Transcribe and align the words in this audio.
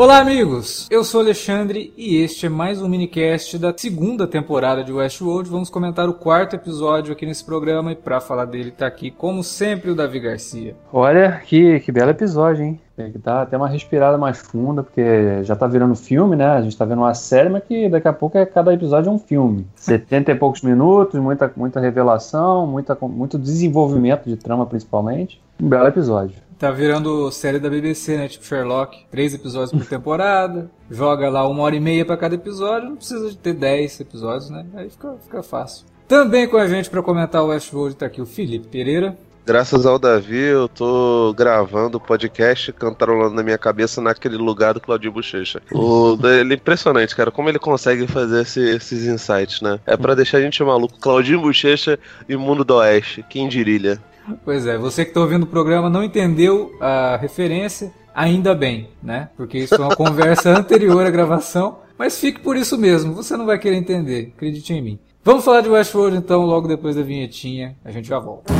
Olá, 0.00 0.16
amigos! 0.16 0.88
Eu 0.90 1.04
sou 1.04 1.20
Alexandre 1.20 1.92
e 1.94 2.16
este 2.16 2.46
é 2.46 2.48
mais 2.48 2.80
um 2.80 2.88
minicast 2.88 3.58
da 3.58 3.70
segunda 3.76 4.26
temporada 4.26 4.82
de 4.82 4.90
Westworld. 4.90 5.50
Vamos 5.50 5.68
comentar 5.68 6.08
o 6.08 6.14
quarto 6.14 6.56
episódio 6.56 7.12
aqui 7.12 7.26
nesse 7.26 7.44
programa 7.44 7.92
e 7.92 7.94
para 7.94 8.18
falar 8.18 8.46
dele 8.46 8.70
tá 8.70 8.86
aqui, 8.86 9.10
como 9.10 9.44
sempre, 9.44 9.90
o 9.90 9.94
Davi 9.94 10.18
Garcia. 10.18 10.74
Olha 10.90 11.42
que, 11.44 11.80
que 11.80 11.92
belo 11.92 12.12
episódio, 12.12 12.64
hein? 12.64 12.80
Tem 12.96 13.12
que 13.12 13.18
dar 13.18 13.42
até 13.42 13.58
uma 13.58 13.68
respirada 13.68 14.16
mais 14.16 14.38
funda, 14.38 14.82
porque 14.82 15.44
já 15.44 15.54
tá 15.54 15.66
virando 15.66 15.94
filme, 15.94 16.34
né? 16.34 16.46
A 16.46 16.62
gente 16.62 16.78
tá 16.78 16.86
vendo 16.86 17.02
uma 17.02 17.12
série, 17.12 17.50
mas 17.50 17.62
que 17.64 17.86
daqui 17.90 18.08
a 18.08 18.12
pouco 18.14 18.38
é, 18.38 18.46
cada 18.46 18.72
episódio 18.72 19.10
é 19.10 19.12
um 19.12 19.18
filme. 19.18 19.66
70 19.76 20.32
e 20.32 20.34
poucos 20.34 20.62
minutos, 20.62 21.20
muita, 21.20 21.52
muita 21.54 21.78
revelação, 21.78 22.66
muita, 22.66 22.96
muito 23.02 23.38
desenvolvimento 23.38 24.24
de 24.24 24.38
trama, 24.38 24.64
principalmente. 24.64 25.42
Um 25.60 25.68
belo 25.68 25.88
episódio. 25.88 26.36
Tá 26.60 26.70
virando 26.70 27.30
série 27.30 27.58
da 27.58 27.70
BBC, 27.70 28.18
né? 28.18 28.28
Tipo 28.28 28.44
Sherlock. 28.44 29.06
Três 29.10 29.32
episódios 29.32 29.72
por 29.72 29.88
temporada. 29.88 30.70
joga 30.90 31.30
lá 31.30 31.48
uma 31.48 31.62
hora 31.62 31.74
e 31.74 31.80
meia 31.80 32.04
para 32.04 32.18
cada 32.18 32.34
episódio. 32.34 32.90
Não 32.90 32.96
precisa 32.96 33.30
de 33.30 33.38
ter 33.38 33.54
dez 33.54 33.98
episódios, 33.98 34.50
né? 34.50 34.66
Aí 34.74 34.90
fica, 34.90 35.14
fica 35.22 35.42
fácil. 35.42 35.86
Também 36.06 36.46
com 36.46 36.58
a 36.58 36.66
gente 36.66 36.90
para 36.90 37.02
comentar 37.02 37.42
o 37.42 37.46
Westworld 37.46 37.96
tá 37.96 38.04
aqui 38.04 38.20
o 38.20 38.26
Felipe 38.26 38.68
Pereira. 38.68 39.16
Graças 39.46 39.86
ao 39.86 39.98
Davi, 39.98 40.36
eu 40.36 40.68
tô 40.68 41.32
gravando 41.34 41.96
o 41.96 42.00
podcast 42.00 42.74
cantarolando 42.74 43.34
na 43.34 43.42
minha 43.42 43.56
cabeça 43.56 44.02
naquele 44.02 44.36
lugar 44.36 44.74
do 44.74 44.80
Claudio 44.82 45.10
Bochecha. 45.10 45.62
O, 45.72 46.18
ele 46.26 46.52
é 46.52 46.56
impressionante, 46.56 47.16
cara, 47.16 47.30
como 47.30 47.48
ele 47.48 47.58
consegue 47.58 48.06
fazer 48.06 48.42
esse, 48.42 48.60
esses 48.60 49.06
insights, 49.06 49.62
né? 49.62 49.80
É 49.86 49.96
para 49.96 50.14
deixar 50.14 50.36
a 50.36 50.42
gente 50.42 50.62
maluco. 50.62 51.00
Claudinho 51.00 51.40
Bochecha 51.40 51.98
e 52.28 52.36
Mundo 52.36 52.64
do 52.64 52.74
Oeste, 52.74 53.24
quem 53.30 53.48
diria? 53.48 53.98
Pois 54.44 54.66
é, 54.66 54.76
você 54.76 55.04
que 55.04 55.10
está 55.10 55.20
ouvindo 55.20 55.44
o 55.44 55.46
programa 55.46 55.88
não 55.88 56.04
entendeu 56.04 56.72
a 56.80 57.16
referência, 57.16 57.92
ainda 58.14 58.54
bem, 58.54 58.88
né? 59.02 59.30
Porque 59.36 59.58
isso 59.58 59.74
é 59.74 59.78
uma 59.78 59.96
conversa 59.96 60.50
anterior 60.56 61.06
à 61.06 61.10
gravação, 61.10 61.78
mas 61.98 62.18
fique 62.18 62.40
por 62.40 62.56
isso 62.56 62.78
mesmo, 62.78 63.14
você 63.14 63.36
não 63.36 63.46
vai 63.46 63.58
querer 63.58 63.76
entender, 63.76 64.32
acredite 64.36 64.72
em 64.72 64.82
mim. 64.82 64.98
Vamos 65.22 65.44
falar 65.44 65.60
de 65.60 65.68
Westworld 65.68 66.16
então, 66.16 66.46
logo 66.46 66.66
depois 66.66 66.96
da 66.96 67.02
vinhetinha, 67.02 67.76
a 67.84 67.90
gente 67.90 68.08
já 68.08 68.18
volta. 68.18 68.59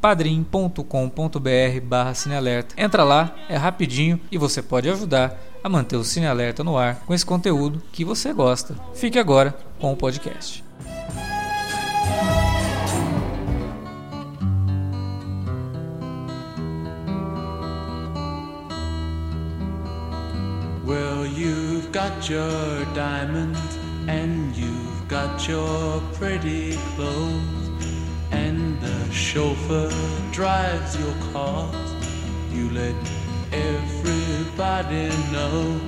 padrim.com.br 0.00 1.80
barra 1.82 2.14
cinealerta. 2.14 2.74
Entra 2.76 3.04
lá, 3.04 3.34
é 3.48 3.56
rapidinho 3.56 4.20
e 4.30 4.38
você 4.38 4.62
pode 4.62 4.88
ajudar 4.88 5.38
a 5.66 5.68
manter 5.68 5.96
o 5.96 6.04
Cine 6.04 6.26
Alerta 6.26 6.62
no 6.62 6.78
ar 6.78 7.00
com 7.06 7.12
esse 7.12 7.26
conteúdo 7.26 7.82
que 7.92 8.04
você 8.04 8.32
gosta. 8.32 8.76
Fique 8.94 9.18
agora 9.18 9.52
com 9.80 9.92
o 9.92 9.96
podcast. 9.96 10.64
Well, 20.86 21.26
you've 21.26 21.90
got 21.90 22.30
your 22.30 22.84
diamonds 22.94 23.58
and 24.06 24.56
you've 24.56 25.08
got 25.08 25.48
your 25.48 26.00
pretty 26.16 26.78
clothes. 26.94 27.55
Chauffeur 29.16 29.88
drives 30.30 30.94
your 30.96 31.14
car. 31.32 31.70
You 32.52 32.70
let 32.72 32.94
everybody 33.50 35.08
know. 35.32 35.80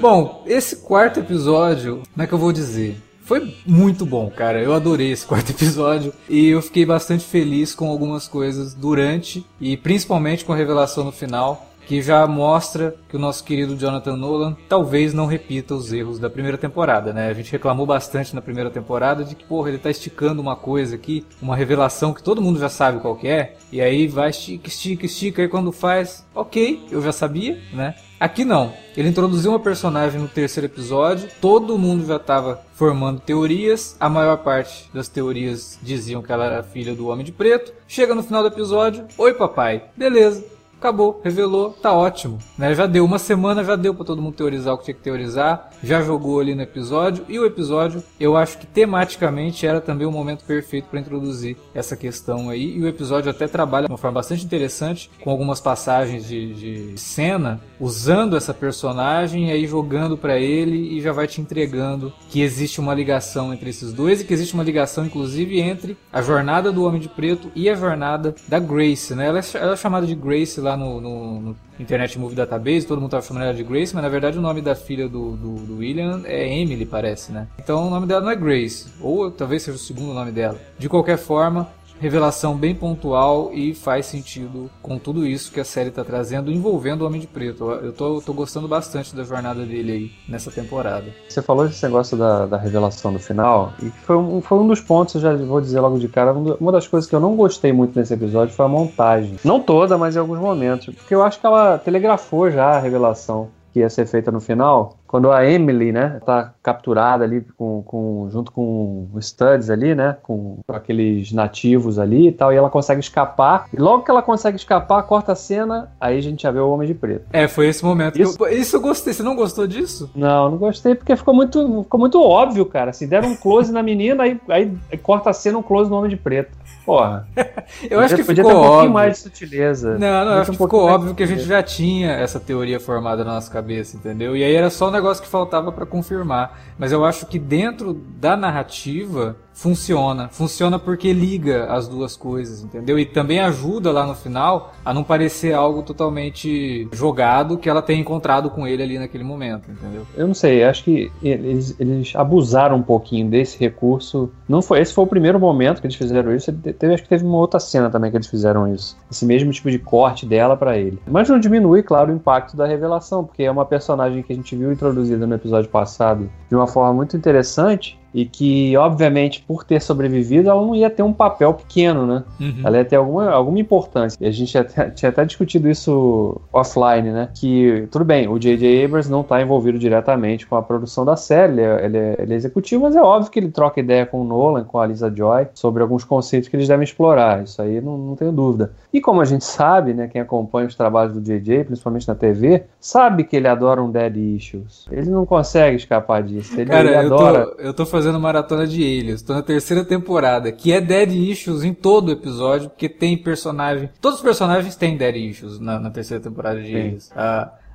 Bom, 0.00 0.42
esse 0.46 0.76
quarto 0.76 1.20
episódio, 1.20 2.02
como 2.12 2.22
é 2.22 2.26
que 2.26 2.32
eu 2.32 2.38
vou 2.38 2.52
dizer? 2.52 3.00
Foi 3.22 3.54
muito 3.64 4.04
bom, 4.04 4.28
cara. 4.28 4.60
Eu 4.60 4.74
adorei 4.74 5.12
esse 5.12 5.24
quarto 5.26 5.50
episódio 5.50 6.12
e 6.28 6.48
eu 6.48 6.60
fiquei 6.60 6.84
bastante 6.84 7.24
feliz 7.24 7.72
com 7.72 7.88
algumas 7.88 8.26
coisas 8.26 8.74
durante 8.74 9.46
e 9.60 9.76
principalmente 9.76 10.44
com 10.44 10.52
a 10.52 10.56
revelação 10.56 11.04
no 11.04 11.12
final 11.12 11.69
que 11.90 12.00
já 12.00 12.24
mostra 12.24 12.94
que 13.08 13.16
o 13.16 13.18
nosso 13.18 13.42
querido 13.42 13.76
Jonathan 13.76 14.14
Nolan 14.14 14.56
talvez 14.68 15.12
não 15.12 15.26
repita 15.26 15.74
os 15.74 15.92
erros 15.92 16.20
da 16.20 16.30
primeira 16.30 16.56
temporada, 16.56 17.12
né? 17.12 17.28
A 17.28 17.32
gente 17.32 17.50
reclamou 17.50 17.84
bastante 17.84 18.32
na 18.32 18.40
primeira 18.40 18.70
temporada 18.70 19.24
de 19.24 19.34
que, 19.34 19.42
porra, 19.42 19.70
ele 19.70 19.78
tá 19.78 19.90
esticando 19.90 20.40
uma 20.40 20.54
coisa 20.54 20.94
aqui, 20.94 21.26
uma 21.42 21.56
revelação 21.56 22.14
que 22.14 22.22
todo 22.22 22.40
mundo 22.40 22.60
já 22.60 22.68
sabe 22.68 23.00
qual 23.00 23.16
que 23.16 23.26
é, 23.26 23.56
e 23.72 23.80
aí 23.80 24.06
vai 24.06 24.30
estica, 24.30 24.68
estica, 24.68 25.04
estica, 25.04 25.42
e 25.42 25.48
quando 25.48 25.72
faz, 25.72 26.24
ok, 26.32 26.80
eu 26.92 27.02
já 27.02 27.10
sabia, 27.10 27.58
né? 27.72 27.96
Aqui 28.20 28.44
não. 28.44 28.72
Ele 28.96 29.08
introduziu 29.08 29.50
uma 29.50 29.58
personagem 29.58 30.20
no 30.20 30.28
terceiro 30.28 30.66
episódio, 30.66 31.28
todo 31.40 31.76
mundo 31.76 32.06
já 32.06 32.16
estava 32.16 32.60
formando 32.74 33.18
teorias, 33.18 33.96
a 33.98 34.08
maior 34.08 34.36
parte 34.36 34.88
das 34.94 35.08
teorias 35.08 35.76
diziam 35.82 36.22
que 36.22 36.30
ela 36.30 36.44
era 36.44 36.62
filha 36.62 36.94
do 36.94 37.08
Homem 37.08 37.24
de 37.24 37.32
Preto. 37.32 37.72
Chega 37.88 38.14
no 38.14 38.22
final 38.22 38.42
do 38.42 38.48
episódio, 38.48 39.06
oi 39.18 39.34
papai, 39.34 39.86
beleza, 39.96 40.44
acabou, 40.80 41.20
revelou, 41.22 41.70
tá 41.70 41.92
ótimo. 41.92 42.38
Né? 42.56 42.74
Já 42.74 42.86
deu 42.86 43.04
uma 43.04 43.18
semana, 43.18 43.62
já 43.62 43.76
deu 43.76 43.94
para 43.94 44.06
todo 44.06 44.22
mundo 44.22 44.34
teorizar 44.34 44.74
o 44.74 44.78
que 44.78 44.84
tinha 44.84 44.94
que 44.94 45.02
teorizar, 45.02 45.70
já 45.82 46.00
jogou 46.00 46.40
ali 46.40 46.54
no 46.54 46.62
episódio, 46.62 47.24
e 47.28 47.38
o 47.38 47.44
episódio, 47.44 48.02
eu 48.18 48.36
acho 48.36 48.58
que 48.58 48.66
tematicamente 48.66 49.66
era 49.66 49.80
também 49.80 50.06
o 50.06 50.10
momento 50.10 50.44
perfeito 50.44 50.88
para 50.88 50.98
introduzir 50.98 51.56
essa 51.74 51.96
questão 51.96 52.48
aí, 52.48 52.76
e 52.76 52.82
o 52.82 52.88
episódio 52.88 53.30
até 53.30 53.46
trabalha 53.46 53.86
de 53.86 53.92
uma 53.92 53.98
forma 53.98 54.14
bastante 54.16 54.44
interessante, 54.44 55.10
com 55.22 55.30
algumas 55.30 55.60
passagens 55.60 56.26
de, 56.26 56.54
de 56.54 57.00
cena, 57.00 57.60
usando 57.78 58.36
essa 58.36 58.54
personagem 58.54 59.48
e 59.48 59.52
aí 59.52 59.66
jogando 59.66 60.16
para 60.16 60.38
ele 60.38 60.96
e 60.96 61.00
já 61.00 61.12
vai 61.12 61.26
te 61.26 61.40
entregando 61.40 62.12
que 62.30 62.40
existe 62.40 62.80
uma 62.80 62.94
ligação 62.94 63.52
entre 63.52 63.70
esses 63.70 63.92
dois 63.92 64.20
e 64.20 64.24
que 64.24 64.32
existe 64.32 64.54
uma 64.54 64.62
ligação, 64.62 65.04
inclusive, 65.04 65.60
entre 65.60 65.96
a 66.12 66.22
jornada 66.22 66.72
do 66.72 66.84
Homem 66.84 67.00
de 67.00 67.08
Preto 67.08 67.50
e 67.54 67.68
a 67.68 67.74
jornada 67.74 68.34
da 68.48 68.58
Grace, 68.58 69.14
né? 69.14 69.26
Ela 69.26 69.40
é, 69.40 69.42
ela 69.54 69.72
é 69.72 69.76
chamada 69.76 70.06
de 70.06 70.14
Grace 70.14 70.60
lá 70.60 70.69
lá 70.70 70.76
no, 70.76 71.00
no, 71.00 71.40
no, 71.40 71.56
Internet 71.78 72.18
Movie 72.18 72.36
Database, 72.36 72.86
todo 72.86 73.00
mundo 73.00 73.10
tava 73.10 73.26
chamando 73.26 73.44
ela 73.44 73.54
de 73.54 73.62
Grace, 73.62 73.94
mas 73.94 74.02
na 74.02 74.08
verdade 74.08 74.38
o 74.38 74.40
nome 74.40 74.60
da 74.60 74.74
filha 74.74 75.08
do, 75.08 75.36
do, 75.36 75.54
do, 75.66 75.76
William 75.78 76.22
é 76.24 76.46
Emily, 76.60 76.86
parece, 76.86 77.32
né? 77.32 77.48
Então 77.58 77.86
o 77.86 77.90
nome 77.90 78.06
dela 78.06 78.20
não 78.20 78.30
é 78.30 78.36
Grace, 78.36 78.88
ou 79.00 79.30
talvez 79.30 79.62
seja 79.62 79.76
o 79.76 79.80
segundo 79.80 80.14
nome 80.14 80.30
dela. 80.30 80.58
De 80.78 80.88
qualquer 80.88 81.18
forma, 81.18 81.68
revelação 82.00 82.56
bem 82.56 82.74
pontual 82.74 83.50
e 83.52 83.74
faz 83.74 84.06
sentido 84.06 84.70
com 84.80 84.98
tudo 84.98 85.26
isso 85.26 85.52
que 85.52 85.60
a 85.60 85.64
série 85.64 85.90
está 85.90 86.02
trazendo, 86.02 86.50
envolvendo 86.50 87.02
o 87.02 87.06
Homem 87.06 87.20
de 87.20 87.26
Preto. 87.26 87.70
Eu 87.70 87.92
tô, 87.92 88.20
tô 88.22 88.32
gostando 88.32 88.66
bastante 88.66 89.14
da 89.14 89.22
jornada 89.22 89.64
dele 89.64 89.92
aí 89.92 90.10
nessa 90.26 90.50
temporada. 90.50 91.04
Você 91.28 91.42
falou 91.42 91.68
desse 91.68 91.84
negócio 91.84 92.16
da, 92.16 92.46
da 92.46 92.56
revelação 92.56 93.12
do 93.12 93.18
final, 93.18 93.72
e 93.82 93.90
foi 93.90 94.16
um, 94.16 94.40
foi 94.40 94.58
um 94.58 94.66
dos 94.66 94.80
pontos, 94.80 95.14
eu 95.16 95.20
já 95.20 95.36
vou 95.36 95.60
dizer 95.60 95.80
logo 95.80 95.98
de 95.98 96.08
cara, 96.08 96.32
uma 96.32 96.72
das 96.72 96.88
coisas 96.88 97.08
que 97.08 97.14
eu 97.14 97.20
não 97.20 97.36
gostei 97.36 97.72
muito 97.72 97.98
nesse 97.98 98.14
episódio 98.14 98.54
foi 98.54 98.64
a 98.64 98.68
montagem. 98.68 99.36
Não 99.44 99.60
toda, 99.60 99.98
mas 99.98 100.16
em 100.16 100.18
alguns 100.18 100.38
momentos. 100.38 100.94
Porque 100.94 101.14
eu 101.14 101.22
acho 101.22 101.38
que 101.38 101.46
ela 101.46 101.78
telegrafou 101.78 102.50
já 102.50 102.76
a 102.76 102.80
revelação 102.80 103.48
que 103.72 103.80
ia 103.80 103.90
ser 103.90 104.06
feita 104.06 104.30
no 104.30 104.40
final, 104.40 104.96
quando 105.10 105.32
a 105.32 105.44
Emily, 105.44 105.90
né, 105.90 106.20
tá 106.24 106.54
capturada 106.62 107.24
ali 107.24 107.44
com, 107.58 107.82
com, 107.82 108.28
junto 108.30 108.52
com 108.52 109.08
os 109.12 109.26
Studs 109.26 109.68
ali, 109.68 109.92
né, 109.92 110.16
com, 110.22 110.58
com, 110.64 110.72
aqueles 110.72 111.32
nativos 111.32 111.98
ali 111.98 112.28
e 112.28 112.32
tal, 112.32 112.52
e 112.52 112.56
ela 112.56 112.70
consegue 112.70 113.00
escapar, 113.00 113.66
e 113.74 113.76
logo 113.76 114.04
que 114.04 114.10
ela 114.12 114.22
consegue 114.22 114.56
escapar, 114.56 115.02
corta 115.02 115.32
a 115.32 115.34
cena, 115.34 115.90
aí 116.00 116.16
a 116.16 116.20
gente 116.20 116.44
já 116.44 116.52
vê 116.52 116.60
o 116.60 116.70
Homem 116.70 116.86
de 116.86 116.94
Preto. 116.94 117.24
É, 117.32 117.48
foi 117.48 117.66
esse 117.66 117.84
momento. 117.84 118.22
Isso, 118.22 118.36
eu, 118.38 118.52
isso 118.56 118.76
eu 118.76 118.80
gostei, 118.80 119.12
você 119.12 119.24
não 119.24 119.34
gostou 119.34 119.66
disso? 119.66 120.08
Não, 120.14 120.48
não 120.48 120.58
gostei, 120.58 120.94
porque 120.94 121.16
ficou 121.16 121.34
muito, 121.34 121.82
ficou 121.82 121.98
muito 121.98 122.22
óbvio, 122.22 122.64
cara, 122.64 122.90
assim, 122.90 123.08
deram 123.08 123.30
um 123.30 123.36
close 123.36 123.72
na 123.72 123.82
menina, 123.82 124.22
aí, 124.22 124.40
aí 124.48 124.72
corta 125.02 125.30
a 125.30 125.32
cena, 125.32 125.58
um 125.58 125.62
close 125.62 125.90
no 125.90 125.96
Homem 125.96 126.10
de 126.10 126.16
Preto. 126.16 126.56
Porra. 126.84 127.26
eu 127.90 128.00
acho 128.00 128.16
que 128.16 128.24
podia 128.24 128.42
ficou 128.42 128.50
ter 128.50 128.56
um 128.56 128.60
óbvio. 128.60 128.72
pouquinho 128.72 128.92
mais 128.92 129.16
de 129.16 129.22
sutileza. 129.22 129.98
Não, 129.98 130.24
não, 130.24 130.32
eu 130.32 130.40
acho 130.40 130.50
um 130.50 130.54
que 130.54 130.62
ficou 130.62 130.84
óbvio 130.86 131.14
que 131.14 131.22
a 131.22 131.26
gente 131.26 131.42
já 131.42 131.62
tinha 131.62 132.12
essa 132.12 132.40
teoria 132.40 132.80
formada 132.80 133.24
na 133.24 133.34
nossa 133.34 133.50
cabeça, 133.50 133.96
entendeu? 133.96 134.36
E 134.36 134.42
aí 134.42 134.54
era 134.54 134.70
só 134.70 134.88
um 134.88 134.90
negócio 135.00 135.22
que 135.22 135.28
faltava 135.28 135.72
para 135.72 135.86
confirmar. 135.86 136.58
Mas 136.78 136.92
eu 136.92 137.04
acho 137.04 137.26
que 137.26 137.38
dentro 137.38 137.92
da 137.92 138.36
narrativa 138.36 139.36
funciona. 139.60 140.28
Funciona 140.28 140.78
porque 140.78 141.12
liga 141.12 141.66
as 141.66 141.86
duas 141.86 142.16
coisas, 142.16 142.62
entendeu? 142.62 142.98
E 142.98 143.04
também 143.04 143.40
ajuda 143.40 143.92
lá 143.92 144.06
no 144.06 144.14
final 144.14 144.72
a 144.82 144.94
não 144.94 145.04
parecer 145.04 145.52
algo 145.52 145.82
totalmente 145.82 146.88
jogado 146.92 147.58
que 147.58 147.68
ela 147.68 147.82
tenha 147.82 148.00
encontrado 148.00 148.48
com 148.48 148.66
ele 148.66 148.82
ali 148.82 148.98
naquele 148.98 149.22
momento, 149.22 149.70
entendeu? 149.70 150.06
Eu 150.16 150.26
não 150.26 150.32
sei, 150.32 150.64
acho 150.64 150.82
que 150.82 151.12
eles, 151.22 151.76
eles 151.78 152.16
abusaram 152.16 152.76
um 152.76 152.82
pouquinho 152.82 153.28
desse 153.28 153.58
recurso. 153.58 154.30
Não 154.48 154.62
foi, 154.62 154.80
esse 154.80 154.94
foi 154.94 155.04
o 155.04 155.06
primeiro 155.06 155.38
momento 155.38 155.82
que 155.82 155.86
eles 155.86 155.96
fizeram 155.96 156.34
isso. 156.34 156.50
Teve, 156.50 156.94
acho 156.94 157.02
que 157.02 157.08
teve 157.10 157.26
uma 157.26 157.36
outra 157.36 157.60
cena 157.60 157.90
também 157.90 158.10
que 158.10 158.16
eles 158.16 158.28
fizeram 158.28 158.72
isso. 158.72 158.96
Esse 159.10 159.26
mesmo 159.26 159.52
tipo 159.52 159.70
de 159.70 159.78
corte 159.78 160.24
dela 160.24 160.56
para 160.56 160.78
ele. 160.78 160.98
Mas 161.06 161.28
não 161.28 161.38
diminui, 161.38 161.82
claro, 161.82 162.10
o 162.10 162.16
impacto 162.16 162.56
da 162.56 162.66
revelação, 162.66 163.24
porque 163.24 163.42
é 163.42 163.50
uma 163.50 163.66
personagem 163.66 164.22
que 164.22 164.32
a 164.32 164.36
gente 164.36 164.56
viu 164.56 164.72
introduzida 164.72 165.26
no 165.26 165.34
episódio 165.34 165.68
passado 165.68 166.30
de 166.48 166.54
uma 166.54 166.66
forma 166.66 166.94
muito 166.94 167.14
interessante 167.14 167.99
e 168.12 168.24
que, 168.24 168.76
obviamente, 168.76 169.42
por 169.46 169.64
ter 169.64 169.80
sobrevivido, 169.80 170.50
ela 170.50 170.60
não 170.60 170.74
ia 170.74 170.90
ter 170.90 171.02
um 171.02 171.12
papel 171.12 171.54
pequeno, 171.54 172.06
né? 172.06 172.24
Uhum. 172.40 172.62
Ela 172.64 172.78
ia 172.78 172.84
ter 172.84 172.96
alguma, 172.96 173.30
alguma 173.30 173.58
importância. 173.58 174.18
E 174.20 174.26
a 174.26 174.30
gente 174.30 174.56
até, 174.56 174.90
tinha 174.90 175.08
até 175.08 175.24
discutido 175.24 175.68
isso 175.68 176.40
offline, 176.52 177.10
né? 177.10 177.28
Que, 177.34 177.86
tudo 177.90 178.04
bem, 178.04 178.28
o 178.28 178.38
J.J. 178.38 178.84
Abrams 178.84 179.10
não 179.10 179.20
está 179.20 179.40
envolvido 179.40 179.78
diretamente 179.78 180.46
com 180.46 180.56
a 180.56 180.62
produção 180.62 181.04
da 181.04 181.16
série, 181.16 181.52
ele 181.52 181.60
é, 181.60 181.84
ele, 181.84 181.98
é, 181.98 182.16
ele 182.18 182.34
é, 182.34 182.36
executivo, 182.36 182.84
mas 182.84 182.96
é 182.96 183.02
óbvio 183.02 183.30
que 183.30 183.38
ele 183.38 183.50
troca 183.50 183.80
ideia 183.80 184.04
com 184.04 184.20
o 184.20 184.24
Nolan, 184.24 184.64
com 184.64 184.78
a 184.78 184.86
Lisa 184.86 185.12
Joy, 185.14 185.46
sobre 185.54 185.82
alguns 185.82 186.04
conceitos 186.04 186.48
que 186.48 186.56
eles 186.56 186.68
devem 186.68 186.84
explorar. 186.84 187.42
Isso 187.42 187.60
aí 187.62 187.80
não, 187.80 187.96
não 187.96 188.16
tenho 188.16 188.32
dúvida. 188.32 188.72
E 188.92 189.00
como 189.00 189.20
a 189.20 189.24
gente 189.24 189.44
sabe, 189.44 189.94
né, 189.94 190.08
quem 190.08 190.20
acompanha 190.20 190.66
os 190.66 190.74
trabalhos 190.74 191.14
do 191.14 191.20
J.J., 191.20 191.64
principalmente 191.64 192.08
na 192.08 192.14
TV, 192.14 192.64
sabe 192.80 193.24
que 193.24 193.36
ele 193.36 193.48
adora 193.48 193.82
um 193.82 193.90
Dead 193.90 194.16
Issues. 194.16 194.86
Ele 194.90 195.10
não 195.10 195.24
consegue 195.24 195.76
escapar 195.76 196.22
disso. 196.22 196.60
Ele, 196.60 196.70
Cara, 196.70 196.88
ele 196.88 196.96
adora. 196.96 197.46
Tô, 197.46 197.62
eu 197.62 197.74
tô 197.74 197.86
fazendo 197.86 197.99
maratona 198.18 198.66
de 198.66 198.82
Aliens, 198.82 199.22
tô 199.22 199.34
na 199.34 199.42
terceira 199.42 199.84
temporada, 199.84 200.50
que 200.52 200.72
é 200.72 200.80
Dead 200.80 201.12
Issues 201.12 201.62
em 201.64 201.74
todo 201.74 202.12
episódio, 202.12 202.70
porque 202.70 202.88
tem 202.88 203.16
personagem. 203.16 203.90
Todos 204.00 204.18
os 204.18 204.24
personagens 204.24 204.76
têm 204.76 204.96
Dead 204.96 205.16
Issues 205.16 205.58
na, 205.58 205.78
na 205.78 205.90
terceira 205.90 206.22
temporada 206.22 206.60
de 206.60 206.66
Sim. 206.66 206.76
Aliens. 206.76 207.10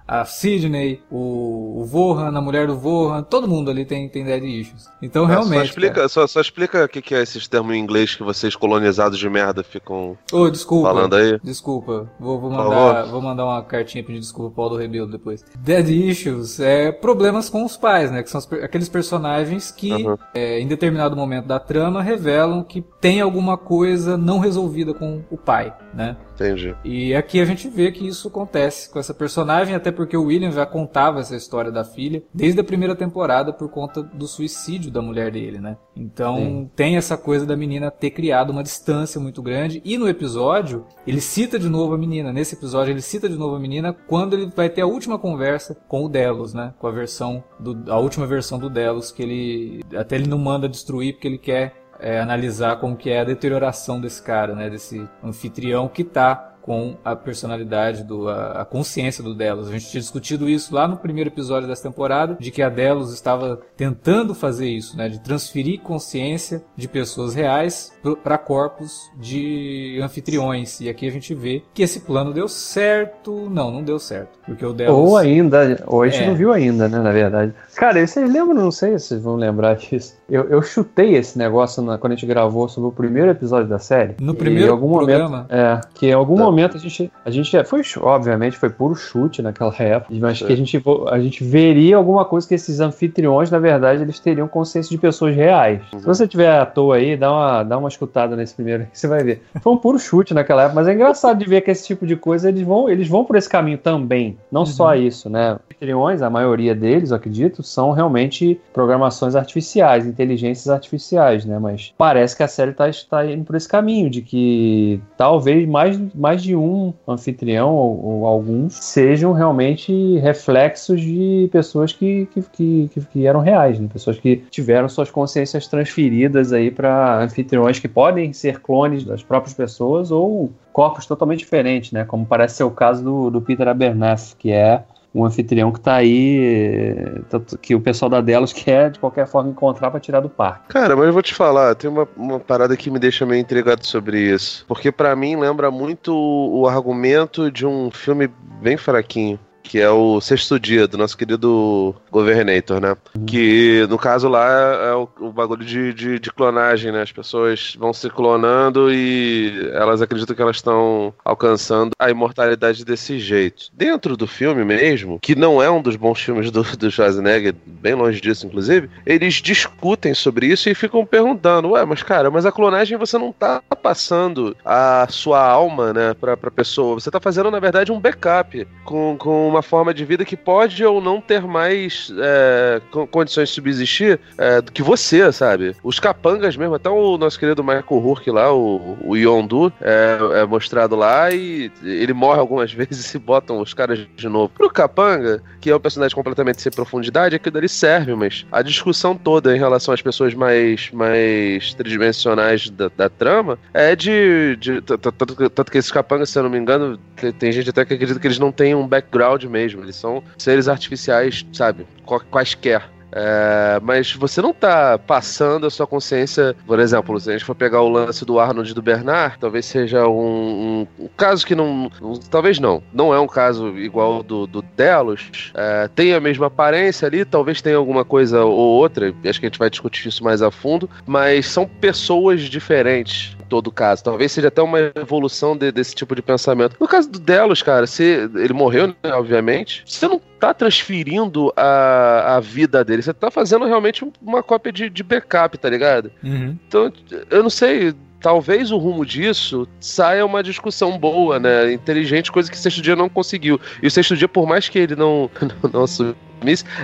A 0.08 0.24
Sidney, 0.24 1.02
o, 1.10 1.82
o 1.82 1.86
Vohan, 1.86 2.38
a 2.38 2.42
mulher 2.42 2.68
do 2.68 2.78
Vohan, 2.78 3.24
todo 3.24 3.48
mundo 3.48 3.72
ali 3.72 3.86
tem, 3.86 4.08
tem 4.08 4.24
dead 4.24 4.44
issues. 4.44 4.88
Então, 5.02 5.26
realmente. 5.26 5.58
Só 5.58 5.64
explica, 5.64 6.10
só, 6.10 6.28
só, 6.28 6.42
explica 6.42 6.86
o 6.86 6.88
que, 6.88 7.02
que 7.02 7.16
é 7.16 7.22
esses 7.22 7.48
termos 7.48 7.76
em 7.76 7.80
inglês 7.80 8.14
que 8.14 8.24
vocês 8.24 8.56
colonizados 8.56 9.18
de 9.18 9.30
merda 9.30 9.64
ficam 9.64 10.18
oh, 10.32 10.50
desculpa, 10.50 10.90
falando 10.90 11.16
aí. 11.16 11.40
Desculpa, 11.44 12.10
vou, 12.20 12.40
vou, 12.40 12.52
mandar, 12.52 13.04
vou 13.06 13.22
mandar 13.22 13.46
uma 13.46 13.64
cartinha 13.64 14.04
pedir 14.04 14.20
desculpa 14.20 14.52
pro 14.52 14.56
Paulo 14.56 14.78
Rebelo 14.78 15.10
depois. 15.10 15.44
Dead 15.58 15.90
issues 15.90 16.60
é 16.60 16.92
problemas 16.92 17.50
com 17.50 17.66
os 17.66 17.76
pais, 17.76 18.12
né? 18.12 18.22
Que 18.22 18.30
são 18.30 18.42
aqueles 18.62 18.90
personagens 18.90 19.72
que, 19.72 19.92
uhum. 19.92 20.18
é, 20.34 20.60
em 20.60 20.68
determinado 20.68 21.16
momento 21.16 21.46
da 21.48 21.60
trama, 21.60 22.02
revelam 22.02 22.64
que 22.64 22.84
tem 23.02 23.22
alguma 23.22 23.58
coisa 23.58 24.18
não 24.18 24.40
resolvida 24.40 24.94
com 24.94 25.24
o 25.30 25.38
pai, 25.38 25.74
né? 25.96 26.18
Entendi. 26.34 26.76
E 26.84 27.16
aqui 27.16 27.40
a 27.40 27.46
gente 27.46 27.70
vê 27.70 27.92
que 27.92 28.06
isso 28.06 28.28
acontece 28.28 28.92
com 28.92 29.00
essa 29.00 29.14
personagem, 29.14 29.74
até 29.74 29.92
porque 29.92 30.18
o 30.18 30.26
William 30.26 30.52
já 30.52 30.66
contava 30.66 31.22
essa 31.22 31.36
história 31.36 31.72
da 31.72 31.86
filha 31.86 32.22
desde 32.34 32.60
a 32.60 32.64
primeira 32.64 32.96
temporada 32.96 33.54
por 33.54 33.70
conta 33.70 34.04
do 34.04 34.28
suicídio 34.28 34.92
da 34.92 35.02
mulher 35.02 35.32
dele, 35.32 35.60
né? 35.60 35.78
Então 35.96 36.36
Sim. 36.36 36.72
tem 36.76 36.98
essa 36.98 37.18
coisa 37.18 37.46
da 37.46 37.56
menina 37.56 37.90
ter 37.90 38.12
criado 38.12 38.50
uma 38.50 38.62
distância 38.62 39.20
muito 39.20 39.42
grande. 39.42 39.82
E 39.86 39.98
no 39.98 40.10
episódio, 40.10 40.86
ele 41.08 41.22
cita 41.22 41.58
de 41.58 41.70
novo 41.70 41.94
a 41.94 41.98
menina. 41.98 42.34
Nesse 42.34 42.56
episódio, 42.56 42.92
ele 42.92 43.02
cita 43.02 43.30
de 43.30 43.38
novo 43.38 43.56
a 43.56 43.60
menina 43.60 43.94
quando 43.94 44.34
ele 44.34 44.52
vai 44.54 44.70
ter 44.70 44.82
a 44.82 44.88
última 44.88 45.18
conversa 45.18 45.78
com 45.88 46.04
o 46.04 46.10
Delos, 46.10 46.54
né? 46.54 46.74
Com 46.78 46.88
a 46.88 46.92
versão 46.92 47.44
do, 47.58 47.90
a 47.90 47.98
última 47.98 48.28
versão 48.28 48.60
do 48.60 48.70
Delos, 48.70 49.12
que 49.12 49.24
ele 49.24 49.82
até 49.96 50.16
ele 50.16 50.28
não 50.28 50.38
manda 50.38 50.68
destruir 50.68 51.14
porque 51.14 51.28
ele 51.28 51.38
quer 51.38 51.85
é, 52.00 52.20
analisar 52.20 52.78
como 52.78 52.96
que 52.96 53.10
é 53.10 53.22
a 53.22 53.24
deterioração 53.24 54.00
desse 54.00 54.22
cara, 54.22 54.54
né, 54.56 54.70
desse 54.70 55.08
anfitrião 55.24 55.88
que 55.88 56.02
está 56.02 56.55
com 56.66 56.96
a 57.06 57.16
personalidade, 57.16 58.04
do, 58.04 58.28
a, 58.28 58.62
a, 58.62 58.66
consciência 58.66 59.24
do 59.24 59.36
Delos. 59.36 59.68
A 59.68 59.72
gente 59.72 59.88
tinha 59.88 60.02
discutido 60.02 60.50
isso 60.50 60.74
lá 60.74 60.88
no 60.88 60.98
primeiro 60.98 61.30
episódio 61.30 61.70
dessa 61.70 61.84
temporada, 61.84 62.36
de 62.40 62.50
que 62.50 62.60
a 62.60 62.70
Delos 62.70 63.14
estava 63.14 63.62
tentando 63.78 64.34
fazer 64.34 64.68
isso, 64.68 64.98
né, 64.98 65.08
de 65.08 65.20
transferir 65.20 65.80
consciência 65.82 66.64
de 66.76 66.88
pessoas 66.88 67.36
reais 67.36 67.94
para 68.24 68.40
corpos 68.40 69.12
de 69.16 70.00
anfitriões. 70.02 70.82
E 70.82 70.90
aqui 70.90 71.08
a 71.08 71.12
gente 71.12 71.36
vê 71.36 71.62
que 71.72 71.84
esse 71.84 72.00
plano 72.00 72.34
deu 72.34 72.48
certo. 72.48 73.48
Não, 73.48 73.70
não 73.70 73.84
deu 73.84 74.00
certo. 74.00 74.40
Porque 74.44 74.66
o 74.66 74.74
Delos. 74.74 74.98
Ou 74.98 75.18
ainda, 75.18 75.84
ou 75.86 76.02
a 76.02 76.08
gente 76.08 76.24
é. 76.24 76.28
não 76.28 76.36
viu 76.36 76.52
ainda, 76.52 76.90
né, 76.90 76.98
na 76.98 77.12
verdade. 77.12 77.54
Cara, 77.76 78.06
vocês 78.06 78.32
lembram, 78.32 78.56
não 78.56 78.72
sei 78.72 78.98
se 78.98 79.10
vocês 79.10 79.22
vão 79.22 79.36
lembrar 79.36 79.76
disso. 79.76 80.16
Eu, 80.28 80.50
eu 80.50 80.64
chutei 80.64 81.16
esse 81.16 81.38
negócio 81.38 81.84
na, 81.84 82.00
quando 82.00 82.14
a 82.14 82.16
gente 82.16 82.26
gravou 82.26 82.68
sobre 82.68 82.90
o 82.90 82.92
primeiro 82.92 83.30
episódio 83.30 83.68
da 83.68 83.78
série. 83.78 84.16
No 84.20 84.34
primeiro 84.34 84.72
algum 84.72 84.92
programa? 84.92 85.30
Momento, 85.30 85.54
é, 85.54 85.82
que 85.94 86.08
em 86.08 86.14
algum 86.14 86.38
tá. 86.38 86.44
momento 86.44 86.55
a 86.64 86.78
gente, 86.78 87.12
a 87.26 87.32
gente 87.32 87.64
foi, 87.66 87.82
obviamente, 88.02 88.58
foi 88.58 88.70
puro 88.70 88.96
chute 88.96 89.42
naquela 89.42 89.74
época, 89.78 90.14
mas 90.20 90.42
que 90.42 90.52
a 90.52 90.56
gente, 90.56 90.82
a 91.10 91.20
gente 91.20 91.44
veria 91.44 91.98
alguma 91.98 92.26
coisa 92.26 92.48
que 92.48 92.54
esses 92.54 92.80
anfitriões, 92.80 93.50
na 93.52 93.60
verdade, 93.60 94.02
eles 94.02 94.20
teriam 94.20 94.48
consciência 94.48 94.90
de 94.90 94.98
pessoas 94.98 95.36
reais. 95.36 95.82
Uhum. 95.94 96.00
Se 96.00 96.06
você 96.06 96.28
tiver 96.28 96.50
à 96.50 96.66
toa 96.66 96.96
aí, 96.98 97.18
dá 97.18 97.32
uma, 97.32 97.64
dá 97.64 97.78
uma 97.78 97.90
escutada 97.90 98.36
nesse 98.36 98.56
primeiro 98.56 98.86
que 98.86 98.98
você 98.98 99.08
vai 99.08 99.24
ver. 99.24 99.44
Foi 99.62 99.74
um 99.74 99.78
puro 99.78 99.98
chute 100.00 100.34
naquela 100.34 100.64
época, 100.64 100.76
mas 100.76 100.88
é 100.88 100.94
engraçado 100.94 101.38
de 101.38 101.46
ver 101.50 101.62
que 101.62 101.72
esse 101.72 101.86
tipo 101.86 102.06
de 102.06 102.16
coisa, 102.16 102.50
eles 102.50 102.62
vão, 102.62 102.90
eles 102.90 103.08
vão 103.08 103.26
por 103.26 103.36
esse 103.36 103.50
caminho 103.50 103.78
também. 103.78 104.38
Não 104.52 104.62
uhum. 104.62 104.66
só 104.66 104.96
isso, 104.96 105.30
né? 105.30 105.58
Anfitriões, 105.66 106.22
a 106.22 106.30
maioria 106.30 106.74
deles, 106.76 107.12
eu 107.12 107.18
acredito, 107.18 107.64
são 107.64 107.92
realmente 107.92 108.60
programações 108.74 109.36
artificiais, 109.36 110.06
inteligências 110.06 110.70
artificiais, 110.70 111.46
né? 111.46 111.60
Mas 111.60 111.94
parece 111.98 112.36
que 112.36 112.44
a 112.44 112.48
série 112.48 112.72
está 112.72 112.90
tá 113.10 113.26
indo 113.26 113.44
por 113.44 113.56
esse 113.56 113.68
caminho, 113.68 114.10
de 114.10 114.22
que 114.22 115.02
talvez 115.18 115.68
mais, 115.68 116.00
mais 116.14 116.42
de 116.46 116.56
um 116.56 116.94
anfitrião 117.08 117.74
ou, 117.74 118.06
ou 118.06 118.26
alguns 118.26 118.76
sejam 118.76 119.34
realmente 119.34 120.18
reflexos 120.20 121.02
de 121.02 121.50
pessoas 121.52 121.92
que, 121.92 122.28
que, 122.28 122.42
que, 122.90 123.02
que, 123.12 123.28
eram 123.28 123.40
reais, 123.40 123.80
né? 123.80 123.90
Pessoas 123.92 124.18
que 124.20 124.38
tiveram 124.50 124.88
suas 124.88 125.12
consciências 125.12 125.68
transferidas 125.68 126.54
aí 126.54 126.72
para 126.72 127.24
anfitriões 127.24 127.80
que 127.80 127.88
podem 127.88 128.32
ser 128.32 128.62
clones 128.62 129.04
das 129.04 129.24
próprias 129.24 129.54
pessoas 129.54 130.12
ou 130.12 130.52
corpos 130.72 131.06
totalmente 131.06 131.40
diferentes, 131.40 131.92
né? 131.92 132.06
Como 132.06 132.26
parece 132.26 132.58
ser 132.58 132.64
o 132.64 132.72
caso 132.72 133.04
do, 133.04 133.30
do 133.30 133.42
Peter 133.42 133.68
Abernathy, 133.68 134.36
que 134.38 134.52
é 134.52 134.84
um 135.16 135.24
anfitrião 135.24 135.72
que 135.72 135.80
tá 135.80 135.96
aí, 135.96 137.24
que 137.62 137.74
o 137.74 137.80
pessoal 137.80 138.10
da 138.10 138.20
Delos 138.20 138.52
quer 138.54 138.92
de 138.92 139.00
qualquer 139.00 139.26
forma 139.26 139.50
encontrar 139.50 139.90
para 139.90 140.00
tirar 140.00 140.20
do 140.20 140.30
parque. 140.30 140.68
Cara, 140.68 140.94
mas 140.96 141.08
eu 141.08 141.14
vou 141.14 141.22
te 141.22 141.34
falar, 141.34 141.74
tem 141.74 141.90
uma, 141.90 142.06
uma 142.18 142.40
parada 142.40 142.76
que 142.76 142.92
me 142.92 143.00
deixa 143.00 143.26
meio 143.26 143.40
intrigado 143.40 143.86
sobre 143.86 144.20
isso. 144.20 144.66
Porque 144.68 144.92
para 144.92 145.16
mim 145.16 145.38
lembra 145.38 145.72
muito 145.72 146.14
o 146.14 146.68
argumento 146.68 147.50
de 147.50 147.66
um 147.66 147.90
filme 147.90 148.30
bem 148.62 148.76
fraquinho 148.76 149.40
que 149.66 149.80
é 149.80 149.90
o 149.90 150.22
sexto 150.22 150.60
dia 150.60 150.88
do 150.88 150.98
nosso 150.98 151.18
querido 151.18 151.96
Governator, 152.12 152.80
né? 152.80 152.96
Que 153.26 153.86
no 153.90 153.98
caso 153.98 154.30
lá 154.30 154.48
é 154.48 154.94
o, 154.94 155.10
o 155.20 155.32
bagulho 155.32 155.66
de, 155.66 155.94
de, 155.94 156.20
de, 156.20 156.32
clonagem, 156.32 156.92
né? 156.92 157.02
As 157.02 157.12
pessoas 157.12 157.76
vão 157.78 157.92
se 157.92 158.10
clonando 158.10 158.92
e 158.92 159.70
elas 159.74 160.02
acreditam 160.02 160.36
que 160.36 160.42
elas 160.42 160.58
estão 160.58 161.14
alcançando 161.24 161.92
a 162.00 162.10
imortalidade 162.10 162.86
desse 162.86 163.20
jeito. 163.20 163.66
Dentro 163.74 164.16
do 164.16 164.28
filme 164.28 164.64
mesmo, 164.64 165.20
que 165.20 165.36
não 165.36 165.62
é 165.62 165.70
um 165.70 165.82
dos 165.82 165.96
bons 165.96 166.22
filmes 166.22 166.52
do, 166.52 166.62
do 166.64 166.92
Schwarzenegger, 166.92 167.56
bem 167.66 167.96
longe 167.96 168.22
disso, 168.22 168.46
inclusive, 168.46 168.90
eles 169.06 169.36
discutem 169.36 170.14
sobre 170.14 170.48
isso 170.48 170.70
e 170.70 170.76
ficam 170.76 171.06
perguntando: 171.06 171.72
ué, 171.72 171.84
mas 171.86 172.04
cara, 172.04 172.30
mas 172.30 172.46
a 172.46 172.52
clonagem 172.52 172.98
você 172.98 173.18
não 173.18 173.32
tá 173.32 173.62
passando 173.82 174.56
a 174.64 175.08
sua 175.10 175.42
alma, 175.42 175.92
né, 175.92 176.14
pra, 176.14 176.38
pra 176.38 176.52
pessoa. 176.52 176.96
Você 176.96 177.10
tá 177.10 177.20
fazendo, 177.20 177.50
na 177.50 177.60
verdade, 177.60 177.92
um 177.92 178.00
backup 178.00 178.68
com, 178.84 179.16
com 179.18 179.55
uma 179.56 179.62
forma 179.62 179.94
de 179.94 180.04
vida 180.06 180.26
que 180.26 180.36
pode 180.36 180.84
ou 180.86 181.02
não 181.02 181.22
ter 181.22 181.42
mais 181.42 182.12
é, 182.18 182.82
condições 183.10 183.50
de 183.50 183.56
subsistir 183.56 184.20
é, 184.38 184.62
do 184.62 184.72
que 184.72 184.84
você, 184.84 185.32
sabe? 185.32 185.76
Os 185.84 186.00
capangas 186.00 186.58
mesmo, 186.58 186.76
até 186.76 186.90
o 186.90 187.18
nosso 187.18 187.40
querido 187.40 187.64
Michael 187.64 187.86
Hurk 187.90 188.30
lá, 188.30 188.54
o, 188.54 188.98
o 189.02 189.16
Yondu, 189.16 189.72
é, 189.82 190.42
é, 190.42 190.46
mostrado 190.46 190.96
lá 190.96 191.32
e 191.32 191.72
ele 191.84 192.14
morre 192.14 192.40
algumas 192.40 192.72
vezes 192.74 193.14
e 193.14 193.20
botam 193.20 193.60
os 193.60 193.74
caras 193.74 194.06
de 194.16 194.30
novo. 194.30 194.50
Pro 194.50 194.70
capanga, 194.70 195.42
que 195.62 195.70
é 195.70 195.76
um 195.76 195.80
personagem 195.80 196.16
completamente 196.16 196.62
sem 196.62 196.72
profundidade, 196.72 197.36
aquilo 197.36 197.58
ali 197.58 197.70
serve, 197.70 198.14
mas 198.14 198.46
a 198.52 198.62
discussão 198.62 199.16
toda 199.16 199.56
em 199.56 199.60
relação 199.60 199.94
às 199.94 200.02
pessoas 200.02 200.34
mais, 200.34 200.92
mais 200.92 201.74
tridimensionais 201.74 202.70
da, 202.70 202.90
da 202.96 203.10
trama 203.10 203.58
é 203.74 203.96
de. 203.96 204.58
de 204.58 204.82
tanto 204.82 205.72
que 205.72 205.78
esses 205.78 205.92
capangas, 205.92 206.30
se 206.30 206.38
eu 206.38 206.44
não 206.44 206.50
me 206.50 206.58
engano, 206.58 207.00
tem 207.40 207.52
gente 207.52 207.70
até 207.70 207.86
que 207.86 207.94
acredita 207.94 208.20
que 208.20 208.28
eles 208.28 208.40
não 208.40 208.52
têm 208.52 208.76
um 208.76 208.88
background 208.88 209.45
mesmo. 209.50 209.84
Eles 209.84 209.96
são 209.96 210.24
seres 210.38 210.68
artificiais, 210.68 211.46
sabe? 211.54 211.86
Quaisquer. 212.32 212.96
É, 213.18 213.80
mas 213.82 214.14
você 214.14 214.42
não 214.42 214.54
tá 214.54 214.98
passando 214.98 215.66
a 215.66 215.70
sua 215.70 215.88
consciência. 215.88 216.54
Por 216.68 216.80
exemplo, 216.80 217.18
se 217.18 217.30
a 217.30 217.34
gente 217.34 217.46
for 217.46 217.56
pegar 217.56 217.82
o 217.82 217.88
lance 217.88 218.26
do 218.26 218.40
Arnold 218.40 218.70
e 218.70 218.74
do 218.74 218.82
Bernard, 218.82 219.38
talvez 219.40 219.66
seja 219.66 220.06
um, 220.06 220.88
um, 221.00 221.06
um 221.06 221.10
caso 221.16 221.46
que 221.46 221.56
não, 221.56 221.90
um, 222.02 222.20
Talvez 222.30 222.60
não. 222.60 222.84
Não 222.94 223.14
é 223.14 223.20
um 223.20 223.28
caso 223.28 223.78
igual 223.78 224.22
do, 224.22 224.46
do 224.46 224.62
Delos. 224.62 225.52
É, 225.54 225.88
tem 225.96 226.14
a 226.14 226.20
mesma 226.20 226.48
aparência 226.48 227.08
ali, 227.08 227.24
talvez 227.24 227.62
tenha 227.62 227.78
alguma 227.78 228.04
coisa 228.04 228.44
ou 228.44 228.52
outra. 228.52 229.14
Acho 229.24 229.40
que 229.40 229.46
a 229.46 229.50
gente 229.50 229.60
vai 229.60 229.70
discutir 229.70 230.10
isso 230.10 230.22
mais 230.22 230.42
a 230.42 230.52
fundo. 230.52 230.90
Mas 231.06 231.48
são 231.48 231.66
pessoas 231.66 232.42
diferentes 232.42 233.35
todo 233.50 233.72
caso. 233.72 234.04
Talvez 234.04 234.32
seja 234.32 234.48
até 234.48 234.62
uma 234.62 234.80
evolução 234.96 235.56
de, 235.56 235.72
desse 235.72 235.96
tipo 235.96 236.16
de 236.16 236.22
pensamento. 236.22 236.76
No 236.80 236.88
caso 236.88 237.10
do 237.10 237.20
Delos, 237.20 237.62
cara, 237.62 237.88
se 237.88 238.04
ele 238.36 238.54
morreu, 238.54 238.88
né, 238.88 239.14
obviamente, 239.14 239.84
você 239.86 240.08
não 240.08 240.22
tá 240.40 240.54
transferindo 240.54 241.52
a, 241.56 242.36
a 242.36 242.40
vida 242.40 242.84
dele, 242.84 243.02
você 243.02 243.14
tá 243.14 243.32
fazendo 243.32 243.66
realmente 243.66 244.06
uma 244.22 244.44
cópia 244.44 244.72
de, 244.72 244.90
de 244.90 245.04
backup, 245.04 245.58
tá 245.58 245.70
ligado? 245.70 246.12
Uhum. 246.24 246.58
Então, 246.68 246.92
eu 247.30 247.44
não 247.44 247.50
sei, 247.50 247.94
talvez 248.26 248.72
o 248.72 248.78
rumo 248.78 249.06
disso 249.06 249.68
saia 249.80 250.26
uma 250.26 250.42
discussão 250.42 250.98
boa, 250.98 251.40
né? 251.40 251.72
Inteligente, 251.72 252.32
coisa 252.32 252.50
que 252.50 252.58
o 252.58 252.60
Sexto 252.60 252.82
Dia 252.82 252.96
não 252.96 253.08
conseguiu. 253.08 253.60
E 253.84 253.88
o 253.88 253.92
Sexto 253.92 254.18
Dia, 254.18 254.28
por 254.28 254.48
mais 254.48 254.68
que 254.68 254.80
ele 254.80 254.96
não, 254.96 255.30
não, 255.72 255.86
não 255.86 256.16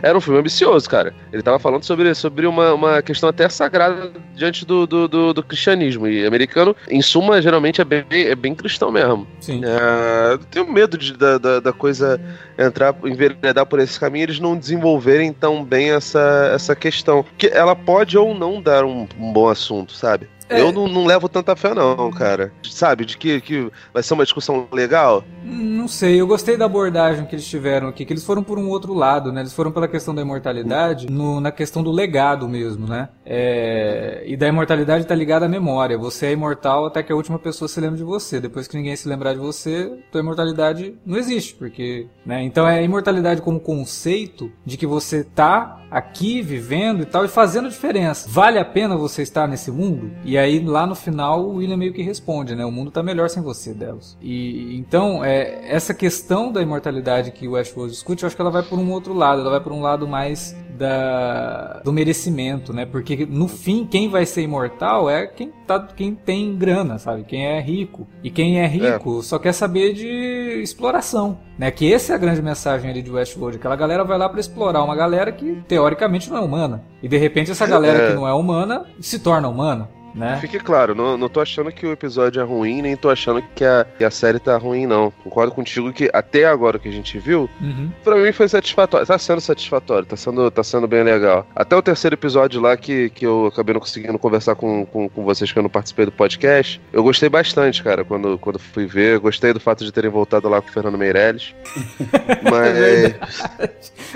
era 0.02 0.18
um 0.18 0.22
filme 0.22 0.40
ambicioso, 0.40 0.90
cara. 0.90 1.14
Ele 1.32 1.42
tava 1.42 1.60
falando 1.60 1.84
sobre, 1.84 2.14
sobre 2.16 2.48
uma, 2.48 2.74
uma 2.74 3.02
questão 3.02 3.30
até 3.30 3.48
sagrada 3.50 4.12
diante 4.36 4.66
do, 4.66 4.86
do, 4.88 5.08
do, 5.08 5.34
do 5.34 5.44
cristianismo. 5.44 6.08
E 6.08 6.26
americano, 6.26 6.76
em 6.90 7.02
suma, 7.02 7.42
geralmente 7.42 7.82
é 7.82 7.86
bem, 7.86 8.06
é 8.12 8.36
bem 8.36 8.56
cristão 8.56 8.92
mesmo. 8.92 9.28
Sim. 9.40 9.62
É, 9.64 10.40
tenho 10.50 10.72
medo 10.72 10.98
de, 10.98 11.14
da, 11.18 11.38
da, 11.38 11.60
da, 11.60 11.74
coisa 11.74 12.20
entrar, 12.58 12.96
enveredar 13.04 13.66
por 13.66 13.80
esse 13.80 14.00
caminho 14.00 14.24
eles 14.24 14.40
não 14.40 14.58
desenvolverem 14.58 15.34
tão 15.34 15.64
bem 15.64 15.92
essa, 15.92 16.52
essa 16.54 16.76
questão. 16.76 17.26
Que 17.38 17.48
ela 17.48 17.76
pode 17.76 18.18
ou 18.18 18.34
não 18.34 18.62
dar 18.62 18.86
um, 18.86 19.08
um 19.20 19.34
bom 19.34 19.50
assunto, 19.50 19.94
sabe? 19.94 20.28
É. 20.52 20.62
Eu 20.62 20.72
não, 20.72 20.88
não, 20.88 21.06
levo 21.06 21.30
tanta 21.30 21.56
fé, 21.56 21.74
não, 21.74 22.12
cara. 22.12 22.52
Sabe, 22.70 23.06
de 23.06 23.18
que, 23.18 23.40
que 23.40 23.72
vai 23.94 24.04
ser 24.04 24.14
uma 24.14 24.24
discussão 24.24 24.68
legal? 24.72 25.24
Não 25.44 25.88
sei, 25.88 26.20
eu 26.20 26.28
gostei 26.28 26.58
da 26.58 26.66
abordagem 26.66 27.26
que 27.26 27.36
eles 27.36 27.48
tiveram 27.48 27.88
aqui, 27.88 28.06
que 28.06 28.12
eles 28.12 28.26
foram 28.26 28.44
por 28.44 28.60
um 28.60 28.68
outro 28.68 28.94
lado, 28.94 29.32
né? 29.32 29.42
Eles 29.42 29.54
foram 29.54 29.72
pela 29.72 29.88
questão 29.88 30.14
da 30.14 30.22
imortalidade, 30.22 31.10
no, 31.10 31.40
na 31.40 31.52
questão 31.52 31.82
do 31.82 31.92
legado 31.92 32.48
mesmo, 32.48 32.86
né? 32.86 33.10
É, 33.26 34.24
e 34.26 34.36
da 34.36 34.48
imortalidade 34.48 35.08
tá 35.08 35.16
ligada 35.16 35.46
à 35.46 35.50
memória. 35.50 35.98
Você 35.98 36.28
é 36.28 36.32
imortal 36.32 36.86
até 36.86 37.02
que 37.02 37.12
a 37.12 37.16
última 37.16 37.40
pessoa 37.40 37.68
se 37.68 37.80
lembre 37.80 37.98
de 37.98 38.04
você. 38.04 38.40
Depois 38.40 38.68
que 38.68 38.76
ninguém 38.76 38.96
se 38.96 39.08
lembrar 39.08 39.34
de 39.34 39.40
você, 39.40 40.00
tua 40.12 40.22
imortalidade 40.22 40.96
não 41.06 41.18
existe, 41.18 41.56
porque, 41.56 42.08
né? 42.26 42.44
Então 42.44 42.68
é 42.68 42.80
a 42.80 42.84
imortalidade 42.84 43.42
como 43.42 43.60
conceito 43.60 44.52
de 44.66 44.76
que 44.78 44.86
você 44.86 45.24
tá 45.24 45.82
aqui 45.92 46.42
vivendo 46.42 47.02
e 47.02 47.06
tal 47.06 47.26
e 47.26 47.28
fazendo 47.28 47.70
diferença. 47.70 48.30
Vale 48.30 48.58
a 48.58 48.66
pena 48.66 48.96
você 48.96 49.22
estar 49.22 49.48
nesse 49.48 49.70
mundo? 49.70 50.12
E 50.24 50.38
aí 50.42 50.64
lá 50.64 50.86
no 50.86 50.96
final 50.96 51.42
o 51.42 51.56
William 51.56 51.78
meio 51.78 51.94
que 51.94 52.02
responde, 52.02 52.56
né? 52.56 52.66
O 52.66 52.72
mundo 52.72 52.92
tá 52.92 53.02
melhor 53.02 53.30
sem 53.30 53.42
você, 53.42 53.74
Delos. 53.74 54.18
E 54.22 54.76
então 54.78 55.24
é, 55.24 55.62
essa 55.72 55.94
questão 55.94 56.52
da 56.52 56.62
imortalidade 56.62 57.32
que 57.32 57.48
o 57.48 57.56
Ashworth 57.56 57.92
discute, 57.92 58.24
eu 58.24 58.28
acho 58.28 58.36
que 58.36 58.42
ela 58.42 58.52
vai 58.52 58.64
por 58.64 58.78
um 58.78 58.92
outro 58.92 59.14
lado, 59.14 59.42
ela 59.42 59.52
vai 59.52 59.62
por 59.62 59.72
um 59.72 59.82
lado 59.82 60.08
mais 60.08 60.56
da, 60.82 61.82
do 61.84 61.94
merecimento, 61.94 62.74
né? 62.74 62.86
Porque 62.86 63.26
no 63.30 63.48
fim 63.48 63.86
quem 63.86 64.10
vai 64.10 64.26
ser 64.26 64.42
imortal 64.42 65.10
é 65.10 65.28
quem 65.28 65.52
tá, 65.68 65.80
quem 65.80 66.16
tem 66.16 66.56
grana, 66.56 66.98
sabe? 66.98 67.24
Quem 67.24 67.46
é 67.46 67.62
rico. 67.62 68.08
E 68.24 68.32
quem 68.32 68.60
é 68.60 68.66
rico 68.66 69.20
é. 69.20 69.22
só 69.22 69.38
quer 69.38 69.54
saber 69.54 69.94
de 69.94 70.62
exploração, 70.62 71.38
né? 71.58 71.70
Que 71.70 71.94
essa 71.94 72.14
é 72.14 72.16
a 72.16 72.20
grande 72.20 72.42
mensagem 72.42 72.90
ali 72.90 73.02
de 73.02 73.12
Westworld, 73.12 73.58
aquela 73.58 73.76
galera 73.76 74.04
vai 74.04 74.18
lá 74.18 74.28
para 74.28 74.40
explorar 74.40 74.84
uma 74.84 74.96
galera 74.96 75.32
que 75.32 75.62
teoricamente 75.68 76.30
não 76.30 76.38
é 76.38 76.42
humana. 76.42 76.84
E 77.04 77.08
de 77.08 77.18
repente 77.18 77.52
essa 77.52 77.68
galera 77.68 78.00
é. 78.00 78.08
que 78.08 78.14
não 78.16 78.28
é 78.28 78.34
humana 78.34 78.86
se 79.00 79.20
torna 79.20 79.48
humana. 79.48 79.90
Né? 80.14 80.38
Fique 80.42 80.60
claro, 80.60 80.94
não, 80.94 81.18
não 81.18 81.30
tô 81.30 81.40
achando 81.40 81.72
que 81.72 81.86
o 81.86 81.92
episódio 81.92 82.42
é 82.42 82.44
ruim, 82.44 82.82
nem 82.82 82.96
tô 82.96 83.10
achando 83.10 83.42
que 83.56 83.64
a, 83.64 83.86
que 83.98 84.04
a 84.04 84.12
série 84.12 84.40
tá 84.40 84.58
ruim, 84.58 84.86
não. 84.86 85.12
Concordo 85.24 85.54
contigo 85.54 85.92
que 85.94 86.10
até 86.14 86.46
agora 86.46 86.78
que 86.78 86.90
a 86.90 86.92
gente 86.92 87.18
viu, 87.20 87.50
uhum. 87.62 87.90
pra 88.04 88.18
mim 88.18 88.32
foi 88.32 88.48
satisfatório. 88.48 89.06
Tá 89.08 89.18
sendo 89.18 89.42
satisfatório, 89.42 90.06
tá 90.06 90.16
sendo, 90.16 90.52
tá 90.52 90.64
sendo 90.64 90.88
bem 90.88 91.04
legal. 91.04 91.48
Até 91.56 91.76
o 91.76 91.82
terceiro 91.82 92.16
episódio 92.16 92.62
lá 92.62 92.76
que, 92.76 93.10
que 93.12 93.26
eu 93.26 93.48
acabei 93.48 93.74
não 93.74 93.80
conseguindo 93.80 94.18
conversar 94.20 94.56
com, 94.56 94.86
com, 94.86 95.08
com 95.10 95.24
vocês 95.24 95.52
que 95.52 95.58
eu 95.58 95.64
não 95.64 95.70
participei 95.70 96.06
do 96.06 96.12
podcast, 96.12 96.82
eu 96.92 97.04
gostei 97.04 97.30
bastante, 97.30 97.84
cara, 97.84 98.04
quando, 98.04 98.38
quando 98.38 98.60
fui 98.60 98.86
ver. 98.86 99.20
Gostei 99.20 99.54
do 99.54 99.60
fato 99.60 99.84
de 99.84 99.92
terem 99.92 100.10
voltado 100.10 100.50
lá 100.50 100.62
com 100.62 100.70
o 100.70 100.72
Fernando 100.72 100.98
Meirelles. 100.98 101.54
Mas. 102.44 102.78
É 102.78 103.20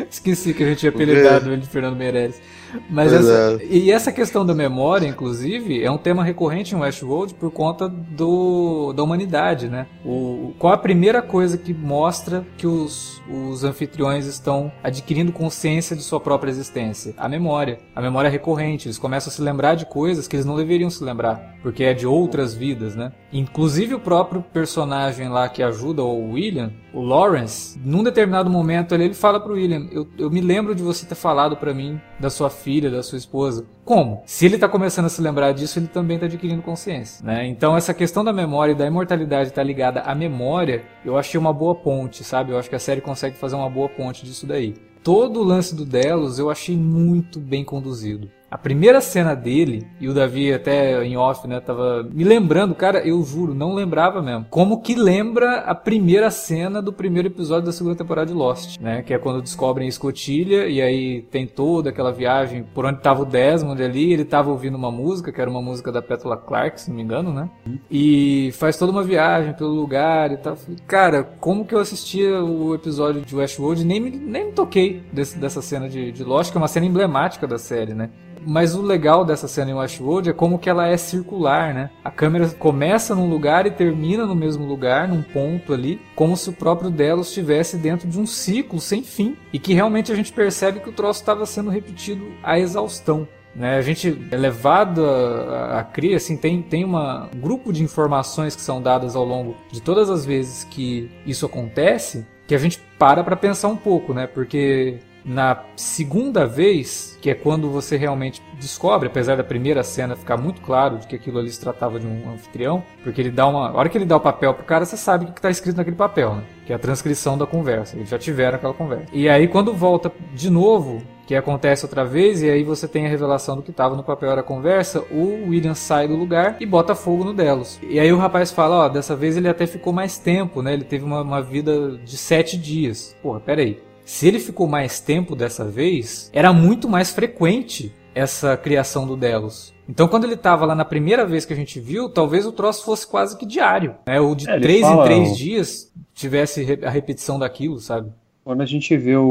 Esqueci 0.10 0.54
que 0.54 0.64
a 0.64 0.68
gente 0.68 0.80
tinha 0.80 0.90
apelidado 0.90 1.52
ele 1.52 1.62
de 1.62 1.68
Fernando 1.68 1.96
Meirelles. 1.96 2.42
Mas 2.90 3.14
essa, 3.14 3.58
é. 3.62 3.66
e 3.66 3.92
essa 3.92 4.12
questão 4.12 4.46
da 4.46 4.54
memória, 4.54 5.08
inclusive, 5.08 5.84
é 5.84 5.90
um 5.90 5.98
tema 5.98 6.24
recorrente 6.24 6.76
em 6.76 6.78
Westworld 6.78 7.34
por 7.36 7.52
conta 7.52 7.88
do, 7.88 8.94
da 8.94 9.04
humanidade, 9.04 9.68
né? 9.68 9.88
O, 10.04 10.54
qual 10.60 10.74
a 10.74 10.78
primeira 10.78 11.22
coisa 11.22 11.58
que 11.58 11.74
mostra 11.74 12.46
que 12.58 12.68
os, 12.68 13.22
os 13.30 13.64
anfitriões 13.64 14.26
estão 14.26 14.72
adquirindo 14.84 15.32
consciência 15.32 15.96
de 15.96 16.04
sua 16.04 16.20
própria 16.20 16.50
existência? 16.50 17.14
A 17.18 17.28
memória. 17.28 17.80
A 17.96 18.02
memória 18.02 18.30
recorrente. 18.30 18.88
Eles 18.88 18.98
começam 18.98 19.32
a 19.32 19.34
se 19.34 19.42
lembrar 19.42 19.76
de 19.76 19.86
coisas 19.86 20.28
que 20.28 20.36
eles 20.36 20.46
não 20.46 20.56
deveriam 20.56 20.90
se 20.90 21.04
lembrar, 21.04 21.56
porque 21.62 21.84
é 21.84 21.94
de 21.94 22.08
outras 22.08 22.54
vidas, 22.54 22.96
né? 22.96 23.12
Inclusive 23.32 23.96
o 23.96 24.00
próprio 24.00 24.42
personagem 24.42 25.30
lá 25.30 25.50
que 25.50 25.62
ajuda 25.62 26.04
o 26.04 26.32
William, 26.32 26.72
o 26.94 27.02
Lawrence, 27.02 27.78
num 27.84 28.04
determinado 28.04 28.50
momento 28.50 28.96
ele, 28.96 29.06
ele 29.06 29.14
fala 29.14 29.40
pro 29.40 29.54
William, 29.54 29.88
eu, 29.92 30.08
eu 30.18 30.30
me 30.30 30.40
lembro 30.40 30.74
de 30.74 30.82
você 30.82 31.06
ter 31.06 31.16
falado 31.16 31.58
para 31.58 31.74
mim 31.74 32.00
da 32.20 32.30
sua 32.30 32.50
filha, 32.56 32.90
da 32.90 33.04
sua 33.04 33.20
esposa. 33.20 33.64
Como? 33.84 34.24
Se 34.26 34.48
ele 34.48 34.56
está 34.56 34.68
começando 34.68 35.06
a 35.06 35.10
se 35.10 35.22
lembrar 35.22 35.52
disso, 35.52 35.78
ele 35.78 35.88
também 35.88 36.16
está 36.16 36.26
adquirindo 36.26 36.64
consciência. 36.64 37.24
Né? 37.24 37.46
Então, 37.46 37.78
essa 37.78 37.94
questão 37.94 38.24
da 38.24 38.34
memória 38.34 38.72
e 38.72 38.76
da 38.76 38.88
imortalidade 38.88 39.50
está 39.50 39.62
ligada 39.62 40.02
à 40.02 40.16
memória, 40.16 40.84
eu 41.06 41.16
achei 41.16 41.40
uma 41.40 41.54
boa 41.54 41.76
ponte, 41.76 42.24
sabe? 42.24 42.52
Eu 42.52 42.58
acho 42.58 42.70
que 42.70 42.76
a 42.76 42.80
série 42.80 43.02
consegue 43.02 43.38
fazer 43.38 43.56
uma 43.56 43.70
boa 43.70 43.88
ponte 43.88 44.26
disso 44.26 44.48
daí. 44.48 44.74
Todo 45.04 45.42
o 45.42 45.44
lance 45.44 45.76
do 45.76 45.86
Delos 45.86 46.40
eu 46.40 46.50
achei 46.50 46.76
muito 46.76 47.40
bem 47.40 47.64
conduzido. 47.64 48.28
A 48.56 48.58
primeira 48.58 49.02
cena 49.02 49.36
dele, 49.36 49.86
e 50.00 50.08
o 50.08 50.14
Davi 50.14 50.54
até 50.54 51.04
em 51.04 51.18
off, 51.18 51.46
né, 51.46 51.60
tava 51.60 52.08
me 52.10 52.24
lembrando, 52.24 52.74
cara, 52.74 53.06
eu 53.06 53.22
juro, 53.22 53.54
não 53.54 53.74
lembrava 53.74 54.22
mesmo. 54.22 54.46
Como 54.50 54.82
que 54.82 54.96
lembra 54.96 55.58
a 55.58 55.76
primeira 55.76 56.32
cena 56.32 56.82
do 56.82 56.94
primeiro 56.94 57.28
episódio 57.28 57.66
da 57.66 57.74
segunda 57.74 57.98
temporada 57.98 58.28
de 58.28 58.34
Lost, 58.34 58.80
né? 58.80 59.02
Que 59.02 59.14
é 59.14 59.20
quando 59.20 59.42
descobrem 59.42 59.88
a 59.88 59.90
escotilha 59.90 60.68
e 60.68 60.82
aí 60.82 61.24
tem 61.24 61.46
toda 61.46 61.90
aquela 61.90 62.14
viagem 62.14 62.64
por 62.64 62.86
onde 62.86 63.02
tava 63.02 63.24
o 63.24 63.26
Desmond 63.26 63.84
ali, 63.84 64.14
ele 64.14 64.24
tava 64.24 64.50
ouvindo 64.50 64.76
uma 64.76 64.90
música, 64.90 65.34
que 65.34 65.42
era 65.42 65.50
uma 65.50 65.62
música 65.62 65.92
da 65.92 66.02
Petula 66.02 66.38
Clark, 66.38 66.80
se 66.80 66.90
não 66.90 66.96
me 66.96 67.04
engano, 67.04 67.34
né? 67.34 67.50
E 67.92 68.52
faz 68.54 68.78
toda 68.78 68.94
uma 68.94 69.04
viagem 69.04 69.54
pelo 69.54 69.72
lugar 69.72 70.32
e 70.32 70.38
tal. 70.38 70.58
Cara, 70.88 71.24
como 71.42 71.66
que 71.66 71.76
eu 71.76 71.80
assistia 71.80 72.42
o 72.42 72.74
episódio 72.74 73.20
de 73.20 73.36
Westworld 73.36 73.84
nem 73.84 74.00
me, 74.00 74.12
nem 74.12 74.46
me 74.46 74.52
toquei 74.54 75.04
desse, 75.12 75.38
dessa 75.38 75.62
cena 75.62 75.90
de, 75.90 76.14
de 76.14 76.24
Lost, 76.24 76.52
que 76.52 76.58
é 76.58 76.62
uma 76.62 76.70
cena 76.70 76.86
emblemática 76.86 77.46
da 77.46 77.58
série, 77.58 77.94
né? 77.94 78.10
Mas 78.46 78.76
o 78.76 78.82
legal 78.82 79.26
dessa 79.26 79.48
cena 79.48 79.72
em 79.72 79.74
Westworld 79.74 80.30
é 80.30 80.34
como 80.34 80.60
que 80.60 80.70
ela 80.70 80.88
é 80.88 80.96
circular, 80.98 81.74
né? 81.74 81.90
A 82.04 82.12
câmera 82.12 82.48
começa 82.50 83.16
num 83.16 83.30
lugar 83.30 83.66
e 83.66 83.72
termina 83.72 84.26
no 84.26 84.36
mesmo 84.36 84.66
lugar, 84.66 85.08
num 85.08 85.22
ponto 85.22 85.74
ali, 85.74 86.00
como 86.16 86.38
se 86.38 86.50
o 86.50 86.54
próprio 86.54 86.90
Delos 86.90 87.30
estivesse 87.30 87.78
dentro 87.78 88.08
de 88.08 88.20
um 88.20 88.26
ciclo 88.26 88.80
sem 88.80 89.04
fim. 89.04 89.36
E 89.52 89.58
que 89.58 89.74
realmente 89.74 90.12
a 90.12 90.16
gente 90.16 90.32
percebe 90.32 90.80
que 90.80 90.90
o 90.90 90.94
troço 90.94 91.22
estava 91.22 91.46
sendo 91.46 91.70
repetido 91.70 92.28
à 92.44 92.60
exaustão. 92.60 93.28
Né, 93.56 93.78
a 93.78 93.82
gente 93.82 94.22
é 94.32 94.36
levado 94.36 95.06
a, 95.06 95.10
a, 95.10 95.80
a 95.80 95.84
crer, 95.86 96.16
assim, 96.16 96.36
tem, 96.36 96.62
tem 96.62 96.84
uma, 96.84 97.30
um 97.34 97.40
grupo 97.40 97.72
de 97.72 97.82
informações 97.82 98.54
que 98.54 98.62
são 98.62 98.82
dadas 98.82 99.16
ao 99.16 99.24
longo 99.24 99.56
de 99.72 99.82
todas 99.82 100.10
as 100.10 100.26
vezes 100.26 100.66
que 100.66 101.10
isso 101.26 101.46
acontece, 101.46 102.26
que 102.46 102.54
a 102.54 102.58
gente 102.58 102.82
para 103.00 103.24
para 103.24 103.38
pensar 103.38 103.70
um 103.70 103.78
pouco, 103.78 104.14
né? 104.14 104.28
Porque 104.28 105.00
na 105.26 105.64
segunda 105.76 106.46
vez, 106.46 107.18
que 107.20 107.32
é 107.32 107.34
quando 107.34 107.70
você 107.70 107.98
realmente 107.98 108.44
descobre, 108.60 109.08
apesar 109.08 109.36
da 109.36 109.44
primeira 109.44 109.84
cena 109.84 110.16
ficar 110.16 110.38
muito 110.38 110.62
claro 110.62 111.00
de 111.00 111.08
que 111.08 111.16
aquilo 111.16 111.40
ali 111.40 111.50
se 111.50 111.60
tratava 111.60 112.00
de 112.00 112.06
um 112.06 112.32
anfitrião, 112.32 112.84
porque 113.04 113.22
ele 113.22 113.32
dá 113.32 113.48
uma. 113.48 113.70
A 113.70 113.74
hora 113.74 113.90
que 113.90 113.98
ele 113.98 114.06
dá 114.06 114.18
o 114.18 114.20
papel 114.20 114.54
pro 114.54 114.64
cara, 114.64 114.86
você 114.86 114.96
sabe 114.96 115.26
o 115.26 115.28
que 115.30 115.40
está 115.40 115.50
escrito 115.50 115.78
naquele 115.78 115.96
papel, 115.96 116.36
né? 116.36 116.44
Que 116.66 116.74
é 116.74 116.76
a 116.76 116.80
transcrição 116.80 117.38
da 117.38 117.48
conversa. 117.48 117.98
Eles 117.98 118.10
já 118.10 118.20
tiveram 118.20 118.58
aquela 118.58 118.74
conversa. 118.74 119.08
E 119.12 119.28
aí, 119.28 119.48
quando 119.48 119.74
volta 119.74 120.12
de 120.34 120.50
novo, 120.50 121.02
que 121.26 121.34
acontece 121.34 121.86
outra 121.86 122.06
vez, 122.06 122.44
e 122.44 122.50
aí 122.50 122.64
você 122.64 122.88
tem 122.88 123.08
a 123.08 123.10
revelação 123.10 123.56
do 123.56 123.64
que 123.64 123.72
estava 123.72 123.96
no 123.96 124.04
papel 124.04 124.36
da 124.36 124.44
conversa, 124.44 125.04
o 125.12 125.50
William 125.50 125.74
sai 125.74 126.08
do 126.08 126.16
lugar 126.16 126.58
e 126.60 126.66
bota 126.66 126.94
fogo 126.94 127.24
no 127.24 127.34
Delos. 127.34 127.80
E 127.82 128.00
aí 128.00 128.14
o 128.14 128.18
rapaz 128.18 128.52
fala, 128.52 128.86
ó, 128.86 128.90
dessa 128.90 129.16
vez 129.16 129.36
ele 129.36 129.50
até 129.50 129.66
ficou 129.66 129.92
mais 129.92 130.20
tempo, 130.20 130.62
né? 130.62 130.74
Ele 130.74 130.84
teve 130.84 131.04
uma, 131.04 131.22
uma 131.22 131.42
vida 131.42 131.98
de 131.98 132.16
sete 132.16 132.58
dias. 132.58 133.16
Porra, 133.24 133.40
peraí. 133.40 133.82
Se 134.06 134.28
ele 134.28 134.40
ficou 134.40 134.68
mais 134.68 135.00
tempo 135.00 135.36
dessa 135.36 135.66
vez, 135.66 136.30
era 136.32 136.54
muito 136.54 136.88
mais 136.88 137.12
frequente 137.12 137.92
essa 138.14 138.56
criação 138.56 139.06
do 139.08 139.18
Delos. 139.18 139.74
Então, 139.90 140.08
quando 140.08 140.24
ele 140.24 140.36
estava 140.36 140.66
lá 140.66 140.76
na 140.76 140.86
primeira 140.86 141.26
vez 141.26 141.44
que 141.44 141.54
a 141.54 141.56
gente 141.56 141.80
viu, 141.80 142.08
talvez 142.08 142.46
o 142.46 142.52
troço 142.52 142.86
fosse 142.86 143.06
quase 143.08 143.36
que 143.38 143.46
diário. 143.46 143.96
Né? 144.06 144.22
Ou 144.22 144.36
de 144.36 144.50
é, 144.50 144.60
três 144.60 144.82
fala... 144.82 145.04
em 145.04 145.06
três 145.06 145.38
dias 145.38 145.92
tivesse 146.14 146.80
a 146.84 146.90
repetição 146.90 147.38
daquilo, 147.38 147.80
sabe? 147.80 148.10
Quando 148.44 148.62
a 148.62 148.66
gente 148.66 148.96
vê 148.96 149.18
o, 149.18 149.24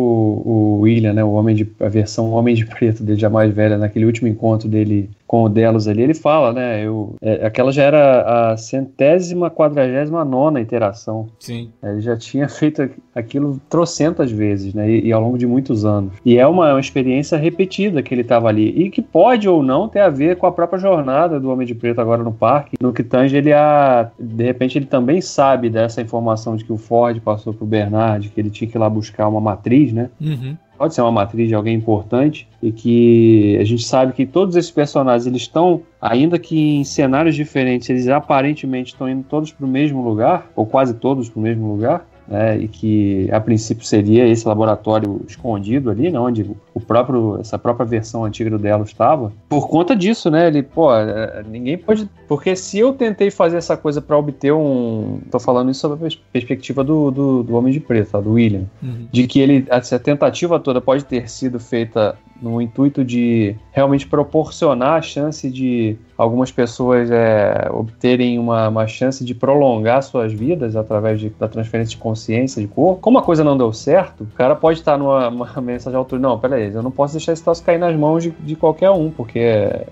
o 0.45 0.81
William, 0.81 1.13
né, 1.13 1.23
o 1.23 1.31
homem 1.31 1.55
de, 1.55 1.71
a 1.79 1.89
versão 1.89 2.33
Homem 2.33 2.53
de 2.53 2.67
Preto 2.67 3.05
dele 3.05 3.19
já 3.19 3.31
mais 3.31 3.55
velha, 3.55 3.79
naquele 3.79 4.05
último 4.05 4.27
encontro 4.27 4.69
dele 4.69 5.09
com 5.27 5.45
o 5.45 5.49
Delos 5.49 5.89
ali, 5.89 6.03
ele 6.03 6.15
fala, 6.15 6.53
né, 6.53 6.85
eu, 6.85 7.17
é, 7.21 7.47
aquela 7.47 7.73
já 7.73 7.83
era 7.83 8.53
a 8.53 8.57
centésima, 8.57 9.51
quadragésima 9.51 10.25
nona 10.25 10.61
interação. 10.61 11.27
Sim. 11.39 11.71
Ele 11.83 12.01
já 12.01 12.17
tinha 12.17 12.49
feito 12.49 12.89
aquilo 13.15 13.61
trocentas 13.69 14.31
vezes, 14.31 14.75
né, 14.75 14.89
e, 14.89 15.07
e 15.09 15.13
ao 15.13 15.23
longo 15.23 15.39
de 15.39 15.47
muitos 15.47 15.85
anos. 15.85 16.13
E 16.25 16.39
é 16.39 16.47
uma, 16.47 16.73
uma 16.73 16.81
experiência 16.81 17.39
repetida 17.39 18.03
que 18.03 18.15
ele 18.15 18.21
estava 18.21 18.49
ali, 18.49 18.69
e 18.69 18.91
que 18.91 19.01
pode 19.01 19.49
ou 19.49 19.63
não 19.63 19.89
ter 19.89 20.01
a 20.01 20.11
ver 20.11 20.37
com 20.37 20.47
a 20.47 20.53
própria 20.53 20.79
jornada 20.79 21.41
do 21.41 21.51
Homem 21.51 21.67
de 21.67 21.75
Preto 21.75 22.01
agora 22.01 22.23
no 22.23 22.33
parque, 22.33 22.77
no 22.81 22.93
que 22.93 23.03
tange 23.03 23.37
ele 23.37 23.53
a, 23.53 24.11
de 24.19 24.45
repente 24.45 24.77
ele 24.77 24.87
também 24.87 25.21
sabe 25.21 25.71
dessa 25.71 26.03
informação 26.03 26.55
de 26.55 26.65
que 26.65 26.73
o 26.73 26.77
Ford 26.77 27.19
passou 27.21 27.55
pro 27.55 27.67
Bernard, 27.67 28.29
que 28.29 28.41
ele 28.41 28.51
tinha 28.51 28.71
que 28.71 28.77
ir 28.77 28.81
lá 28.81 28.91
buscar 28.91 29.27
uma 29.29 29.41
matriz, 29.41 29.93
né, 29.93 30.11
Uhum. 30.21 30.57
Pode 30.77 30.95
ser 30.95 31.03
uma 31.03 31.13
matriz 31.13 31.49
de 31.49 31.55
alguém 31.55 31.75
importante 31.75 32.49
e 32.63 32.73
que 32.73 33.57
a 33.61 33.65
gente 33.65 33.85
sabe 33.85 34.13
que 34.13 34.27
todos 34.27 34.57
esses 34.57 34.71
personagens 34.71 35.27
eles 35.27 35.43
estão 35.43 35.83
ainda 36.01 36.39
que 36.39 36.59
em 36.59 36.85
cenários 36.85 37.35
diferentes 37.35 37.89
eles 37.89 38.09
aparentemente 38.09 38.93
estão 38.93 39.09
indo 39.09 39.25
todos 39.25 39.53
para 39.53 39.65
o 39.65 39.69
mesmo 39.69 40.03
lugar 40.03 40.51
ou 40.55 40.67
quase 40.67 40.95
todos 40.95 41.29
para 41.29 41.39
o 41.39 41.43
mesmo 41.43 41.69
lugar 41.69 42.07
né, 42.27 42.59
e 42.59 42.69
que 42.69 43.29
a 43.31 43.41
princípio 43.41 43.85
seria 43.85 44.27
esse 44.27 44.47
laboratório 44.49 45.21
escondido 45.29 45.91
ali, 45.91 46.11
né, 46.11 46.19
onde 46.19 46.51
o 46.73 46.81
próprio 46.81 47.39
essa 47.41 47.59
própria 47.59 47.85
versão 47.87 48.25
antiga 48.25 48.51
do 48.51 48.59
Delo 48.59 48.85
estava. 48.85 49.33
Por 49.49 49.69
conta 49.69 49.95
disso, 49.95 50.31
né, 50.31 50.47
ele, 50.49 50.63
pô, 50.63 50.95
é, 50.95 51.45
ninguém 51.49 51.77
pode, 51.77 52.09
porque 52.27 52.57
se 52.57 52.79
eu 52.79 52.93
tentei 52.93 53.31
fazer 53.31 53.57
essa 53.59 53.77
coisa 53.77 54.01
para 54.01 54.17
obter 54.17 54.53
um, 54.53 55.21
tô 55.31 55.39
falando 55.39 55.71
isso 55.71 55.81
sob 55.81 55.95
a 55.95 55.97
pers- 55.99 56.21
perspectiva 56.33 56.83
do, 56.83 57.11
do, 57.11 57.43
do 57.43 57.55
Homem 57.57 57.73
de 57.73 57.81
Preto, 57.81 58.13
tá, 58.13 58.21
do 58.21 58.33
William, 58.33 58.65
Uhum. 58.83 59.07
de 59.13 59.27
que 59.27 59.41
ele 59.41 59.67
essa 59.69 59.99
tentativa 59.99 60.59
toda 60.61 60.81
pode 60.81 61.05
ter 61.05 61.29
sido 61.31 61.59
feita 61.61 62.17
no 62.41 62.61
intuito 62.61 63.05
de 63.05 63.55
realmente 63.73 64.07
proporcionar 64.07 64.99
a 64.99 65.03
chance 65.03 65.49
de 65.51 65.97
algumas 66.17 66.51
pessoas 66.53 67.11
é, 67.11 67.69
obterem 67.73 68.39
uma, 68.39 68.69
uma 68.69 68.87
chance 68.87 69.25
de 69.25 69.35
prolongar 69.35 70.03
suas 70.03 70.33
vidas 70.33 70.77
através 70.77 71.21
de- 71.21 71.31
da 71.31 71.49
transferência 71.49 71.91
de 71.93 71.97
consciência 71.97 72.61
de 72.63 72.69
corpo. 72.69 73.01
Como 73.01 73.19
a 73.19 73.23
coisa 73.23 73.43
não 73.43 73.57
deu 73.57 73.73
certo, 73.73 74.25
o 74.25 74.37
cara 74.37 74.55
pode 74.55 74.79
estar 74.81 74.97
numa 74.99 75.29
uma 75.29 75.49
mensagem 75.61 75.97
altura, 75.99 76.21
não, 76.21 76.39
peraí, 76.39 76.73
eu 76.73 76.83
não 76.83 76.91
posso 76.91 77.15
deixar 77.15 77.33
esse 77.33 77.43
troço 77.43 77.63
cair 77.65 77.79
nas 77.79 77.97
mãos 77.97 78.23
de, 78.23 78.31
de 78.31 78.55
qualquer 78.57 78.91
um, 78.91 79.11
porque 79.11 79.41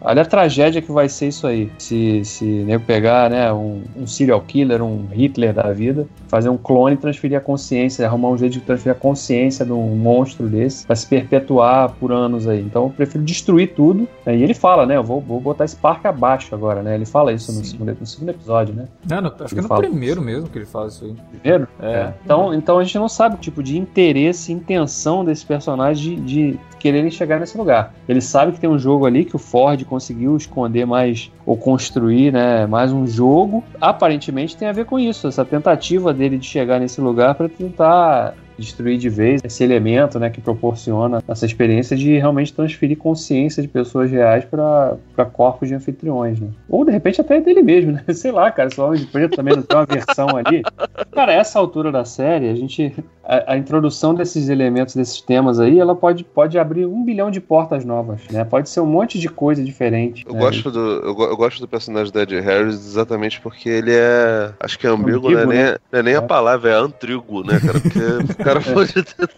olha 0.01 0.23
a 0.23 0.25
tragédia 0.25 0.81
que 0.83 0.93
vai 0.93 1.09
ser 1.09 1.29
isso 1.29 1.47
aí. 1.47 1.71
Se, 1.79 2.25
se 2.25 2.45
nego 2.45 2.85
pegar 2.85 3.31
né, 3.31 3.53
um, 3.53 3.83
um 3.97 4.07
serial 4.07 4.41
killer, 4.41 4.83
um 4.83 5.07
Hitler 5.13 5.53
da 5.53 5.73
vida, 5.73 6.07
fazer 6.29 6.49
um 6.49 6.57
clone 6.57 6.95
e 6.95 6.99
transferir 6.99 7.37
a 7.37 7.41
consciência, 7.41 8.07
arrumar 8.07 8.29
um 8.29 8.39
jeito 8.39 8.53
de 8.53 8.61
transferir 8.61 8.97
a 8.97 9.01
consciência 9.01 9.65
de 9.65 9.73
um 9.73 9.97
monstro 9.97 10.47
desse 10.49 10.87
pra 10.87 10.95
se 10.97 11.07
perpetuar 11.07 11.91
por 11.99 12.13
anos 12.13 12.47
aí. 12.49 12.61
Então 12.61 12.85
eu 12.85 12.91
prefiro 12.91 13.25
destruir 13.25 13.75
tudo. 13.75 14.09
né? 14.25 14.37
E 14.37 14.43
ele 14.43 14.55
fala, 14.55 14.87
né? 14.87 14.97
Eu 14.97 15.03
vou, 15.03 15.21
vou 15.21 15.41
botar 15.41 15.65
esse 15.65 15.77
parque 15.77 16.07
abaixo 16.13 16.55
agora, 16.55 16.83
né? 16.83 16.95
Ele 16.95 17.05
fala 17.05 17.33
isso 17.33 17.53
no 17.53 17.65
segundo, 17.65 17.97
no 17.99 18.07
segundo 18.07 18.29
episódio, 18.31 18.75
né? 18.75 18.87
Não, 19.09 19.21
no- 19.21 19.29
acho 19.29 19.47
que 19.55 19.55
Ele 19.61 19.67
é 19.67 19.69
no 19.69 19.77
primeiro 19.77 20.23
mesmo 20.23 20.49
que 20.49 20.59
ele 20.59 20.67
fala 20.67 20.89
isso 20.89 21.05
aí. 21.05 21.15
Primeiro? 21.41 21.69
É. 21.81 22.13
Então, 22.25 22.55
então 22.55 22.79
a 22.79 22.85
gente 22.85 22.99
não 22.99 23.09
sabe 23.09 23.35
o 23.35 23.39
tipo 23.39 23.63
de 23.63 23.79
interesse, 23.79 24.53
intenção 24.53 25.25
desse 25.25 25.45
personagem 25.45 26.17
de, 26.25 26.53
de 26.53 26.61
quererem 26.79 27.11
chegar 27.11 27.39
nesse 27.41 27.57
lugar. 27.57 27.95
Ele 28.09 28.21
sabe 28.21 28.53
que 28.53 28.61
tem 28.61 28.69
um 28.69 28.79
jogo 28.79 29.07
ali 29.07 29.25
que 29.25 29.37
o 29.37 29.39
Ford 29.39 29.85
conseguiu 29.85 30.37
esconder 30.37 30.85
mais 30.87 31.31
ou 31.47 31.57
construir, 31.57 32.33
né, 32.33 32.67
mais 32.67 32.93
um 32.93 33.07
jogo. 33.07 33.63
Aparentemente 33.81 34.57
tem 34.57 34.69
a 34.69 34.73
ver 34.73 34.85
com 34.85 34.99
isso, 34.99 35.27
essa 35.29 35.45
tentativa 35.45 36.13
dele 36.13 36.39
de 36.39 36.47
chegar 36.47 36.81
nesse 36.81 37.01
lugar 37.01 37.35
para 37.35 37.49
tentar 37.49 38.35
destruir 38.63 38.99
de 38.99 39.09
vez 39.09 39.41
esse 39.45 39.63
elemento, 39.63 40.19
né, 40.19 40.31
que 40.31 40.41
proporciona 40.41 41.23
essa 41.29 41.45
experiência 41.45 41.97
de 41.97 42.17
realmente 42.17 42.53
transferir 42.53 42.97
consciência 42.97 43.63
de 43.63 43.69
pessoas 43.69 44.11
reais 44.11 44.45
para 44.45 44.97
corpos 45.33 45.69
de 45.69 45.75
anfitriões, 45.75 46.41
né? 46.41 46.49
Ou 46.69 46.85
de 46.85 46.91
repente 46.91 47.21
até 47.21 47.41
dele 47.41 47.63
mesmo, 47.63 47.93
né? 47.93 48.05
Sei 48.15 48.31
lá, 48.31 48.51
cara, 48.51 48.71
se 48.71 48.81
o 48.81 48.85
Homem 48.85 49.01
de 49.01 49.07
Preto 49.07 49.37
também 49.37 49.57
não 49.57 49.63
tem 49.63 49.77
uma 49.77 49.87
versão 49.87 50.29
ali. 50.37 50.63
Cara, 51.11 51.33
essa 51.33 51.59
altura 51.59 51.91
da 51.91 52.05
série, 52.05 52.49
a 52.49 52.55
gente. 52.55 52.95
A, 53.25 53.53
a 53.53 53.57
introdução 53.57 54.15
desses 54.15 54.49
elementos, 54.49 54.95
desses 54.95 55.21
temas 55.21 55.61
aí, 55.61 55.79
ela 55.79 55.95
pode, 55.95 56.25
pode 56.25 56.59
abrir 56.59 56.87
um 56.87 57.05
bilhão 57.05 57.31
de 57.31 57.41
portas 57.41 57.85
novas, 57.85 58.21
né? 58.31 58.45
Pode 58.45 58.69
ser 58.69 58.81
um 58.81 58.87
monte 58.87 59.19
de 59.19 59.29
coisa 59.29 59.63
diferente. 59.63 60.25
Eu 60.27 60.35
né? 60.35 60.41
gosto, 60.41 60.71
do, 60.71 60.79
eu, 60.81 61.17
eu 61.31 61.37
gosto 61.37 61.61
do 61.61 61.69
personagem 61.69 62.13
do 62.13 62.21
Ed 62.21 62.41
Harris 62.41 62.75
exatamente 62.75 63.41
porque 63.41 63.69
ele 63.69 63.93
é. 63.95 64.53
Acho 64.61 64.79
que 64.79 64.87
é 64.87 64.91
ambíguo, 64.91 65.29
Ambíguo, 65.29 65.47
né? 65.47 65.47
Nem, 65.47 65.65
né? 65.65 65.77
não 65.93 66.01
é 66.01 66.03
nem 66.03 66.15
a 66.15 66.19
É. 66.19 66.21
palavra, 66.21 66.71
é 66.71 66.75
antrigo, 66.75 67.43
né, 67.45 67.61
cara? 67.61 67.81
Porque 67.81 67.99
o 68.33 68.45
cara 68.45 68.61
pode 68.61 68.93
ter. 68.93 69.31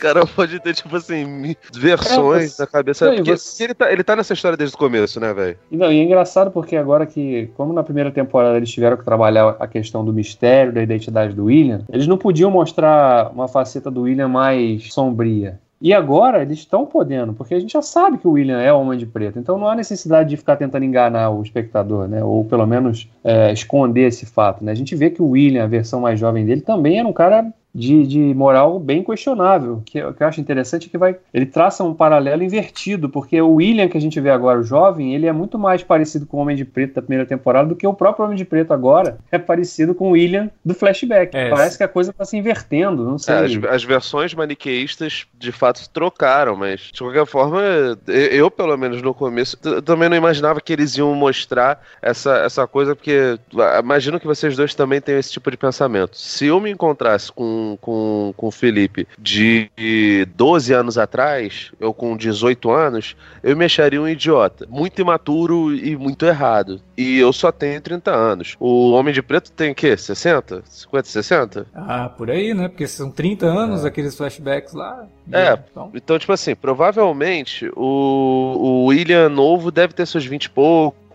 Cara 0.00 0.26
pode 0.26 0.60
ter, 0.60 0.74
tipo 0.74 0.96
assim, 0.96 1.54
versões 1.74 2.44
É, 2.44 2.48
você- 2.48 2.62
na 2.62 2.66
cabeça. 2.66 3.06
Não, 3.06 3.16
porque 3.16 3.36
você- 3.36 3.64
ele, 3.64 3.74
tá, 3.74 3.92
ele 3.92 4.02
tá 4.04 4.16
nessa 4.16 4.32
história 4.32 4.56
desde 4.56 4.74
o 4.74 4.78
começo, 4.78 5.20
né, 5.20 5.32
velho? 5.32 5.56
Não, 5.70 5.92
e 5.92 6.00
é 6.00 6.02
engraçado 6.02 6.50
porque 6.50 6.76
agora 6.76 7.06
que, 7.06 7.50
como 7.56 7.72
na 7.72 7.82
primeira 7.82 8.10
temporada 8.10 8.56
eles 8.56 8.70
tiveram 8.70 8.96
que 8.96 9.04
trabalhar 9.04 9.56
a 9.58 9.66
questão 9.66 10.04
do 10.04 10.12
mistério, 10.12 10.72
da 10.72 10.82
identidade 10.82 11.34
do 11.34 11.44
William, 11.46 11.82
eles 11.92 12.06
não 12.06 12.18
podiam 12.18 12.50
mostrar 12.50 13.28
uma 13.38 13.48
faceta 13.48 13.90
do 13.90 14.02
William 14.02 14.28
mais 14.28 14.92
sombria. 14.92 15.60
E 15.80 15.94
agora 15.94 16.42
eles 16.42 16.58
estão 16.58 16.84
podendo, 16.84 17.32
porque 17.32 17.54
a 17.54 17.60
gente 17.60 17.72
já 17.72 17.82
sabe 17.82 18.18
que 18.18 18.26
o 18.26 18.32
William 18.32 18.60
é 18.60 18.72
o 18.72 18.80
Homem 18.80 18.98
de 18.98 19.06
Preto, 19.06 19.38
então 19.38 19.56
não 19.56 19.68
há 19.68 19.76
necessidade 19.76 20.28
de 20.28 20.36
ficar 20.36 20.56
tentando 20.56 20.84
enganar 20.84 21.30
o 21.30 21.40
espectador, 21.40 22.08
né? 22.08 22.22
Ou 22.22 22.44
pelo 22.44 22.66
menos 22.66 23.08
é, 23.22 23.52
esconder 23.52 24.08
esse 24.08 24.26
fato, 24.26 24.64
né? 24.64 24.72
A 24.72 24.74
gente 24.74 24.96
vê 24.96 25.08
que 25.08 25.22
o 25.22 25.30
William, 25.30 25.62
a 25.62 25.68
versão 25.68 26.00
mais 26.00 26.18
jovem 26.18 26.44
dele, 26.44 26.62
também 26.62 26.98
era 26.98 27.06
um 27.06 27.12
cara 27.12 27.52
de, 27.74 28.06
de 28.06 28.34
moral 28.34 28.78
bem 28.78 29.02
questionável. 29.02 29.82
Que, 29.84 30.02
o 30.02 30.12
que 30.12 30.22
eu 30.22 30.26
acho 30.26 30.40
interessante 30.40 30.86
é 30.86 30.90
que 30.90 30.98
vai, 30.98 31.16
ele 31.32 31.46
traça 31.46 31.84
um 31.84 31.94
paralelo 31.94 32.42
invertido, 32.42 33.08
porque 33.08 33.40
o 33.40 33.54
William 33.54 33.88
que 33.88 33.96
a 33.96 34.00
gente 34.00 34.20
vê 34.20 34.30
agora, 34.30 34.58
o 34.58 34.64
jovem, 34.64 35.14
ele 35.14 35.26
é 35.26 35.32
muito 35.32 35.58
mais 35.58 35.82
parecido 35.82 36.26
com 36.26 36.38
o 36.38 36.40
Homem 36.40 36.56
de 36.56 36.64
Preto 36.64 36.94
da 36.94 37.02
primeira 37.02 37.26
temporada 37.26 37.68
do 37.68 37.76
que 37.76 37.86
o 37.86 37.94
próprio 37.94 38.24
Homem 38.24 38.36
de 38.36 38.44
Preto 38.44 38.72
agora 38.72 39.18
é 39.30 39.38
parecido 39.38 39.94
com 39.94 40.08
o 40.08 40.10
William 40.12 40.50
do 40.64 40.74
flashback. 40.74 41.36
É, 41.36 41.50
Parece 41.50 41.76
que 41.76 41.84
a 41.84 41.88
coisa 41.88 42.10
está 42.10 42.24
se 42.24 42.36
invertendo, 42.36 43.04
não 43.04 43.18
sei. 43.18 43.34
É, 43.34 43.38
as, 43.44 43.64
as 43.64 43.84
versões 43.84 44.34
maniqueístas 44.34 45.26
de 45.38 45.52
fato 45.52 45.88
trocaram, 45.90 46.56
mas 46.56 46.90
de 46.92 46.98
qualquer 46.98 47.26
forma, 47.26 47.60
eu, 48.06 48.14
eu, 48.14 48.50
pelo 48.50 48.76
menos 48.76 49.02
no 49.02 49.14
começo, 49.14 49.56
também 49.82 50.08
não 50.08 50.16
imaginava 50.16 50.60
que 50.60 50.72
eles 50.72 50.96
iam 50.96 51.14
mostrar 51.14 51.82
essa, 52.02 52.38
essa 52.38 52.66
coisa, 52.66 52.94
porque 52.94 53.38
imagino 53.78 54.20
que 54.20 54.26
vocês 54.26 54.56
dois 54.56 54.74
também 54.74 55.00
tenham 55.00 55.18
esse 55.18 55.32
tipo 55.32 55.50
de 55.50 55.56
pensamento. 55.56 56.16
Se 56.16 56.46
eu 56.46 56.60
me 56.60 56.70
encontrasse 56.70 57.32
com, 57.32 57.57
com, 57.80 58.32
com 58.36 58.46
o 58.48 58.50
Felipe 58.50 59.06
de 59.18 59.70
12 60.34 60.72
anos 60.72 60.98
atrás, 60.98 61.72
eu 61.80 61.92
com 61.92 62.16
18 62.16 62.70
anos, 62.70 63.16
eu 63.42 63.56
me 63.56 63.64
acharia 63.64 64.00
um 64.00 64.08
idiota. 64.08 64.66
Muito 64.68 65.00
imaturo 65.00 65.74
e 65.74 65.96
muito 65.96 66.26
errado. 66.26 66.80
E 66.96 67.18
eu 67.18 67.32
só 67.32 67.52
tenho 67.52 67.80
30 67.80 68.10
anos. 68.10 68.56
O 68.58 68.92
Homem 68.92 69.14
de 69.14 69.22
Preto 69.22 69.52
tem 69.52 69.70
o 69.70 69.74
quê? 69.74 69.96
60? 69.96 70.62
50, 70.64 71.08
60? 71.08 71.66
Ah, 71.74 72.08
por 72.08 72.30
aí, 72.30 72.54
né? 72.54 72.68
Porque 72.68 72.86
são 72.86 73.10
30 73.10 73.46
anos, 73.46 73.84
aqueles 73.84 74.16
flashbacks 74.16 74.72
lá. 74.72 75.06
É. 75.32 75.58
Então, 75.70 75.90
Então, 75.94 76.18
tipo 76.18 76.32
assim, 76.32 76.54
provavelmente 76.54 77.70
o, 77.76 78.54
o 78.58 78.84
William 78.86 79.28
novo 79.28 79.70
deve 79.70 79.92
ter 79.92 80.06
seus 80.06 80.24
20 80.24 80.44
e 80.44 80.50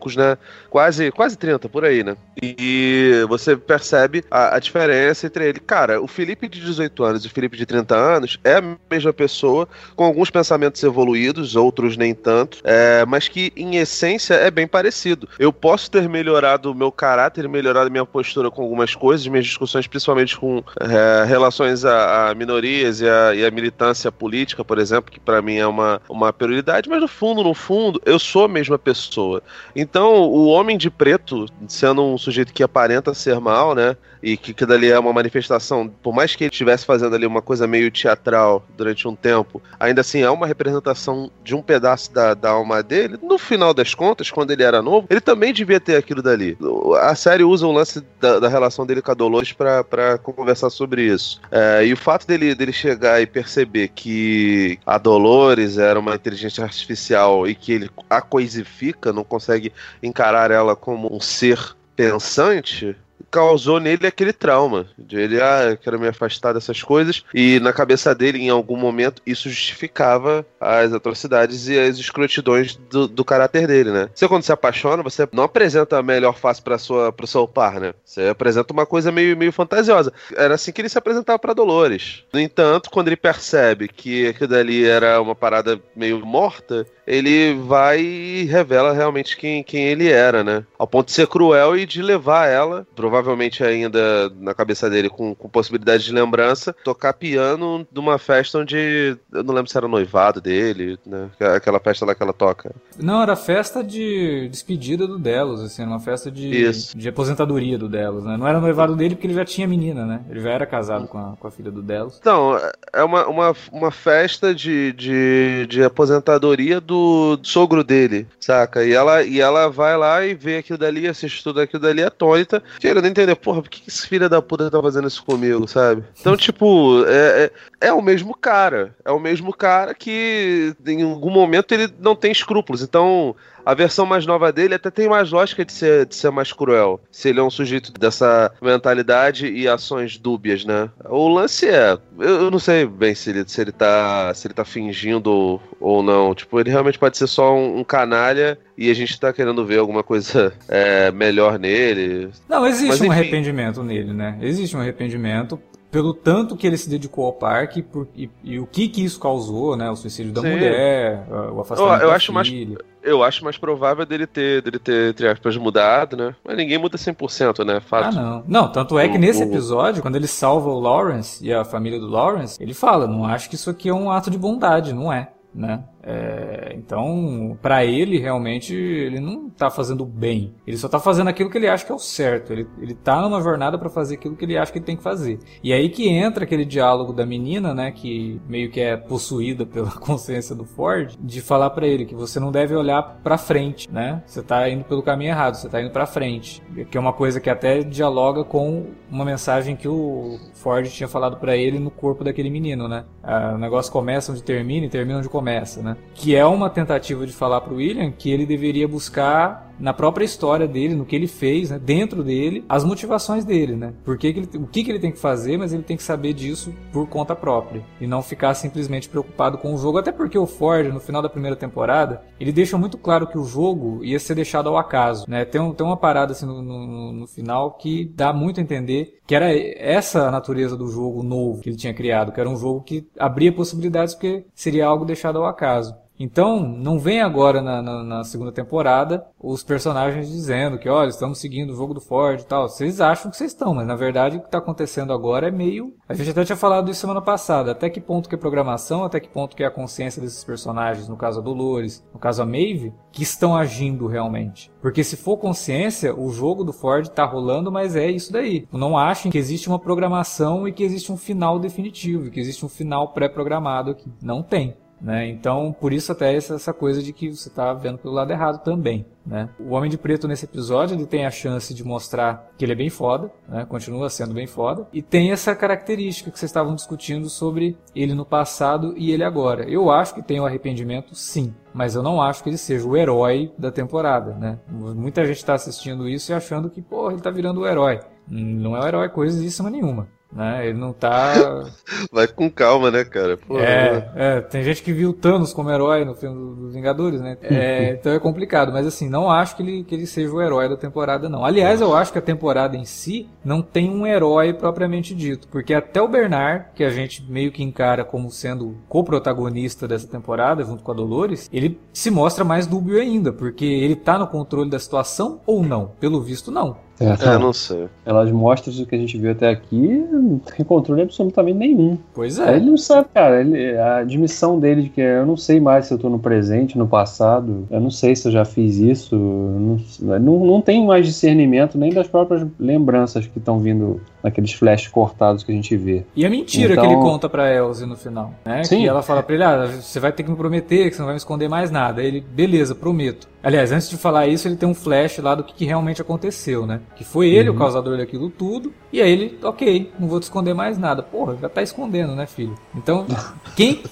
poucos, 0.03 0.15
né? 0.15 0.37
Quase, 0.69 1.11
quase 1.11 1.37
30, 1.37 1.69
por 1.69 1.85
aí, 1.85 2.03
né? 2.03 2.17
E 2.41 3.23
você 3.29 3.55
percebe 3.55 4.23
a, 4.29 4.55
a 4.55 4.59
diferença 4.59 5.25
entre 5.25 5.47
ele. 5.47 5.59
Cara, 5.59 6.01
o 6.01 6.07
Felipe 6.07 6.47
de 6.47 6.59
18 6.59 7.03
anos 7.03 7.23
e 7.23 7.27
o 7.27 7.29
Felipe 7.29 7.55
de 7.55 7.65
30 7.65 7.95
anos 7.95 8.39
é 8.43 8.55
a 8.55 8.63
mesma 8.91 9.13
pessoa, 9.13 9.67
com 9.95 10.03
alguns 10.03 10.29
pensamentos 10.29 10.83
evoluídos, 10.83 11.55
outros 11.55 11.95
nem 11.95 12.13
tanto, 12.13 12.59
é, 12.63 13.05
mas 13.05 13.27
que 13.27 13.53
em 13.55 13.77
essência 13.77 14.33
é 14.33 14.51
bem 14.51 14.67
parecido. 14.67 15.29
Eu 15.39 15.53
posso 15.53 15.89
ter 15.89 16.09
melhorado 16.09 16.71
o 16.71 16.75
meu 16.75 16.91
caráter, 16.91 17.47
melhorado 17.47 17.87
a 17.87 17.89
minha 17.89 18.05
postura 18.05 18.51
com 18.51 18.63
algumas 18.63 18.95
coisas, 18.95 19.25
minhas 19.27 19.45
discussões, 19.45 19.87
principalmente 19.87 20.37
com 20.37 20.63
é, 20.79 21.23
relações 21.25 21.85
a, 21.85 22.31
a 22.31 22.35
minorias 22.35 22.99
e 22.99 23.07
a, 23.07 23.35
e 23.35 23.45
a 23.45 23.51
militância 23.51 24.11
política, 24.11 24.65
por 24.65 24.79
exemplo, 24.79 25.11
que 25.11 25.19
pra 25.19 25.41
mim 25.41 25.57
é 25.57 25.67
uma, 25.67 26.01
uma 26.09 26.33
prioridade, 26.33 26.89
mas 26.89 26.99
no 26.99 27.07
fundo, 27.07 27.43
no 27.43 27.53
fundo, 27.53 28.01
eu 28.05 28.17
sou 28.17 28.45
a 28.45 28.47
mesma 28.47 28.79
pessoa. 28.79 29.41
Então, 29.75 29.92
o 30.01 30.47
Homem 30.47 30.77
de 30.77 30.89
Preto, 30.89 31.45
sendo 31.67 32.03
um 32.03 32.17
sujeito 32.17 32.53
que 32.53 32.63
aparenta 32.63 33.13
ser 33.13 33.39
mal, 33.39 33.75
né? 33.75 33.95
E 34.21 34.37
que, 34.37 34.53
que 34.53 34.65
dali 34.65 34.89
é 34.89 34.97
uma 34.97 35.11
manifestação, 35.11 35.87
por 36.01 36.13
mais 36.13 36.33
que 36.33 36.45
ele 36.45 36.51
estivesse 36.51 36.85
fazendo 36.85 37.13
ali 37.13 37.25
uma 37.25 37.41
coisa 37.41 37.67
meio 37.67 37.91
teatral 37.91 38.65
durante 38.77 39.05
um 39.05 39.15
tempo, 39.15 39.61
ainda 39.77 39.99
assim 39.99 40.21
é 40.21 40.29
uma 40.29 40.47
representação 40.47 41.29
de 41.43 41.53
um 41.53 41.61
pedaço 41.61 42.13
da, 42.13 42.33
da 42.33 42.51
alma 42.51 42.81
dele. 42.81 43.19
No 43.21 43.37
final 43.37 43.73
das 43.73 43.93
contas, 43.93 44.31
quando 44.31 44.51
ele 44.51 44.63
era 44.63 44.81
novo, 44.81 45.07
ele 45.09 45.19
também 45.19 45.53
devia 45.53 45.79
ter 45.79 45.97
aquilo 45.97 46.21
dali. 46.21 46.57
A 47.01 47.13
série 47.15 47.43
usa 47.43 47.67
o 47.67 47.71
lance 47.73 48.01
da, 48.21 48.39
da 48.39 48.47
relação 48.47 48.85
dele 48.85 49.01
com 49.01 49.11
a 49.11 49.13
Dolores 49.15 49.51
pra 49.51 50.17
conversar 50.17 50.69
sobre 50.69 51.03
isso. 51.03 51.41
É, 51.51 51.85
e 51.85 51.91
o 51.91 51.97
fato 51.97 52.25
dele, 52.25 52.55
dele 52.55 52.71
chegar 52.71 53.21
e 53.21 53.27
perceber 53.27 53.89
que 53.89 54.79
a 54.85 54.97
Dolores 54.97 55.77
era 55.77 55.99
uma 55.99 56.15
inteligência 56.15 56.63
artificial 56.63 57.45
e 57.45 57.53
que 57.53 57.73
ele 57.73 57.89
a 58.09 58.21
coisifica, 58.21 59.11
não 59.11 59.23
consegue 59.23 59.73
encarar 60.01 60.51
ela 60.51 60.75
como 60.75 61.13
um 61.15 61.19
ser 61.19 61.75
pensante, 61.95 62.95
causou 63.33 63.79
nele 63.79 64.05
aquele 64.05 64.31
trauma. 64.31 64.85
De 64.95 65.17
ele, 65.17 65.41
ah, 65.41 65.75
quero 65.81 65.99
me 65.99 66.07
afastar 66.07 66.53
dessas 66.53 66.83
coisas. 66.83 67.23
E 67.33 67.59
na 67.59 67.73
cabeça 67.73 68.13
dele, 68.13 68.37
em 68.37 68.49
algum 68.49 68.77
momento, 68.77 69.23
isso 69.25 69.49
justificava 69.49 70.45
as 70.61 70.93
atrocidades 70.93 71.67
e 71.67 71.79
as 71.79 71.97
escrotidões 71.97 72.75
do, 72.75 73.07
do 73.07 73.25
caráter 73.25 73.65
dele, 73.65 73.91
né? 73.91 74.09
Você, 74.13 74.27
quando 74.27 74.43
se 74.43 74.51
apaixona, 74.51 75.01
você 75.01 75.27
não 75.31 75.45
apresenta 75.45 75.97
a 75.97 76.03
melhor 76.03 76.37
face 76.37 76.61
para 76.61 76.77
sua 76.77 77.11
pro 77.11 77.25
seu 77.25 77.47
par, 77.47 77.79
né? 77.79 77.93
Você 78.05 78.27
apresenta 78.27 78.71
uma 78.71 78.85
coisa 78.85 79.11
meio, 79.11 79.35
meio 79.35 79.51
fantasiosa. 79.51 80.13
Era 80.37 80.53
assim 80.53 80.71
que 80.71 80.81
ele 80.81 80.89
se 80.89 80.97
apresentava 80.97 81.39
para 81.39 81.55
Dolores. 81.55 82.23
No 82.31 82.39
entanto, 82.39 82.91
quando 82.91 83.07
ele 83.07 83.17
percebe 83.17 83.87
que 83.87 84.27
aquilo 84.27 84.49
dali 84.49 84.85
era 84.85 85.19
uma 85.19 85.33
parada 85.33 85.81
meio 85.95 86.23
morta, 86.23 86.85
ele 87.07 87.55
vai 87.55 87.99
e 87.99 88.43
revela 88.43 88.93
realmente 88.93 89.35
quem, 89.35 89.63
quem 89.63 89.85
ele 89.85 90.09
era, 90.09 90.43
né? 90.43 90.63
Ao 90.77 90.87
ponto 90.87 91.07
de 91.07 91.13
ser 91.13 91.27
cruel 91.27 91.75
e 91.75 91.85
de 91.85 92.01
levar 92.01 92.47
ela, 92.47 92.85
provavelmente 92.95 93.22
ainda 93.63 94.29
na 94.39 94.53
cabeça 94.53 94.89
dele 94.89 95.09
com, 95.09 95.33
com 95.35 95.49
possibilidade 95.49 96.05
de 96.05 96.13
lembrança, 96.13 96.75
tocar 96.83 97.13
piano 97.13 97.85
numa 97.91 98.17
festa 98.17 98.59
onde. 98.59 99.17
Eu 99.31 99.43
não 99.43 99.53
lembro 99.53 99.69
se 99.69 99.77
era 99.77 99.87
noivado 99.87 100.41
dele, 100.41 100.97
né? 101.05 101.29
Aquela 101.55 101.79
festa 101.79 102.05
lá 102.05 102.15
que 102.15 102.23
ela 102.23 102.33
toca. 102.33 102.73
Não, 102.97 103.21
era 103.21 103.35
festa 103.35 103.83
de 103.83 104.47
despedida 104.49 105.07
do 105.07 105.17
Delos, 105.17 105.61
assim, 105.61 105.83
uma 105.83 105.99
festa 105.99 106.29
de, 106.29 106.49
Isso. 106.49 106.97
de 106.97 107.09
aposentadoria 107.09 107.77
do 107.77 107.89
Delos, 107.89 108.23
né? 108.23 108.37
Não 108.37 108.47
era 108.47 108.59
noivado 108.59 108.95
dele 108.95 109.15
porque 109.15 109.27
ele 109.27 109.33
já 109.33 109.45
tinha 109.45 109.67
menina, 109.67 110.05
né? 110.05 110.21
Ele 110.29 110.39
já 110.39 110.51
era 110.51 110.65
casado 110.65 111.07
com 111.07 111.17
a, 111.17 111.35
com 111.37 111.47
a 111.47 111.51
filha 111.51 111.71
do 111.71 111.81
Delos. 111.81 112.17
Então, 112.19 112.59
é 112.91 113.03
uma, 113.03 113.27
uma, 113.27 113.55
uma 113.71 113.91
festa 113.91 114.53
de, 114.53 114.93
de, 114.93 115.67
de 115.67 115.83
aposentadoria 115.83 116.79
do 116.79 117.39
sogro 117.43 117.83
dele, 117.83 118.27
saca? 118.39 118.83
E 118.83 118.93
ela, 118.93 119.23
e 119.23 119.39
ela 119.39 119.69
vai 119.69 119.97
lá 119.97 120.25
e 120.25 120.33
vê 120.33 120.57
aquilo 120.57 120.77
dali, 120.77 121.07
assiste 121.07 121.43
tudo 121.43 121.61
aquilo 121.61 121.81
dali 121.81 122.03
atônita, 122.03 122.63
querendo 122.79 123.05
entender, 123.13 123.35
porra, 123.35 123.61
por 123.61 123.69
que 123.69 123.83
esse 123.87 124.07
filho 124.07 124.29
da 124.29 124.41
puta 124.41 124.69
tá 124.69 124.81
fazendo 124.81 125.07
isso 125.07 125.23
comigo, 125.23 125.67
sabe? 125.67 126.03
Então, 126.19 126.35
tipo, 126.35 127.05
é, 127.05 127.51
é, 127.81 127.87
é 127.87 127.93
o 127.93 128.01
mesmo 128.01 128.35
cara. 128.35 128.95
É 129.05 129.11
o 129.11 129.19
mesmo 129.19 129.53
cara 129.53 129.93
que 129.93 130.75
em 130.85 131.03
algum 131.03 131.29
momento 131.29 131.71
ele 131.73 131.93
não 131.99 132.15
tem 132.15 132.31
escrúpulos. 132.31 132.81
Então, 132.81 133.35
a 133.65 133.73
versão 133.73 134.05
mais 134.05 134.25
nova 134.25 134.51
dele 134.51 134.75
até 134.75 134.89
tem 134.91 135.07
mais 135.07 135.31
lógica 135.31 135.63
de 135.63 135.71
ser, 135.71 136.05
de 136.05 136.15
ser 136.15 136.31
mais 136.31 136.51
cruel. 136.51 137.01
Se 137.11 137.29
ele 137.29 137.39
é 137.39 137.43
um 137.43 137.49
sujeito 137.49 137.91
dessa 137.93 138.51
mentalidade 138.61 139.47
e 139.47 139.67
ações 139.67 140.17
dúbias, 140.17 140.65
né? 140.65 140.89
O 141.05 141.27
lance 141.27 141.67
é. 141.67 141.97
Eu, 142.19 142.43
eu 142.43 142.51
não 142.51 142.59
sei 142.59 142.85
bem 142.85 143.15
se 143.15 143.29
ele, 143.29 143.43
se 143.47 143.61
ele 143.61 143.71
tá. 143.71 144.33
se 144.33 144.47
ele 144.47 144.53
tá 144.53 144.65
fingindo 144.65 145.61
ou 145.79 146.03
não. 146.03 146.33
Tipo, 146.35 146.59
ele 146.59 146.69
realmente 146.69 146.99
pode 146.99 147.17
ser 147.17 147.27
só 147.27 147.55
um, 147.55 147.79
um 147.79 147.83
canalha 147.83 148.57
e 148.77 148.89
a 148.89 148.93
gente 148.93 149.19
tá 149.19 149.31
querendo 149.31 149.65
ver 149.65 149.79
alguma 149.79 150.03
coisa 150.03 150.53
é, 150.67 151.11
melhor 151.11 151.59
nele. 151.59 152.29
Não, 152.49 152.65
existe 152.65 152.87
Mas, 152.87 153.01
um 153.01 153.05
enfim. 153.05 153.13
arrependimento 153.13 153.83
nele, 153.83 154.13
né? 154.13 154.37
Existe 154.41 154.75
um 154.75 154.79
arrependimento 154.79 155.59
pelo 155.93 156.11
tanto 156.13 156.57
que 156.57 156.65
ele 156.65 156.75
se 156.75 156.89
dedicou 156.89 157.25
ao 157.27 157.31
parque 157.33 157.83
por- 157.83 158.07
e, 158.15 158.27
e 158.43 158.59
o 158.59 158.65
que 158.65 158.87
que 158.89 159.03
isso 159.05 159.19
causou, 159.19 159.77
né? 159.77 159.89
O 159.91 159.95
suicídio 159.95 160.33
da 160.33 160.41
Sim. 160.41 160.49
mulher, 160.49 161.25
o 161.53 161.61
afastamento 161.61 161.93
Eu- 161.97 162.01
eu 162.01 162.09
da 162.09 162.15
acho 162.15 162.33
mais- 162.33 162.47
filha. 162.49 162.77
Eu 163.03 163.21
acho 163.23 163.43
mais 163.43 163.57
provável 163.57 164.05
dele 164.05 164.25
ter, 164.25 164.61
dele 164.61 164.79
ter, 164.79 165.09
entre 165.11 165.27
aspas, 165.27 165.55
mudado, 165.57 166.15
né? 166.17 166.33
Mas 166.43 166.57
ninguém 166.57 166.77
muda 166.77 166.97
100%, 166.97 167.63
né? 167.63 167.75
Ah, 167.77 167.81
Fato. 167.81 168.15
não. 168.15 168.43
Não, 168.47 168.71
tanto 168.71 168.97
é 168.97 169.07
que 169.07 169.17
nesse 169.19 169.43
episódio, 169.43 170.01
quando 170.01 170.15
ele 170.15 170.25
salva 170.27 170.69
o 170.69 170.79
Lawrence 170.79 171.45
e 171.45 171.53
a 171.53 171.63
família 171.63 171.99
do 171.99 172.07
Lawrence, 172.07 172.61
ele 172.63 172.73
fala, 172.73 173.05
não 173.05 173.23
acho 173.25 173.47
que 173.49 173.55
isso 173.55 173.69
aqui 173.69 173.87
é 173.89 173.93
um 173.93 174.09
ato 174.09 174.31
de 174.31 174.37
bondade, 174.37 174.93
não 174.93 175.11
é, 175.13 175.29
né? 175.53 175.83
É, 176.03 176.73
então, 176.75 177.57
pra 177.61 177.85
ele, 177.85 178.19
realmente, 178.19 178.75
ele 178.75 179.19
não 179.19 179.49
tá 179.49 179.69
fazendo 179.69 180.05
bem. 180.05 180.53
Ele 180.67 180.77
só 180.77 180.89
tá 180.89 180.99
fazendo 180.99 181.29
aquilo 181.29 181.49
que 181.49 181.57
ele 181.57 181.67
acha 181.67 181.85
que 181.85 181.91
é 181.91 181.95
o 181.95 181.99
certo. 181.99 182.51
Ele, 182.51 182.67
ele 182.81 182.93
tá 182.93 183.21
numa 183.21 183.41
jornada 183.41 183.77
pra 183.77 183.89
fazer 183.89 184.15
aquilo 184.15 184.35
que 184.35 184.43
ele 184.43 184.57
acha 184.57 184.71
que 184.71 184.79
ele 184.79 184.85
tem 184.85 184.97
que 184.97 185.03
fazer. 185.03 185.39
E 185.63 185.71
aí 185.71 185.89
que 185.89 186.09
entra 186.09 186.43
aquele 186.43 186.65
diálogo 186.65 187.13
da 187.13 187.25
menina, 187.25 187.73
né, 187.73 187.91
que 187.91 188.41
meio 188.47 188.69
que 188.69 188.81
é 188.81 188.97
possuída 188.97 189.65
pela 189.65 189.91
consciência 189.99 190.53
do 190.53 190.65
Ford, 190.65 191.15
de 191.19 191.41
falar 191.41 191.69
pra 191.69 191.87
ele 191.87 192.05
que 192.05 192.15
você 192.15 192.39
não 192.39 192.51
deve 192.51 192.75
olhar 192.75 193.01
pra 193.23 193.37
frente, 193.37 193.89
né? 193.91 194.21
Você 194.25 194.41
tá 194.41 194.69
indo 194.69 194.83
pelo 194.83 195.01
caminho 195.01 195.29
errado, 195.29 195.55
você 195.55 195.69
tá 195.69 195.81
indo 195.81 195.91
pra 195.91 196.05
frente. 196.05 196.61
Que 196.91 196.97
é 196.97 196.99
uma 196.99 197.13
coisa 197.13 197.39
que 197.39 197.49
até 197.49 197.81
dialoga 197.81 198.43
com 198.43 198.87
uma 199.09 199.23
mensagem 199.23 199.75
que 199.75 199.87
o 199.87 200.37
Ford 200.53 200.89
tinha 200.89 201.07
falado 201.07 201.37
pra 201.37 201.55
ele 201.55 201.79
no 201.79 201.91
corpo 201.91 202.23
daquele 202.23 202.49
menino, 202.49 202.87
né? 202.87 203.05
Ah, 203.21 203.53
o 203.55 203.57
negócio 203.57 203.91
começa 203.91 204.31
onde 204.31 204.43
termina 204.43 204.85
e 204.85 204.89
termina 204.89 205.19
onde 205.19 205.29
começa, 205.29 205.81
né? 205.81 205.92
Que 206.13 206.35
é 206.35 206.45
uma 206.45 206.69
tentativa 206.69 207.25
de 207.25 207.33
falar 207.33 207.61
pro 207.61 207.75
William 207.75 208.11
que 208.11 208.31
ele 208.31 208.45
deveria 208.45 208.87
buscar 208.87 209.72
na 209.79 209.93
própria 209.93 210.25
história 210.25 210.67
dele, 210.67 210.95
no 210.95 211.05
que 211.05 211.15
ele 211.15 211.27
fez, 211.27 211.69
né, 211.69 211.79
dentro 211.79 212.23
dele, 212.23 212.63
as 212.67 212.83
motivações 212.83 213.45
dele, 213.45 213.75
né? 213.75 213.93
Por 214.03 214.17
que 214.17 214.33
que 214.33 214.39
ele, 214.39 214.49
o 214.57 214.67
que, 214.67 214.83
que 214.83 214.91
ele 214.91 214.99
tem 214.99 215.11
que 215.11 215.19
fazer, 215.19 215.57
mas 215.57 215.73
ele 215.73 215.83
tem 215.83 215.97
que 215.97 216.03
saber 216.03 216.33
disso 216.33 216.73
por 216.91 217.07
conta 217.07 217.35
própria 217.35 217.83
e 217.99 218.07
não 218.07 218.21
ficar 218.21 218.53
simplesmente 218.53 219.09
preocupado 219.09 219.57
com 219.57 219.73
o 219.73 219.77
jogo. 219.77 219.97
Até 219.97 220.11
porque 220.11 220.37
o 220.37 220.45
Ford, 220.45 220.87
no 220.93 220.99
final 220.99 221.21
da 221.21 221.29
primeira 221.29 221.55
temporada, 221.55 222.21
ele 222.39 222.51
deixa 222.51 222.77
muito 222.77 222.97
claro 222.97 223.27
que 223.27 223.37
o 223.37 223.43
jogo 223.43 224.03
ia 224.03 224.19
ser 224.19 224.35
deixado 224.35 224.69
ao 224.69 224.77
acaso, 224.77 225.25
né? 225.27 225.45
Tem, 225.45 225.73
tem 225.73 225.85
uma 225.85 225.97
parada 225.97 226.33
assim 226.33 226.45
no, 226.45 226.61
no, 226.61 227.11
no 227.13 227.27
final 227.27 227.71
que 227.71 228.11
dá 228.15 228.33
muito 228.33 228.59
a 228.59 228.63
entender 228.63 229.19
que 229.25 229.35
era 229.35 229.51
essa 229.55 230.27
a 230.27 230.31
natureza 230.31 230.75
do 230.75 230.87
jogo 230.87 231.23
novo 231.23 231.61
que 231.61 231.69
ele 231.69 231.77
tinha 231.77 231.93
criado, 231.93 232.31
que 232.31 232.39
era 232.39 232.49
um 232.49 232.57
jogo 232.57 232.81
que 232.81 233.07
abria 233.17 233.51
possibilidades 233.51 234.13
porque 234.13 234.45
seria 234.53 234.85
algo 234.85 235.05
deixado 235.05 235.37
ao 235.37 235.45
acaso. 235.45 235.95
Então, 236.19 236.59
não 236.61 236.99
vem 236.99 237.21
agora 237.21 237.61
na, 237.61 237.81
na- 237.81 238.03
na 238.03 238.23
segunda 238.23 238.51
temporada 238.51 239.25
os 239.39 239.63
personagens 239.63 240.29
dizendo 240.29 240.77
que, 240.77 240.87
olha, 240.87 241.09
estamos 241.09 241.39
seguindo 241.39 241.71
o 241.71 241.75
jogo 241.75 241.93
do 241.93 241.99
Ford 242.01 242.39
e 242.39 242.45
tal. 242.45 242.69
Vocês 242.69 243.01
acham 243.01 243.29
que 243.31 243.37
vocês 243.37 243.51
estão, 243.51 243.73
mas 243.73 243.87
na 243.87 243.95
verdade 243.95 244.37
o 244.37 244.39
que 244.39 244.45
está 244.45 244.59
acontecendo 244.59 245.11
agora 245.11 245.47
é 245.47 245.51
meio. 245.51 245.93
A 246.07 246.13
gente 246.13 246.29
até 246.29 246.45
tinha 246.45 246.55
falado 246.55 246.89
isso 246.89 247.01
semana 247.01 247.21
passada. 247.21 247.71
Até 247.71 247.89
que 247.89 247.99
ponto 247.99 248.29
que 248.29 248.35
é 248.35 248.37
programação, 248.37 249.03
até 249.03 249.19
que 249.19 249.27
ponto 249.27 249.55
que 249.55 249.63
é 249.63 249.65
a 249.65 249.71
consciência 249.71 250.21
desses 250.21 250.43
personagens, 250.43 251.07
no 251.09 251.17
caso 251.17 251.39
a 251.39 251.43
Dolores, 251.43 252.05
no 252.13 252.19
caso 252.19 252.41
a 252.41 252.45
Maeve, 252.45 252.93
que 253.11 253.23
estão 253.23 253.55
agindo 253.55 254.07
realmente. 254.07 254.71
Porque 254.81 255.03
se 255.03 255.17
for 255.17 255.37
consciência, 255.37 256.15
o 256.17 256.29
jogo 256.29 256.63
do 256.63 256.71
Ford 256.73 257.07
tá 257.09 257.25
rolando, 257.25 257.71
mas 257.71 257.95
é 257.95 258.09
isso 258.09 258.31
daí. 258.31 258.67
Não 258.71 258.97
achem 258.97 259.31
que 259.31 259.37
existe 259.37 259.67
uma 259.67 259.79
programação 259.79 260.67
e 260.67 260.71
que 260.71 260.83
existe 260.83 261.11
um 261.11 261.17
final 261.17 261.59
definitivo, 261.59 262.29
que 262.29 262.39
existe 262.39 262.65
um 262.65 262.69
final 262.69 263.09
pré-programado 263.13 263.91
aqui. 263.91 264.11
Não 264.21 264.41
tem. 264.43 264.75
Né? 265.03 265.27
Então, 265.27 265.75
por 265.77 265.91
isso 265.91 266.13
até 266.13 266.33
essa, 266.33 266.73
coisa 266.73 267.03
de 267.03 267.11
que 267.11 267.29
você 267.29 267.49
está 267.49 267.73
vendo 267.73 267.97
pelo 267.97 268.13
lado 268.13 268.31
errado 268.31 268.63
também. 268.63 269.05
Né? 269.25 269.49
O 269.59 269.73
Homem 269.73 269.89
de 269.89 269.97
Preto 269.97 270.29
nesse 270.29 270.45
episódio 270.45 270.95
ele 270.95 271.05
tem 271.05 271.25
a 271.25 271.31
chance 271.31 271.73
de 271.73 271.83
mostrar 271.83 272.49
que 272.57 272.63
ele 272.63 272.71
é 272.71 272.75
bem 272.75 272.89
foda, 272.89 273.29
né? 273.47 273.65
continua 273.65 274.09
sendo 274.09 274.33
bem 274.33 274.47
foda, 274.47 274.87
e 274.93 275.01
tem 275.01 275.31
essa 275.31 275.53
característica 275.53 276.31
que 276.31 276.39
vocês 276.39 276.49
estavam 276.49 276.73
discutindo 276.73 277.29
sobre 277.29 277.77
ele 277.93 278.13
no 278.13 278.25
passado 278.25 278.93
e 278.95 279.11
ele 279.11 279.25
agora. 279.25 279.69
Eu 279.69 279.91
acho 279.91 280.13
que 280.13 280.21
tem 280.21 280.39
o 280.39 280.45
arrependimento, 280.45 281.13
sim, 281.15 281.53
mas 281.73 281.95
eu 281.95 282.03
não 282.03 282.21
acho 282.21 282.41
que 282.41 282.49
ele 282.49 282.57
seja 282.57 282.87
o 282.87 282.95
herói 282.95 283.51
da 283.57 283.71
temporada. 283.71 284.33
Né? 284.35 284.59
Muita 284.69 285.25
gente 285.25 285.37
está 285.37 285.53
assistindo 285.53 286.07
isso 286.07 286.31
e 286.31 286.35
achando 286.35 286.69
que 286.69 286.81
porra, 286.81 287.09
ele 287.09 287.17
está 287.17 287.29
virando 287.29 287.61
o 287.61 287.67
herói. 287.67 287.99
Não 288.27 288.75
é 288.77 288.79
o 288.79 288.87
herói 288.87 289.09
coisíssima 289.09 289.69
nenhuma. 289.69 290.07
Né? 290.35 290.67
Ele 290.67 290.77
não 290.79 290.93
tá 290.93 291.63
Vai 292.11 292.27
com 292.27 292.49
calma, 292.49 292.89
né, 292.89 293.03
cara? 293.03 293.37
Pô, 293.37 293.59
é, 293.59 294.11
é, 294.15 294.41
tem 294.41 294.63
gente 294.63 294.81
que 294.81 294.91
viu 294.91 295.09
o 295.09 295.13
Thanos 295.13 295.53
como 295.53 295.69
herói 295.69 296.03
no 296.05 296.15
filme 296.15 296.35
do- 296.35 296.55
dos 296.55 296.73
Vingadores, 296.73 297.21
né? 297.21 297.37
É, 297.41 297.91
então 297.99 298.11
é 298.11 298.19
complicado, 298.19 298.71
mas 298.71 298.87
assim, 298.87 299.09
não 299.09 299.29
acho 299.29 299.55
que 299.55 299.61
ele, 299.63 299.83
que 299.83 299.93
ele 299.93 300.07
seja 300.07 300.31
o 300.33 300.41
herói 300.41 300.67
da 300.67 300.75
temporada, 300.77 301.29
não. 301.29 301.45
Aliás, 301.45 301.81
eu 301.81 301.95
acho 301.95 302.11
que 302.11 302.17
a 302.19 302.21
temporada 302.21 302.75
em 302.75 302.85
si 302.85 303.29
não 303.43 303.61
tem 303.61 303.89
um 303.89 304.07
herói 304.07 304.53
propriamente 304.53 305.13
dito, 305.13 305.47
porque 305.49 305.73
até 305.73 306.01
o 306.01 306.07
Bernard, 306.07 306.65
que 306.73 306.83
a 306.83 306.89
gente 306.89 307.23
meio 307.29 307.51
que 307.51 307.63
encara 307.63 308.03
como 308.03 308.31
sendo 308.31 308.75
co-protagonista 308.89 309.87
dessa 309.87 310.07
temporada, 310.07 310.63
junto 310.63 310.83
com 310.83 310.91
a 310.91 310.95
Dolores, 310.95 311.49
ele 311.53 311.79
se 311.93 312.09
mostra 312.09 312.43
mais 312.43 312.65
dúbio 312.65 312.99
ainda, 312.99 313.31
porque 313.31 313.65
ele 313.65 313.95
tá 313.95 314.17
no 314.17 314.27
controle 314.27 314.69
da 314.69 314.79
situação 314.79 315.41
ou 315.45 315.63
não? 315.63 315.91
Pelo 315.99 316.21
visto, 316.21 316.51
não. 316.51 316.77
É, 316.99 317.05
É, 317.05 317.25
não. 317.33 317.39
não 317.39 317.53
sei. 317.53 317.87
Pelas 318.05 318.31
mostras 318.31 318.77
do 318.77 318.85
que 318.85 318.93
a 318.95 318.97
gente 318.97 319.17
viu 319.17 319.31
até 319.31 319.49
aqui, 319.49 320.05
não 320.11 320.37
tem 320.39 320.63
controle 320.65 321.01
absolutamente 321.01 321.57
nenhum. 321.57 321.97
Pois 322.13 322.37
é. 322.39 322.55
Ele 322.55 322.65
não 322.69 322.77
sabe, 322.77 323.07
cara. 323.13 323.41
Ele, 323.41 323.75
a 323.77 323.97
admissão 323.97 324.59
dele 324.59 324.83
de 324.83 324.89
que 324.89 325.01
eu 325.01 325.25
não 325.25 325.35
sei 325.35 325.59
mais 325.59 325.87
se 325.87 325.93
eu 325.93 325.97
tô 325.97 326.07
no 326.09 326.19
presente, 326.19 326.77
no 326.77 326.87
passado. 326.87 327.67
Eu 327.71 327.79
não 327.81 327.89
sei 327.89 328.15
se 328.15 328.27
eu 328.27 328.31
já 328.31 328.45
fiz 328.45 328.77
isso. 328.77 329.15
Não, 329.15 330.19
não, 330.19 330.45
não 330.45 330.61
tem 330.61 330.85
mais 330.85 331.05
discernimento 331.05 331.77
nem 331.77 331.91
das 331.91 332.07
próprias 332.07 332.45
lembranças 332.59 333.25
que 333.27 333.39
estão 333.39 333.59
vindo 333.59 333.99
naqueles 334.23 334.53
flashes 334.53 334.87
cortados 334.87 335.43
que 335.43 335.51
a 335.51 335.55
gente 335.55 335.75
vê. 335.75 336.03
E 336.15 336.25
a 336.25 336.29
mentira 336.29 336.73
Então- 336.73 336.85
que 336.87 336.93
ele 336.93 337.01
conta 337.01 337.27
pra 337.27 337.53
Elsie 337.53 337.85
no 337.87 337.95
final, 337.97 338.33
né? 338.45 338.63
Sim. 338.63 338.81
Que 338.81 338.87
ela 338.87 339.01
fala 339.01 339.21
pra 339.23 339.35
ele, 339.35 339.43
ah, 339.43 339.65
você 339.65 339.99
vai 339.99 340.11
ter 340.11 340.23
que 340.23 340.29
me 340.29 340.37
prometer 340.37 340.89
que 340.89 340.95
você 340.95 340.99
não 340.99 341.07
vai 341.07 341.15
me 341.15 341.17
esconder 341.19 341.49
mais 341.49 341.71
nada. 341.71 342.01
Aí 342.01 342.07
ele, 342.07 342.21
beleza, 342.21 342.73
prometo. 342.75 343.27
Aliás, 343.43 343.71
antes 343.71 343.89
de 343.89 343.97
falar 343.97 344.27
isso, 344.27 344.47
ele 344.47 344.55
tem 344.55 344.67
um 344.69 344.73
flash 344.73 345.17
lá 345.19 345.35
do 345.35 345.43
que, 345.43 345.53
que 345.53 345.65
realmente 345.65 346.01
aconteceu, 346.01 346.65
né? 346.65 346.79
Que 346.95 347.03
foi 347.03 347.29
ele 347.29 347.49
Uhum. 347.49 347.55
o 347.55 347.59
causador 347.59 347.97
daquilo 347.97 348.29
tudo. 348.29 348.73
E 348.91 349.01
aí 349.01 349.11
ele, 349.11 349.39
ok, 349.43 349.91
não 349.99 350.07
vou 350.07 350.19
te 350.19 350.23
esconder 350.23 350.53
mais 350.53 350.77
nada. 350.77 351.03
Porra, 351.03 351.35
já 351.41 351.49
tá 351.49 351.61
escondendo, 351.61 352.15
né, 352.15 352.25
filho? 352.25 352.55
Então, 352.75 353.05
quem, 353.55 353.83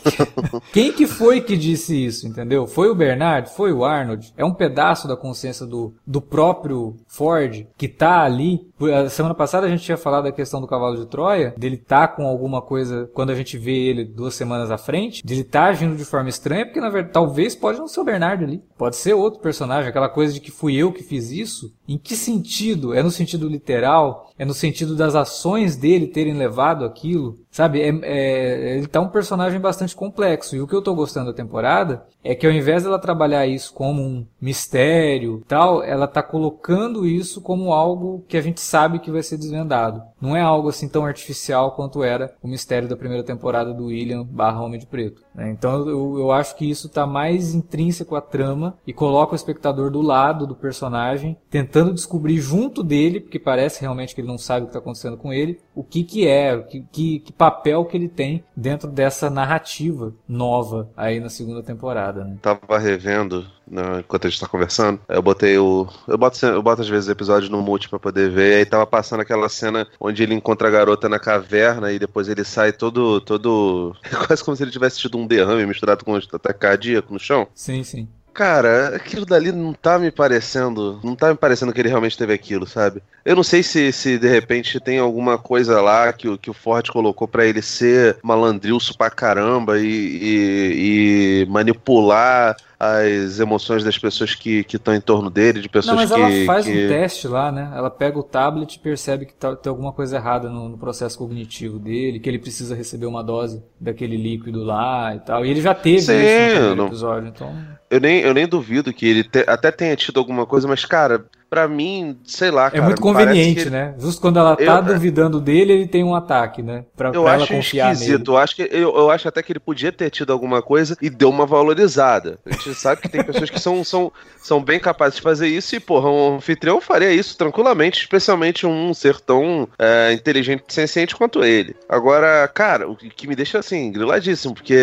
quem 0.72 0.92
que 0.94 1.06
foi 1.08 1.42
que 1.42 1.58
disse 1.58 2.06
isso, 2.06 2.28
entendeu? 2.28 2.66
Foi 2.68 2.90
o 2.90 2.96
Bernard? 2.96 3.50
Foi 3.50 3.74
o 3.74 3.84
Arnold? 3.84 4.34
É 4.38 4.46
um 4.46 4.54
pedaço 4.54 5.08
da 5.08 5.18
consciência 5.18 5.66
do, 5.66 5.94
do 6.06 6.22
próprio 6.22 6.96
Ford 7.08 7.66
que 7.78 7.88
tá 7.88 8.22
ali. 8.22 8.62
A 9.06 9.10
semana 9.10 9.36
passada 9.36 9.68
a 9.68 9.70
gente 9.70 9.84
tinha 9.84 9.98
falado 9.98 10.24
da 10.26 10.32
questão 10.32 10.62
do 10.62 10.68
cavalo 10.68 10.96
de 10.96 11.06
Troia, 11.08 11.54
dele 11.58 11.78
tá 11.78 12.08
com 12.08 12.26
alguma 12.26 12.62
coisa, 12.62 13.10
quando 13.14 13.32
a 13.32 13.36
gente 13.36 13.58
vê 13.58 13.74
ele 13.90 14.06
duas 14.06 14.34
semanas 14.36 14.72
à 14.72 14.78
frente, 14.78 15.26
de 15.26 15.34
ele 15.34 15.44
tá 15.44 15.66
agindo 15.66 15.96
de 15.96 16.06
forma 16.06 16.30
estranha, 16.30 16.66
porque 16.66 16.80
na 16.80 16.90
verdade 16.90 17.14
talvez 17.14 17.56
pode 17.56 17.80
não 17.80 17.88
ser 17.88 18.00
o 18.00 18.04
Bernard 18.06 18.44
ali. 18.44 18.64
Pode 18.78 18.96
ser 18.96 19.14
outro 19.14 19.41
personagem, 19.42 19.90
aquela 19.90 20.10
coisa 20.10 20.34
de 20.34 20.40
que 20.40 20.52
fui 20.52 20.76
eu 20.76 20.92
que 20.92 21.04
fiz 21.04 21.32
isso. 21.32 21.74
Em 21.88 21.98
que 21.98 22.16
sentido? 22.16 22.94
É 22.94 23.04
no 23.04 23.12
sentido 23.12 23.48
literal? 23.48 24.32
É 24.38 24.46
no 24.46 24.54
sentido 24.54 24.96
das 24.96 25.16
ações 25.16 25.76
dele 25.76 26.08
terem 26.08 26.34
levado 26.34 26.86
aquilo? 26.86 27.40
Sabe, 27.52 27.82
é, 27.82 27.90
é- 28.04 28.78
ele 28.78 28.88
tá 28.88 29.02
um 29.02 29.10
personagem 29.10 29.60
bastante 29.60 29.94
complexo. 29.94 30.56
E 30.56 30.62
o 30.62 30.68
que 30.68 30.74
eu 30.74 30.82
tô 30.82 30.96
gostando 30.96 31.28
da 31.28 31.34
temporada 31.36 32.06
é 32.24 32.34
que 32.34 32.48
ao 32.48 32.54
invés 32.54 32.84
dela 32.84 32.98
trabalhar 32.98 33.46
isso 33.46 33.74
como 33.74 34.02
um 34.02 34.26
mistério 34.40 35.44
tal, 35.48 35.84
ela 35.84 36.08
tá 36.08 36.24
colocando 36.24 37.06
isso 37.06 37.42
como 37.42 37.74
algo 37.74 38.24
que 38.28 38.38
a 38.38 38.42
gente 38.42 38.62
sabe 38.62 39.00
que 39.00 39.12
vai 39.12 39.22
ser 39.22 39.38
desvendado. 39.38 40.02
Não 40.22 40.36
é 40.36 40.42
algo 40.42 40.70
assim 40.70 40.88
tão 40.88 41.06
artificial 41.06 41.72
quanto 41.72 42.04
era 42.04 42.34
o 42.42 42.48
mistério 42.48 42.88
da 42.88 42.96
primeira 42.96 43.24
temporada 43.24 43.74
do 43.74 43.86
William 43.88 44.24
barra 44.24 44.62
Homem 44.62 44.80
de 44.80 44.86
Preto. 44.86 45.22
né? 45.36 45.50
Então 45.52 45.88
eu, 45.90 46.20
eu 46.20 46.32
acho 46.32 46.56
que 46.56 46.70
isso 46.70 46.88
tá 46.88 47.06
mais 47.06 47.54
intrínseco 47.54 48.16
à 48.16 48.22
trama 48.22 48.78
e 48.88 48.94
coloca 48.94 49.34
o 49.34 49.36
espectador 49.36 49.92
do 49.92 50.02
lado 50.02 50.48
do 50.48 50.56
personagem, 50.56 51.36
tentando 51.50 51.94
descobrir 51.94 52.38
junto 52.38 52.84
dele, 52.84 53.20
porque 53.20 53.40
parece 53.40 53.82
realmente 53.82 54.16
que 54.16 54.22
ele 54.22 54.28
não 54.28 54.38
sabe 54.38 54.62
o 54.62 54.66
que 54.66 54.70
está 54.70 54.80
acontecendo 54.80 55.18
com 55.18 55.34
ele, 55.34 55.60
o 55.74 55.84
que 55.84 56.04
que 56.04 56.28
é, 56.28 56.58
que, 56.60 56.84
que, 56.92 57.20
que 57.20 57.34
papel 57.34 57.86
que 57.86 57.96
ele 57.96 58.10
tem 58.10 58.44
dentro 58.56 58.90
dessa 58.90 59.30
narrativa 59.30 60.14
nova 60.28 60.90
aí 60.96 61.20
na 61.20 61.30
segunda 61.30 61.64
temporada. 61.64 62.24
Né? 62.24 62.38
Tava 62.42 62.78
revendo 62.78 63.46
né, 63.68 64.00
enquanto 64.00 64.28
a 64.28 64.30
gente 64.30 64.40
tá 64.40 64.48
conversando. 64.48 65.00
Eu 65.08 65.22
botei 65.22 65.58
o. 65.58 65.88
Eu 66.08 66.18
boto, 66.18 66.46
eu 66.46 66.62
boto 66.62 66.82
às 66.82 66.90
vezes 66.90 67.10
episódios 67.10 67.50
no 67.50 67.62
multi 67.62 67.88
pra 67.88 68.00
poder 68.00 68.30
ver. 68.30 68.52
E 68.52 68.56
aí 68.58 68.66
tava 68.66 68.86
passando 68.86 69.22
aquela 69.22 69.48
cena 69.48 69.88
onde 70.00 70.22
ele 70.22 70.36
encontra 70.36 70.68
a 70.68 70.72
garota 70.72 71.08
na 71.08 71.20
caverna 71.20 71.92
e 71.92 71.98
depois 71.98 72.28
ele 72.28 72.44
sai 72.44 72.74
todo. 72.74 73.22
todo. 73.22 73.96
Quase 74.28 74.44
como 74.44 74.58
se 74.58 74.64
ele 74.64 74.72
tivesse 74.72 75.00
tido 75.00 75.18
um 75.18 75.26
derrame 75.26 75.66
misturado 75.66 76.04
com 76.04 76.16
ataque 76.16 76.60
cardíaco 76.60 77.14
no 77.14 77.20
chão. 77.20 77.48
Sim, 77.56 77.84
sim. 77.84 78.08
Cara, 78.34 78.96
aquilo 78.96 79.26
dali 79.26 79.52
não 79.52 79.74
tá 79.74 80.00
me 80.00 80.10
parecendo. 80.10 81.02
Não 81.04 81.18
tá 81.18 81.30
me 81.32 81.36
parecendo 81.36 81.74
que 81.74 81.82
ele 81.82 81.90
realmente 81.90 82.18
teve 82.18 82.32
aquilo, 82.34 82.66
sabe? 82.66 83.04
Eu 83.26 83.36
não 83.36 83.44
sei 83.44 83.62
se, 83.62 83.92
se 83.92 84.18
de 84.18 84.28
repente 84.30 84.80
tem 84.80 85.00
alguma 85.00 85.38
coisa 85.38 85.82
lá 85.82 86.14
que, 86.14 86.30
o- 86.30 86.38
que 86.38 86.50
o 86.50 86.54
Ford 86.54 86.88
colocou 86.90 87.28
pra 87.28 87.46
ele 87.46 87.62
ser 87.62 88.18
malandrilso 88.24 88.98
pra 88.98 89.10
caramba 89.10 89.80
e, 89.80 89.86
e- 89.86 91.42
e 91.44 91.46
manipular 91.50 92.56
as 92.84 93.40
emoções 93.40 93.84
das 93.84 93.96
pessoas 93.98 94.34
que 94.34 94.66
estão 94.74 94.96
em 94.96 95.00
torno 95.02 95.30
dele, 95.30 95.62
de 95.62 95.70
pessoas 95.70 95.88
Não, 95.88 95.96
mas 95.96 96.12
que. 96.12 96.20
ela 96.20 96.46
faz 96.48 96.66
que- 96.66 96.72
um 96.72 96.88
teste 96.88 97.28
lá, 97.28 97.52
né? 97.52 97.72
Ela 97.76 97.92
pega 97.92 98.18
o 98.18 98.24
tablet 98.24 98.74
e 98.76 98.80
percebe 98.80 99.28
que 99.28 99.34
tá- 99.36 99.56
tem 99.56 99.70
alguma 99.70 99.92
coisa 99.92 100.16
errada 100.18 100.50
no, 100.50 100.68
no 100.68 100.78
processo 100.80 101.16
cognitivo 101.18 101.78
dele, 101.78 102.20
que 102.20 102.28
ele 102.28 102.40
precisa 102.40 102.74
receber 102.76 103.06
uma 103.06 103.24
dose 103.24 103.62
daquele 103.80 104.18
líquido 104.18 104.64
lá 104.64 105.16
e 105.16 105.20
tal. 105.20 105.46
E 105.46 105.52
ele 105.52 105.62
já 105.62 105.76
teve 105.76 106.02
Sim, 106.02 106.14
isso 106.14 106.62
no 106.70 106.76
não- 106.76 106.88
episódio, 106.88 107.28
então. 107.30 107.56
Eu 107.90 108.00
nem, 108.00 108.22
eu 108.22 108.34
nem 108.34 108.48
duvido 108.48 108.92
que 108.94 109.06
ele 109.06 109.24
te- 109.24 109.46
até 109.48 109.70
tenha 109.70 109.96
tido 109.96 110.20
alguma 110.20 110.46
coisa, 110.48 110.68
mas, 110.68 110.84
cara, 110.86 111.26
pra 111.52 111.68
mim, 111.68 112.18
sei 112.24 112.50
lá, 112.50 112.68
É 112.68 112.72
cara. 112.72 112.84
muito 112.86 113.06
me 113.06 113.14
parece 113.14 113.28
conveniente, 113.30 113.70
né? 113.70 113.94
Justo 114.00 114.22
quando 114.22 114.40
ela 114.40 114.56
tá 114.56 114.64
Eu- 114.64 114.82
duvidando 114.84 115.38
dele, 115.42 115.74
ele 115.74 115.86
tem 115.86 116.02
um 116.02 116.16
ataque, 116.16 116.62
né? 116.64 116.86
Pra, 116.96 117.10
Eu 117.10 117.24
pra 117.24 117.34
ela 117.34 117.46
confiar 117.46 117.92
esquisito. 117.92 118.20
nele. 118.20 118.24
Eu 118.30 118.38
acho, 118.38 118.56
que, 118.56 118.62
eu, 118.72 118.96
eu 118.98 119.10
acho 119.12 119.28
até 119.28 119.44
que 119.44 119.52
ele 119.52 119.60
podia 119.60 119.92
ter 119.92 120.10
tido 120.10 120.32
alguma 120.32 120.62
coisa 120.62 120.98
e 121.02 121.10
deu 121.10 121.30
uma 121.30 121.46
valorizada. 121.46 122.40
A 122.46 122.52
gente 122.54 122.74
sabe 122.80 123.02
que 123.02 123.10
tem 123.10 123.22
pessoas 123.22 123.50
que 123.50 123.60
são, 123.60 123.84
são, 123.84 124.14
são 124.38 124.64
bem 124.64 124.80
capazes 124.80 125.18
de 125.18 125.22
fazer 125.22 125.50
isso 125.50 125.76
e, 125.76 125.80
porra, 125.82 126.10
um 126.10 126.38
anfitrião 126.38 126.80
faria 126.80 127.12
isso 127.12 127.38
tranquilamente, 127.38 128.00
especialmente 128.00 128.66
um 128.66 128.94
ser 128.94 129.20
tão 129.20 129.68
é, 129.78 130.14
inteligente 130.14 130.64
e 130.70 130.74
senciente 130.74 131.18
quanto 131.18 131.44
ele. 131.44 131.76
Agora, 131.90 132.48
cara, 132.48 132.90
o 132.90 132.96
que 132.96 133.28
me 133.28 133.36
deixa 133.36 133.60
assim, 133.60 133.92
griladíssimo, 133.92 134.54
porque 134.54 134.78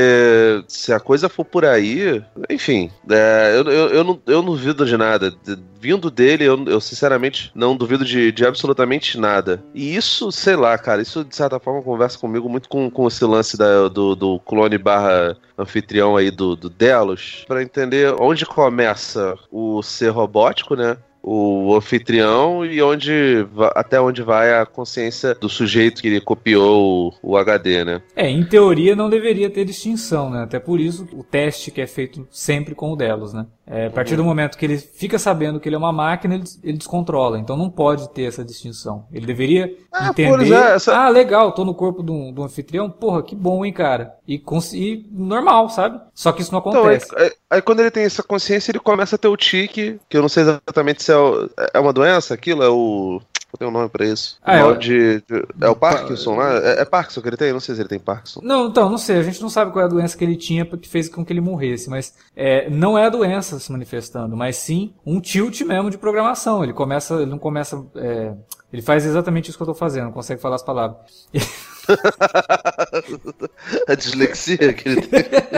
se 0.68 0.92
a 0.92 1.00
coisa 1.00 1.30
for 1.30 1.46
por 1.46 1.64
aí, 1.64 2.22
enfim, 2.50 2.90
é, 3.08 3.54
eu, 3.56 3.64
eu, 3.72 3.88
eu, 3.88 4.04
não, 4.04 4.20
eu 4.26 4.42
não 4.42 4.52
duvido 4.52 4.84
de 4.84 4.98
nada. 4.98 5.32
Vindo 5.80 6.10
dele, 6.10 6.44
eu, 6.44 6.57
eu 6.66 6.80
sinceramente 6.80 7.50
não 7.54 7.76
duvido 7.76 8.04
de, 8.04 8.32
de 8.32 8.44
absolutamente 8.46 9.18
nada. 9.18 9.62
E 9.74 9.94
isso, 9.96 10.30
sei 10.32 10.56
lá, 10.56 10.76
cara, 10.78 11.02
isso 11.02 11.24
de 11.24 11.34
certa 11.34 11.58
forma 11.58 11.82
conversa 11.82 12.18
comigo 12.18 12.48
muito 12.48 12.68
com, 12.68 12.90
com 12.90 13.06
esse 13.06 13.24
lance 13.24 13.56
da- 13.56 13.88
do, 13.88 14.14
do 14.14 14.38
clone 14.40 14.78
barra 14.78 15.36
anfitrião 15.56 16.16
aí 16.16 16.30
do, 16.30 16.54
do 16.56 16.68
Delos, 16.70 17.44
pra 17.46 17.62
entender 17.62 18.14
onde 18.20 18.46
começa 18.46 19.34
o 19.50 19.82
ser 19.82 20.10
robótico, 20.10 20.74
né? 20.74 20.96
O 21.20 21.74
anfitrião 21.74 22.64
e 22.64 22.80
onde 22.80 23.46
até 23.74 24.00
onde 24.00 24.22
vai 24.22 24.58
a 24.58 24.64
consciência 24.64 25.34
do 25.34 25.48
sujeito 25.48 26.00
que 26.00 26.20
copiou 26.20 27.12
o, 27.22 27.32
o 27.32 27.36
HD, 27.36 27.84
né? 27.84 28.00
É, 28.16 28.30
em 28.30 28.44
teoria 28.44 28.94
não 28.96 29.10
deveria 29.10 29.50
ter 29.50 29.64
distinção, 29.64 30.30
né? 30.30 30.44
Até 30.44 30.58
por 30.58 30.80
isso 30.80 31.06
o 31.12 31.22
teste 31.24 31.70
que 31.70 31.80
é 31.80 31.86
feito 31.86 32.26
sempre 32.30 32.74
com 32.74 32.92
o 32.92 32.96
Delos, 32.96 33.34
né? 33.34 33.46
É, 33.70 33.86
a 33.86 33.90
partir 33.90 34.16
do 34.16 34.24
momento 34.24 34.56
que 34.56 34.64
ele 34.64 34.78
fica 34.78 35.18
sabendo 35.18 35.60
que 35.60 35.68
ele 35.68 35.76
é 35.76 35.78
uma 35.78 35.92
máquina, 35.92 36.34
ele, 36.36 36.44
ele 36.64 36.78
descontrola. 36.78 37.38
Então 37.38 37.56
não 37.56 37.68
pode 37.68 38.08
ter 38.10 38.22
essa 38.22 38.42
distinção. 38.44 39.04
Ele 39.12 39.26
deveria 39.26 39.70
Ah, 39.92 40.08
entender. 40.08 40.54
é, 40.54 40.74
essa- 40.74 40.96
Ah, 40.96 41.08
legal, 41.10 41.52
tô 41.52 41.64
no 41.64 41.74
corpo 41.74 42.02
do, 42.02 42.32
do 42.32 42.42
anfitrião. 42.42 42.88
Porra, 42.90 43.22
que 43.22 43.36
bom, 43.36 43.64
hein, 43.64 43.72
cara? 43.72 44.14
E, 44.26 44.42
e 44.72 45.06
normal, 45.12 45.68
sabe? 45.68 46.00
Só 46.14 46.32
que 46.32 46.40
isso 46.40 46.52
não 46.52 46.60
Então, 46.60 46.72
aí, 46.86 46.96
acontece. 46.96 47.14
aí- 47.16 47.32
aí 47.50 47.62
quando 47.62 47.80
ele 47.80 47.90
tem 47.90 48.04
essa 48.04 48.22
consciência, 48.22 48.70
ele 48.70 48.78
começa 48.80 49.16
a 49.16 49.18
ter 49.18 49.28
o 49.28 49.36
tique, 49.36 50.00
que 50.08 50.16
eu 50.16 50.22
não 50.22 50.28
sei 50.30 50.44
exatamente 50.44 51.02
se 51.02 51.12
é, 51.12 51.16
o- 51.16 51.50
é 51.74 51.78
uma 51.78 51.92
doença, 51.92 52.32
aquilo 52.34 52.62
é 52.62 52.68
o. 52.70 53.20
Tenho 53.58 53.70
um 53.70 53.74
nome 53.74 53.88
pra 53.88 54.06
isso. 54.06 54.38
Ah, 54.42 54.56
é 54.58 54.74
de, 54.76 55.20
de- 55.22 55.46
é 55.60 55.68
o 55.68 55.74
Parkinson 55.74 56.36
lá? 56.36 56.54
É, 56.58 56.82
é 56.82 56.84
Parkinson 56.84 57.20
que 57.20 57.28
ele 57.28 57.36
tem? 57.36 57.48
Eu 57.48 57.54
não 57.54 57.60
sei 57.60 57.74
se 57.74 57.80
ele 57.80 57.88
tem 57.88 57.98
Parkinson. 57.98 58.40
Não, 58.42 58.68
então, 58.68 58.88
não 58.88 58.98
sei. 58.98 59.18
A 59.18 59.22
gente 59.22 59.42
não 59.42 59.48
sabe 59.50 59.72
qual 59.72 59.82
é 59.82 59.86
a 59.86 59.90
doença 59.90 60.16
que 60.16 60.24
ele 60.24 60.36
tinha 60.36 60.64
que 60.64 60.88
fez 60.88 61.08
com 61.08 61.24
que 61.24 61.32
ele 61.32 61.40
morresse, 61.40 61.90
mas 61.90 62.14
é, 62.36 62.70
não 62.70 62.96
é 62.96 63.06
a 63.06 63.10
doença 63.10 63.58
se 63.58 63.70
manifestando, 63.72 64.36
mas 64.36 64.56
sim 64.56 64.94
um 65.04 65.20
tilt 65.20 65.60
mesmo 65.62 65.90
de 65.90 65.98
programação. 65.98 66.62
Ele 66.62 66.72
começa, 66.72 67.14
ele 67.14 67.26
não 67.30 67.38
começa, 67.38 67.84
é, 67.96 68.32
ele 68.72 68.82
faz 68.82 69.04
exatamente 69.04 69.48
isso 69.48 69.58
que 69.58 69.62
eu 69.62 69.66
tô 69.66 69.74
fazendo, 69.74 70.04
não 70.04 70.12
consegue 70.12 70.40
falar 70.40 70.54
as 70.56 70.62
palavras. 70.62 71.26
a 73.88 73.94
dislexia 73.94 74.72
que 74.72 74.88
ele 74.88 75.02
tem. 75.02 75.24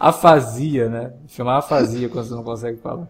Afasia, 0.00 0.88
né? 0.88 1.12
Chamar 1.28 1.58
afasia 1.58 2.08
quando 2.08 2.24
você 2.24 2.34
não 2.34 2.42
consegue 2.42 2.78
falar. 2.78 3.06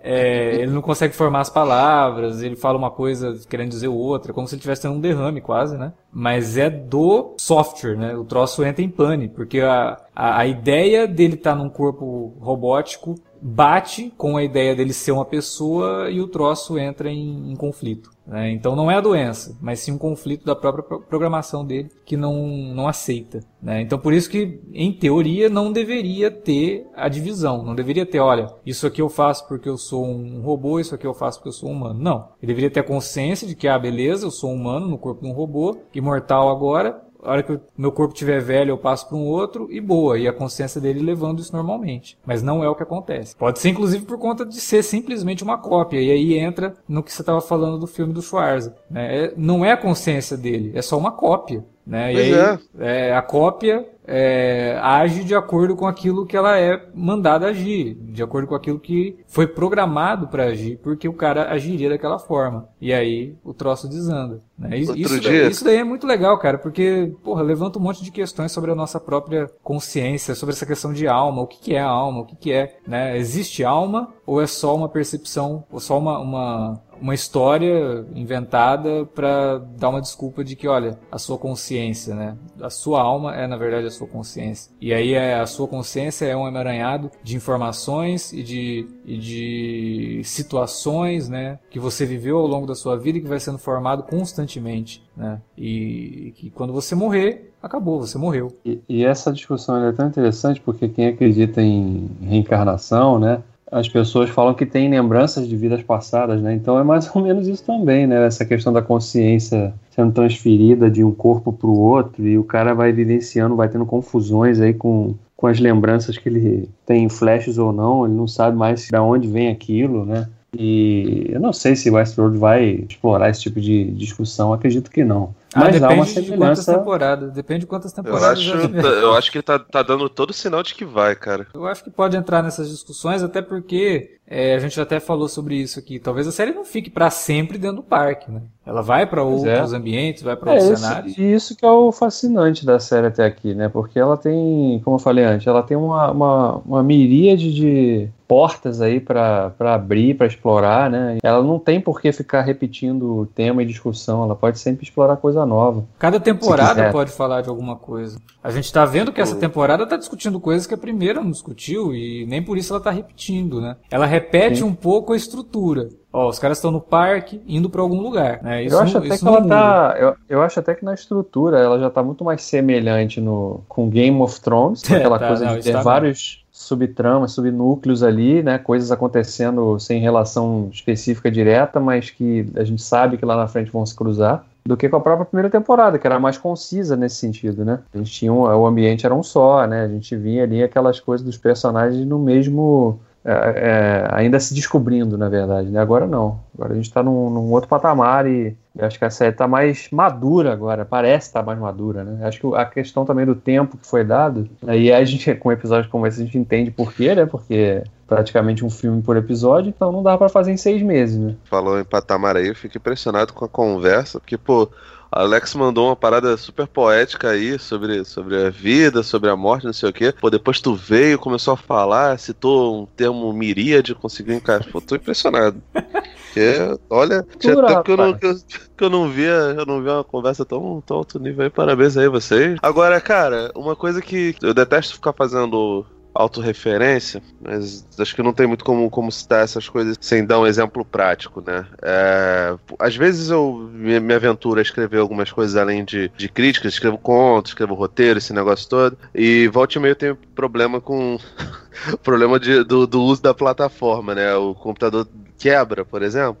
É, 0.00 0.56
ele 0.56 0.72
não 0.72 0.82
consegue 0.82 1.14
formar 1.14 1.40
as 1.40 1.48
palavras, 1.48 2.42
ele 2.42 2.56
fala 2.56 2.76
uma 2.76 2.90
coisa 2.90 3.38
querendo 3.48 3.70
dizer 3.70 3.86
outra, 3.86 4.32
como 4.32 4.48
se 4.48 4.56
ele 4.56 4.58
estivesse 4.58 4.82
tendo 4.82 4.96
um 4.96 5.00
derrame 5.00 5.40
quase, 5.40 5.78
né? 5.78 5.92
Mas 6.12 6.56
é 6.56 6.68
do 6.68 7.34
software, 7.38 7.96
né? 7.96 8.16
O 8.16 8.24
troço 8.24 8.64
entra 8.64 8.82
em 8.82 8.88
pane, 8.88 9.28
porque 9.28 9.60
a, 9.60 9.96
a, 10.16 10.40
a 10.40 10.46
ideia 10.46 11.06
dele 11.06 11.34
estar 11.34 11.54
num 11.54 11.70
corpo 11.70 12.36
robótico 12.40 13.14
bate 13.42 14.12
com 14.16 14.36
a 14.36 14.44
ideia 14.44 14.74
dele 14.76 14.92
ser 14.92 15.10
uma 15.12 15.24
pessoa 15.24 16.08
e 16.10 16.20
o 16.20 16.28
troço 16.28 16.78
entra 16.78 17.10
em, 17.10 17.50
em 17.52 17.56
conflito. 17.56 18.10
né? 18.26 18.52
Então 18.52 18.76
não 18.76 18.88
é 18.90 18.94
a 18.96 19.00
doença, 19.00 19.56
mas 19.60 19.80
sim 19.80 19.90
um 19.92 19.98
conflito 19.98 20.44
da 20.44 20.54
própria 20.54 20.84
pro- 20.84 21.00
programação 21.00 21.64
dele 21.64 21.88
que 22.06 22.16
não, 22.16 22.46
não 22.46 22.86
aceita. 22.86 23.40
né? 23.60 23.80
Então 23.82 23.98
por 23.98 24.12
isso 24.12 24.30
que, 24.30 24.60
em 24.72 24.92
teoria, 24.92 25.48
não 25.48 25.72
deveria 25.72 26.30
ter 26.30 26.86
a 26.94 27.08
divisão. 27.08 27.62
Não 27.64 27.74
deveria 27.74 28.06
ter, 28.06 28.20
olha, 28.20 28.46
isso 28.64 28.86
aqui 28.86 29.02
eu 29.02 29.08
faço 29.08 29.48
porque 29.48 29.68
eu 29.68 29.76
sou 29.76 30.06
um 30.06 30.40
robô, 30.40 30.78
isso 30.78 30.94
aqui 30.94 31.06
eu 31.06 31.14
faço 31.14 31.38
porque 31.38 31.48
eu 31.48 31.52
sou 31.52 31.68
um 31.68 31.72
humano. 31.72 31.98
Não. 32.00 32.28
Ele 32.40 32.46
deveria 32.52 32.70
ter 32.70 32.80
a 32.80 32.84
consciência 32.84 33.46
de 33.46 33.56
que, 33.56 33.66
ah, 33.66 33.78
beleza, 33.78 34.24
eu 34.26 34.30
sou 34.30 34.50
um 34.50 34.54
humano 34.54 34.86
no 34.86 34.98
corpo 34.98 35.22
de 35.22 35.28
um 35.28 35.32
robô, 35.32 35.78
imortal 35.94 36.48
agora, 36.48 37.02
a 37.22 37.30
hora 37.30 37.42
que 37.42 37.52
o 37.52 37.60
meu 37.76 37.92
corpo 37.92 38.12
estiver 38.12 38.40
velho, 38.40 38.70
eu 38.70 38.78
passo 38.78 39.08
para 39.08 39.16
um 39.16 39.24
outro 39.26 39.68
e 39.70 39.80
boa. 39.80 40.18
E 40.18 40.26
a 40.26 40.32
consciência 40.32 40.80
dele 40.80 41.00
levando 41.00 41.40
isso 41.40 41.54
normalmente. 41.54 42.18
Mas 42.26 42.42
não 42.42 42.62
é 42.62 42.68
o 42.68 42.74
que 42.74 42.82
acontece. 42.82 43.36
Pode 43.36 43.58
ser, 43.58 43.70
inclusive, 43.70 44.04
por 44.04 44.18
conta 44.18 44.44
de 44.44 44.60
ser 44.60 44.82
simplesmente 44.82 45.42
uma 45.42 45.58
cópia. 45.58 46.00
E 46.00 46.10
aí 46.10 46.38
entra 46.38 46.74
no 46.88 47.02
que 47.02 47.12
você 47.12 47.22
estava 47.22 47.40
falando 47.40 47.78
do 47.78 47.86
filme 47.86 48.12
do 48.12 48.22
Schwarza. 48.22 48.76
né? 48.90 49.26
É- 49.26 49.34
não 49.36 49.64
é 49.64 49.72
a 49.72 49.76
consciência 49.76 50.36
dele, 50.36 50.72
é 50.74 50.82
só 50.82 50.98
uma 50.98 51.12
cópia. 51.12 51.64
Né? 51.86 52.14
E 52.14 52.18
aí 52.18 52.58
é, 52.78 53.14
a 53.14 53.22
cópia 53.22 53.86
é, 54.06 54.78
age 54.80 55.24
de 55.24 55.34
acordo 55.34 55.76
com 55.76 55.86
aquilo 55.86 56.26
que 56.26 56.36
ela 56.36 56.58
é 56.58 56.88
mandada 56.94 57.46
agir, 57.46 57.94
de 57.94 58.22
acordo 58.22 58.48
com 58.48 58.54
aquilo 58.54 58.78
que 58.78 59.16
foi 59.26 59.46
programado 59.46 60.28
para 60.28 60.44
agir, 60.44 60.78
porque 60.82 61.08
o 61.08 61.12
cara 61.12 61.50
agiria 61.52 61.88
daquela 61.88 62.18
forma. 62.18 62.68
E 62.80 62.92
aí 62.92 63.34
o 63.44 63.54
troço 63.54 63.88
desanda. 63.88 64.40
Né? 64.58 64.78
Isso, 64.78 64.96
isso 64.96 65.20
daí, 65.20 65.50
isso 65.50 65.64
daí 65.64 65.76
é 65.76 65.84
muito 65.84 66.06
legal, 66.06 66.38
cara, 66.38 66.58
porque 66.58 67.12
porra, 67.22 67.42
levanta 67.42 67.78
um 67.78 67.82
monte 67.82 68.02
de 68.02 68.10
questões 68.10 68.52
sobre 68.52 68.70
a 68.70 68.74
nossa 68.74 69.00
própria 69.00 69.50
consciência, 69.62 70.34
sobre 70.34 70.54
essa 70.54 70.66
questão 70.66 70.92
de 70.92 71.06
alma, 71.06 71.42
o 71.42 71.46
que, 71.46 71.58
que 71.58 71.74
é 71.74 71.80
a 71.80 71.88
alma, 71.88 72.20
o 72.20 72.24
que, 72.24 72.36
que 72.36 72.52
é, 72.52 72.76
né? 72.86 73.16
Existe 73.18 73.64
alma 73.64 74.12
ou 74.26 74.40
é 74.40 74.46
só 74.46 74.74
uma 74.74 74.88
percepção, 74.88 75.64
ou 75.70 75.80
só 75.80 75.98
uma, 75.98 76.18
uma, 76.18 76.80
uma 77.02 77.14
história 77.14 78.06
inventada 78.14 79.04
para 79.04 79.58
dar 79.58 79.88
uma 79.88 80.00
desculpa 80.00 80.44
de 80.44 80.54
que, 80.54 80.68
olha, 80.68 80.96
a 81.10 81.18
sua 81.18 81.36
consciência, 81.36 82.14
né? 82.14 82.36
A 82.60 82.70
sua 82.70 83.02
alma 83.02 83.34
é, 83.34 83.46
na 83.48 83.56
verdade, 83.56 83.88
a 83.88 83.90
sua 83.90 84.06
consciência. 84.06 84.72
E 84.80 84.94
aí 84.94 85.12
é, 85.12 85.34
a 85.34 85.46
sua 85.46 85.66
consciência 85.66 86.26
é 86.26 86.36
um 86.36 86.46
emaranhado 86.46 87.10
de 87.22 87.34
informações 87.34 88.32
e 88.32 88.42
de, 88.44 88.86
e 89.04 89.18
de 89.18 90.22
situações, 90.24 91.28
né? 91.28 91.58
Que 91.68 91.80
você 91.80 92.06
viveu 92.06 92.38
ao 92.38 92.46
longo 92.46 92.68
da 92.68 92.74
sua 92.76 92.96
vida 92.96 93.18
e 93.18 93.20
que 93.20 93.28
vai 93.28 93.40
sendo 93.40 93.58
formado 93.58 94.04
constantemente, 94.04 95.02
né? 95.16 95.40
E 95.58 96.32
que 96.36 96.50
quando 96.50 96.72
você 96.72 96.94
morrer, 96.94 97.52
acabou, 97.60 97.98
você 97.98 98.16
morreu. 98.16 98.56
E, 98.64 98.80
e 98.88 99.04
essa 99.04 99.32
discussão 99.32 99.84
é 99.84 99.92
tão 99.92 100.06
interessante 100.06 100.60
porque 100.60 100.88
quem 100.88 101.08
acredita 101.08 101.60
em 101.60 102.08
reencarnação, 102.20 103.18
né? 103.18 103.42
As 103.72 103.88
pessoas 103.88 104.28
falam 104.28 104.52
que 104.52 104.66
tem 104.66 104.90
lembranças 104.90 105.48
de 105.48 105.56
vidas 105.56 105.82
passadas, 105.82 106.42
né? 106.42 106.52
Então 106.52 106.78
é 106.78 106.84
mais 106.84 107.08
ou 107.16 107.22
menos 107.22 107.48
isso 107.48 107.64
também, 107.64 108.06
né? 108.06 108.26
Essa 108.26 108.44
questão 108.44 108.70
da 108.70 108.82
consciência 108.82 109.72
sendo 109.90 110.12
transferida 110.12 110.90
de 110.90 111.02
um 111.02 111.10
corpo 111.10 111.50
para 111.50 111.66
o 111.66 111.78
outro 111.78 112.28
e 112.28 112.36
o 112.36 112.44
cara 112.44 112.74
vai 112.74 112.92
vivenciando, 112.92 113.56
vai 113.56 113.70
tendo 113.70 113.86
confusões 113.86 114.60
aí 114.60 114.74
com, 114.74 115.14
com 115.34 115.46
as 115.46 115.58
lembranças 115.58 116.18
que 116.18 116.28
ele 116.28 116.68
tem 116.84 117.08
flashes 117.08 117.56
ou 117.56 117.72
não, 117.72 118.04
ele 118.04 118.14
não 118.14 118.28
sabe 118.28 118.56
mais 118.56 118.88
de 118.88 118.96
onde 118.98 119.26
vem 119.26 119.48
aquilo, 119.48 120.04
né? 120.04 120.28
E 120.56 121.28
eu 121.30 121.40
não 121.40 121.52
sei 121.52 121.74
se 121.74 121.90
Westworld 121.90 122.36
vai 122.36 122.84
explorar 122.88 123.30
esse 123.30 123.40
tipo 123.40 123.58
de 123.60 123.84
discussão, 123.92 124.52
acredito 124.52 124.90
que 124.90 125.02
não. 125.02 125.34
Ah, 125.54 125.60
Mas 125.60 125.82
há 125.82 125.88
uma 125.90 126.04
depende 126.04 126.22
de 126.30 126.36
quantas 126.36 126.58
semelhança. 126.64 126.74
temporadas. 126.78 127.32
Depende 127.32 127.60
de 127.60 127.66
quantas 127.66 127.96
Eu 127.96 128.02
temporadas. 128.04 128.38
acho, 128.38 128.42
já 128.48 128.60
tiver. 128.60 128.84
eu 128.84 129.14
acho 129.14 129.30
que 129.32 129.38
ele 129.38 129.42
tá, 129.42 129.58
tá 129.58 129.82
dando 129.82 130.08
todo 130.08 130.32
sinal 130.32 130.62
de 130.62 130.74
que 130.74 130.84
vai, 130.84 131.14
cara. 131.14 131.46
Eu 131.54 131.66
acho 131.66 131.82
que 131.84 131.90
pode 131.90 132.16
entrar 132.16 132.42
nessas 132.42 132.70
discussões, 132.70 133.22
até 133.22 133.40
porque 133.42 134.16
é, 134.26 134.54
a 134.54 134.58
gente 134.58 134.78
até 134.80 134.98
falou 135.00 135.28
sobre 135.28 135.56
isso 135.56 135.78
aqui. 135.78 135.98
Talvez 135.98 136.26
a 136.26 136.32
série 136.32 136.52
não 136.52 136.64
fique 136.64 136.88
pra 136.90 137.10
sempre 137.10 137.58
dentro 137.58 137.76
do 137.76 137.82
parque, 137.82 138.30
né? 138.30 138.40
Ela 138.64 138.80
vai 138.82 139.04
pra 139.06 139.22
Pois 139.22 139.42
outros 139.44 139.72
é. 139.72 139.76
ambientes, 139.76 140.22
vai 140.22 140.36
pra 140.36 140.54
É, 140.54 140.58
outros 140.62 140.80
cenários. 140.80 141.18
e 141.18 141.22
isso 141.34 141.54
que 141.56 141.64
é 141.66 141.70
o 141.70 141.92
fascinante 141.92 142.64
da 142.64 142.78
série 142.78 143.06
até 143.08 143.24
aqui, 143.26 143.54
né? 143.54 143.68
Porque 143.68 143.98
ela 143.98 144.16
tem, 144.16 144.80
como 144.84 144.96
eu 144.96 145.00
falei 145.00 145.24
antes, 145.24 145.46
ela 145.46 145.62
tem 145.62 145.76
uma, 145.76 146.10
uma, 146.10 146.56
uma 146.64 146.82
miríade 146.82 147.52
de 147.54 148.08
portas 148.32 148.80
aí 148.80 148.98
pra 148.98 149.50
pra 149.50 149.74
abrir, 149.74 150.14
pra 150.14 150.26
explorar, 150.26 150.88
né? 150.88 151.18
Ela 151.22 151.42
não 151.42 151.58
tem 151.58 151.78
por 151.78 152.00
que 152.00 152.10
ficar 152.12 152.40
repetindo 152.40 153.28
tema 153.34 153.62
e 153.62 153.66
discussão, 153.66 154.24
ela 154.24 154.34
pode 154.34 154.58
sempre 154.58 154.84
explorar 154.84 155.18
coisa 155.18 155.44
nova. 155.44 155.84
Cada 155.98 156.18
temporada 156.18 156.90
pode 156.90 157.12
falar 157.12 157.42
de 157.42 157.50
alguma 157.50 157.76
coisa. 157.76 158.18
A 158.42 158.50
gente 158.50 158.72
tá 158.72 158.86
vendo 158.86 159.12
que 159.12 159.20
essa 159.20 159.36
temporada 159.36 159.86
tá 159.86 159.98
discutindo 159.98 160.40
coisas 160.40 160.66
que 160.66 160.72
a 160.72 160.78
primeira 160.78 161.20
não 161.20 161.30
discutiu 161.30 161.94
e 161.94 162.24
nem 162.26 162.42
por 162.42 162.56
isso 162.56 162.72
ela 162.72 162.82
tá 162.82 162.90
repetindo, 162.90 163.60
né? 163.60 163.76
Ela 163.90 164.06
repete 164.06 164.60
Sim. 164.60 164.64
um 164.64 164.74
pouco 164.74 165.12
a 165.12 165.16
estrutura. 165.16 165.90
Ó, 166.10 166.28
os 166.28 166.38
caras 166.38 166.58
estão 166.58 166.70
no 166.70 166.80
parque, 166.80 167.40
indo 167.46 167.70
pra 167.70 167.80
algum 167.80 168.00
lugar, 168.00 168.42
né? 168.42 168.64
Isso 168.64 168.74
eu 168.74 168.80
acho 168.80 168.98
até 168.98 169.08
isso 169.08 169.18
que 169.20 169.26
ela 169.28 169.40
não 169.40 169.42
muda. 169.44 169.54
tá. 169.54 169.96
Eu, 169.98 170.16
eu 170.28 170.42
acho 170.42 170.58
até 170.60 170.74
que 170.74 170.84
na 170.84 170.92
estrutura 170.92 171.58
ela 171.58 171.78
já 171.78 171.88
tá 171.88 172.02
muito 172.02 172.22
mais 172.22 172.42
semelhante 172.42 173.20
no, 173.20 173.62
com 173.68 173.88
Game 173.88 174.20
of 174.20 174.40
Thrones, 174.40 174.82
É, 174.92 174.96
aquela 174.96 175.18
tá, 175.18 175.28
coisa 175.28 175.44
não, 175.46 175.56
de 175.56 175.62
ter 175.62 175.72
tá 175.72 175.82
vários 175.82 176.41
subtramas, 176.52 177.32
subnúcleos 177.32 178.02
ali, 178.02 178.42
né? 178.42 178.58
Coisas 178.58 178.92
acontecendo 178.92 179.78
sem 179.80 180.00
relação 180.00 180.68
específica 180.70 181.30
direta, 181.30 181.80
mas 181.80 182.10
que 182.10 182.46
a 182.54 182.62
gente 182.62 182.82
sabe 182.82 183.16
que 183.16 183.24
lá 183.24 183.34
na 183.34 183.48
frente 183.48 183.72
vão 183.72 183.84
se 183.86 183.96
cruzar. 183.96 184.44
Do 184.64 184.76
que 184.76 184.88
com 184.88 184.96
a 184.96 185.00
própria 185.00 185.24
primeira 185.24 185.50
temporada, 185.50 185.98
que 185.98 186.06
era 186.06 186.20
mais 186.20 186.38
concisa 186.38 186.94
nesse 186.94 187.16
sentido, 187.16 187.64
né? 187.64 187.80
A 187.92 187.98
gente 187.98 188.12
tinha 188.12 188.32
um, 188.32 188.42
o 188.42 188.66
ambiente 188.66 189.04
era 189.04 189.14
um 189.14 189.22
só, 189.22 189.66
né? 189.66 189.84
A 189.84 189.88
gente 189.88 190.14
vinha 190.14 190.44
ali 190.44 190.62
aquelas 190.62 191.00
coisas 191.00 191.24
dos 191.24 191.36
personagens 191.36 192.06
no 192.06 192.18
mesmo 192.18 193.00
é, 193.24 193.32
é, 193.32 194.08
ainda 194.10 194.40
se 194.40 194.52
descobrindo, 194.52 195.16
na 195.16 195.28
verdade. 195.28 195.68
Né? 195.68 195.80
Agora 195.80 196.06
não. 196.06 196.40
Agora 196.54 196.72
a 196.72 196.76
gente 196.76 196.86
está 196.86 197.02
num, 197.02 197.30
num 197.30 197.52
outro 197.52 197.68
patamar 197.68 198.26
e 198.26 198.56
acho 198.80 198.98
que 198.98 199.04
a 199.04 199.10
série 199.10 199.30
está 199.30 199.46
mais 199.46 199.88
madura 199.92 200.52
agora. 200.52 200.84
Parece 200.84 201.28
estar 201.28 201.42
mais 201.42 201.58
madura, 201.58 202.02
né? 202.02 202.26
Acho 202.26 202.40
que 202.40 202.56
a 202.56 202.64
questão 202.64 203.04
também 203.04 203.24
do 203.24 203.34
tempo 203.34 203.76
que 203.76 203.86
foi 203.86 204.04
dado, 204.04 204.48
aí 204.66 204.92
a 204.92 205.04
gente, 205.04 205.34
com 205.36 205.52
episódios 205.52 205.90
como 205.90 206.06
esse, 206.06 206.20
a 206.20 206.24
gente 206.24 206.36
entende 206.36 206.70
por 206.70 206.92
quê, 206.92 207.14
né? 207.14 207.24
Porque 207.24 207.84
praticamente 208.08 208.64
um 208.64 208.70
filme 208.70 209.00
por 209.02 209.16
episódio, 209.16 209.70
então 209.70 209.92
não 209.92 210.02
dá 210.02 210.18
para 210.18 210.28
fazer 210.28 210.52
em 210.52 210.56
seis 210.56 210.82
meses, 210.82 211.16
né? 211.16 211.34
Falou 211.44 211.78
em 211.78 211.84
patamar 211.84 212.36
aí, 212.36 212.48
eu 212.48 212.54
fico 212.54 212.76
impressionado 212.76 213.32
com 213.32 213.44
a 213.44 213.48
conversa, 213.48 214.18
porque, 214.18 214.36
pô, 214.36 214.68
Alex 215.12 215.54
mandou 215.54 215.88
uma 215.88 215.96
parada 215.96 216.36
super 216.38 216.66
poética 216.66 217.30
aí 217.30 217.58
sobre, 217.58 218.02
sobre 218.04 218.46
a 218.46 218.50
vida, 218.50 219.02
sobre 219.02 219.28
a 219.28 219.36
morte, 219.36 219.66
não 219.66 219.72
sei 219.72 219.90
o 219.90 219.92
quê. 219.92 220.12
Pô, 220.18 220.30
depois 220.30 220.60
tu 220.60 220.74
veio, 220.74 221.18
começou 221.18 221.52
a 221.52 221.56
falar, 221.56 222.18
citou 222.18 222.82
um 222.82 222.86
termo 222.86 223.30
miríade, 223.32 223.94
conseguiu 223.94 224.34
encaixar. 224.34 224.72
Pô, 224.72 224.80
tô 224.80 224.96
impressionado. 224.96 225.62
Porque, 225.72 226.56
olha, 226.88 227.26
tinha 227.38 227.54
tempo 227.54 227.82
que 227.82 227.90
eu, 227.90 227.96
não, 227.96 228.14
que, 228.14 228.26
eu, 228.26 228.34
que 228.76 228.84
eu 228.84 228.90
não 228.90 229.10
via, 229.10 229.54
eu 229.58 229.66
não 229.66 229.82
via 229.82 229.94
uma 229.94 230.04
conversa 230.04 230.46
tão, 230.46 230.82
tão 230.86 230.96
alto 230.96 231.18
nível 231.18 231.44
aí. 231.44 231.50
Parabéns 231.50 231.96
aí 231.96 232.08
vocês. 232.08 232.58
Agora, 232.62 232.98
cara, 233.00 233.52
uma 233.54 233.76
coisa 233.76 234.00
que 234.00 234.34
eu 234.40 234.54
detesto 234.54 234.94
ficar 234.94 235.12
fazendo 235.12 235.84
autorreferência, 236.14 237.22
mas 237.40 237.86
acho 237.98 238.14
que 238.14 238.22
não 238.22 238.32
tem 238.32 238.46
muito 238.46 238.64
como, 238.64 238.88
como 238.90 239.10
citar 239.10 239.44
essas 239.44 239.68
coisas 239.68 239.96
sem 240.00 240.24
dar 240.24 240.40
um 240.40 240.46
exemplo 240.46 240.84
prático, 240.84 241.42
né? 241.44 241.66
É, 241.82 242.54
às 242.78 242.96
vezes 242.96 243.30
eu 243.30 243.70
me, 243.72 243.98
me 243.98 244.14
aventuro 244.14 244.58
a 244.58 244.62
escrever 244.62 244.98
algumas 244.98 245.30
coisas 245.32 245.56
além 245.56 245.84
de, 245.84 246.10
de 246.16 246.28
críticas, 246.28 246.74
escrevo 246.74 246.98
contos, 246.98 247.52
escrevo 247.52 247.74
roteiro, 247.74 248.18
esse 248.18 248.32
negócio 248.32 248.68
todo, 248.68 248.96
e 249.14 249.48
volta 249.48 249.78
e 249.78 249.80
meio 249.80 249.96
tenho 249.96 250.16
problema 250.34 250.80
com 250.80 251.18
problema 252.02 252.38
de, 252.38 252.62
do, 252.64 252.86
do 252.86 253.02
uso 253.02 253.22
da 253.22 253.32
plataforma, 253.32 254.14
né? 254.14 254.34
O 254.34 254.54
computador 254.54 255.08
quebra, 255.38 255.84
por 255.84 256.02
exemplo. 256.02 256.36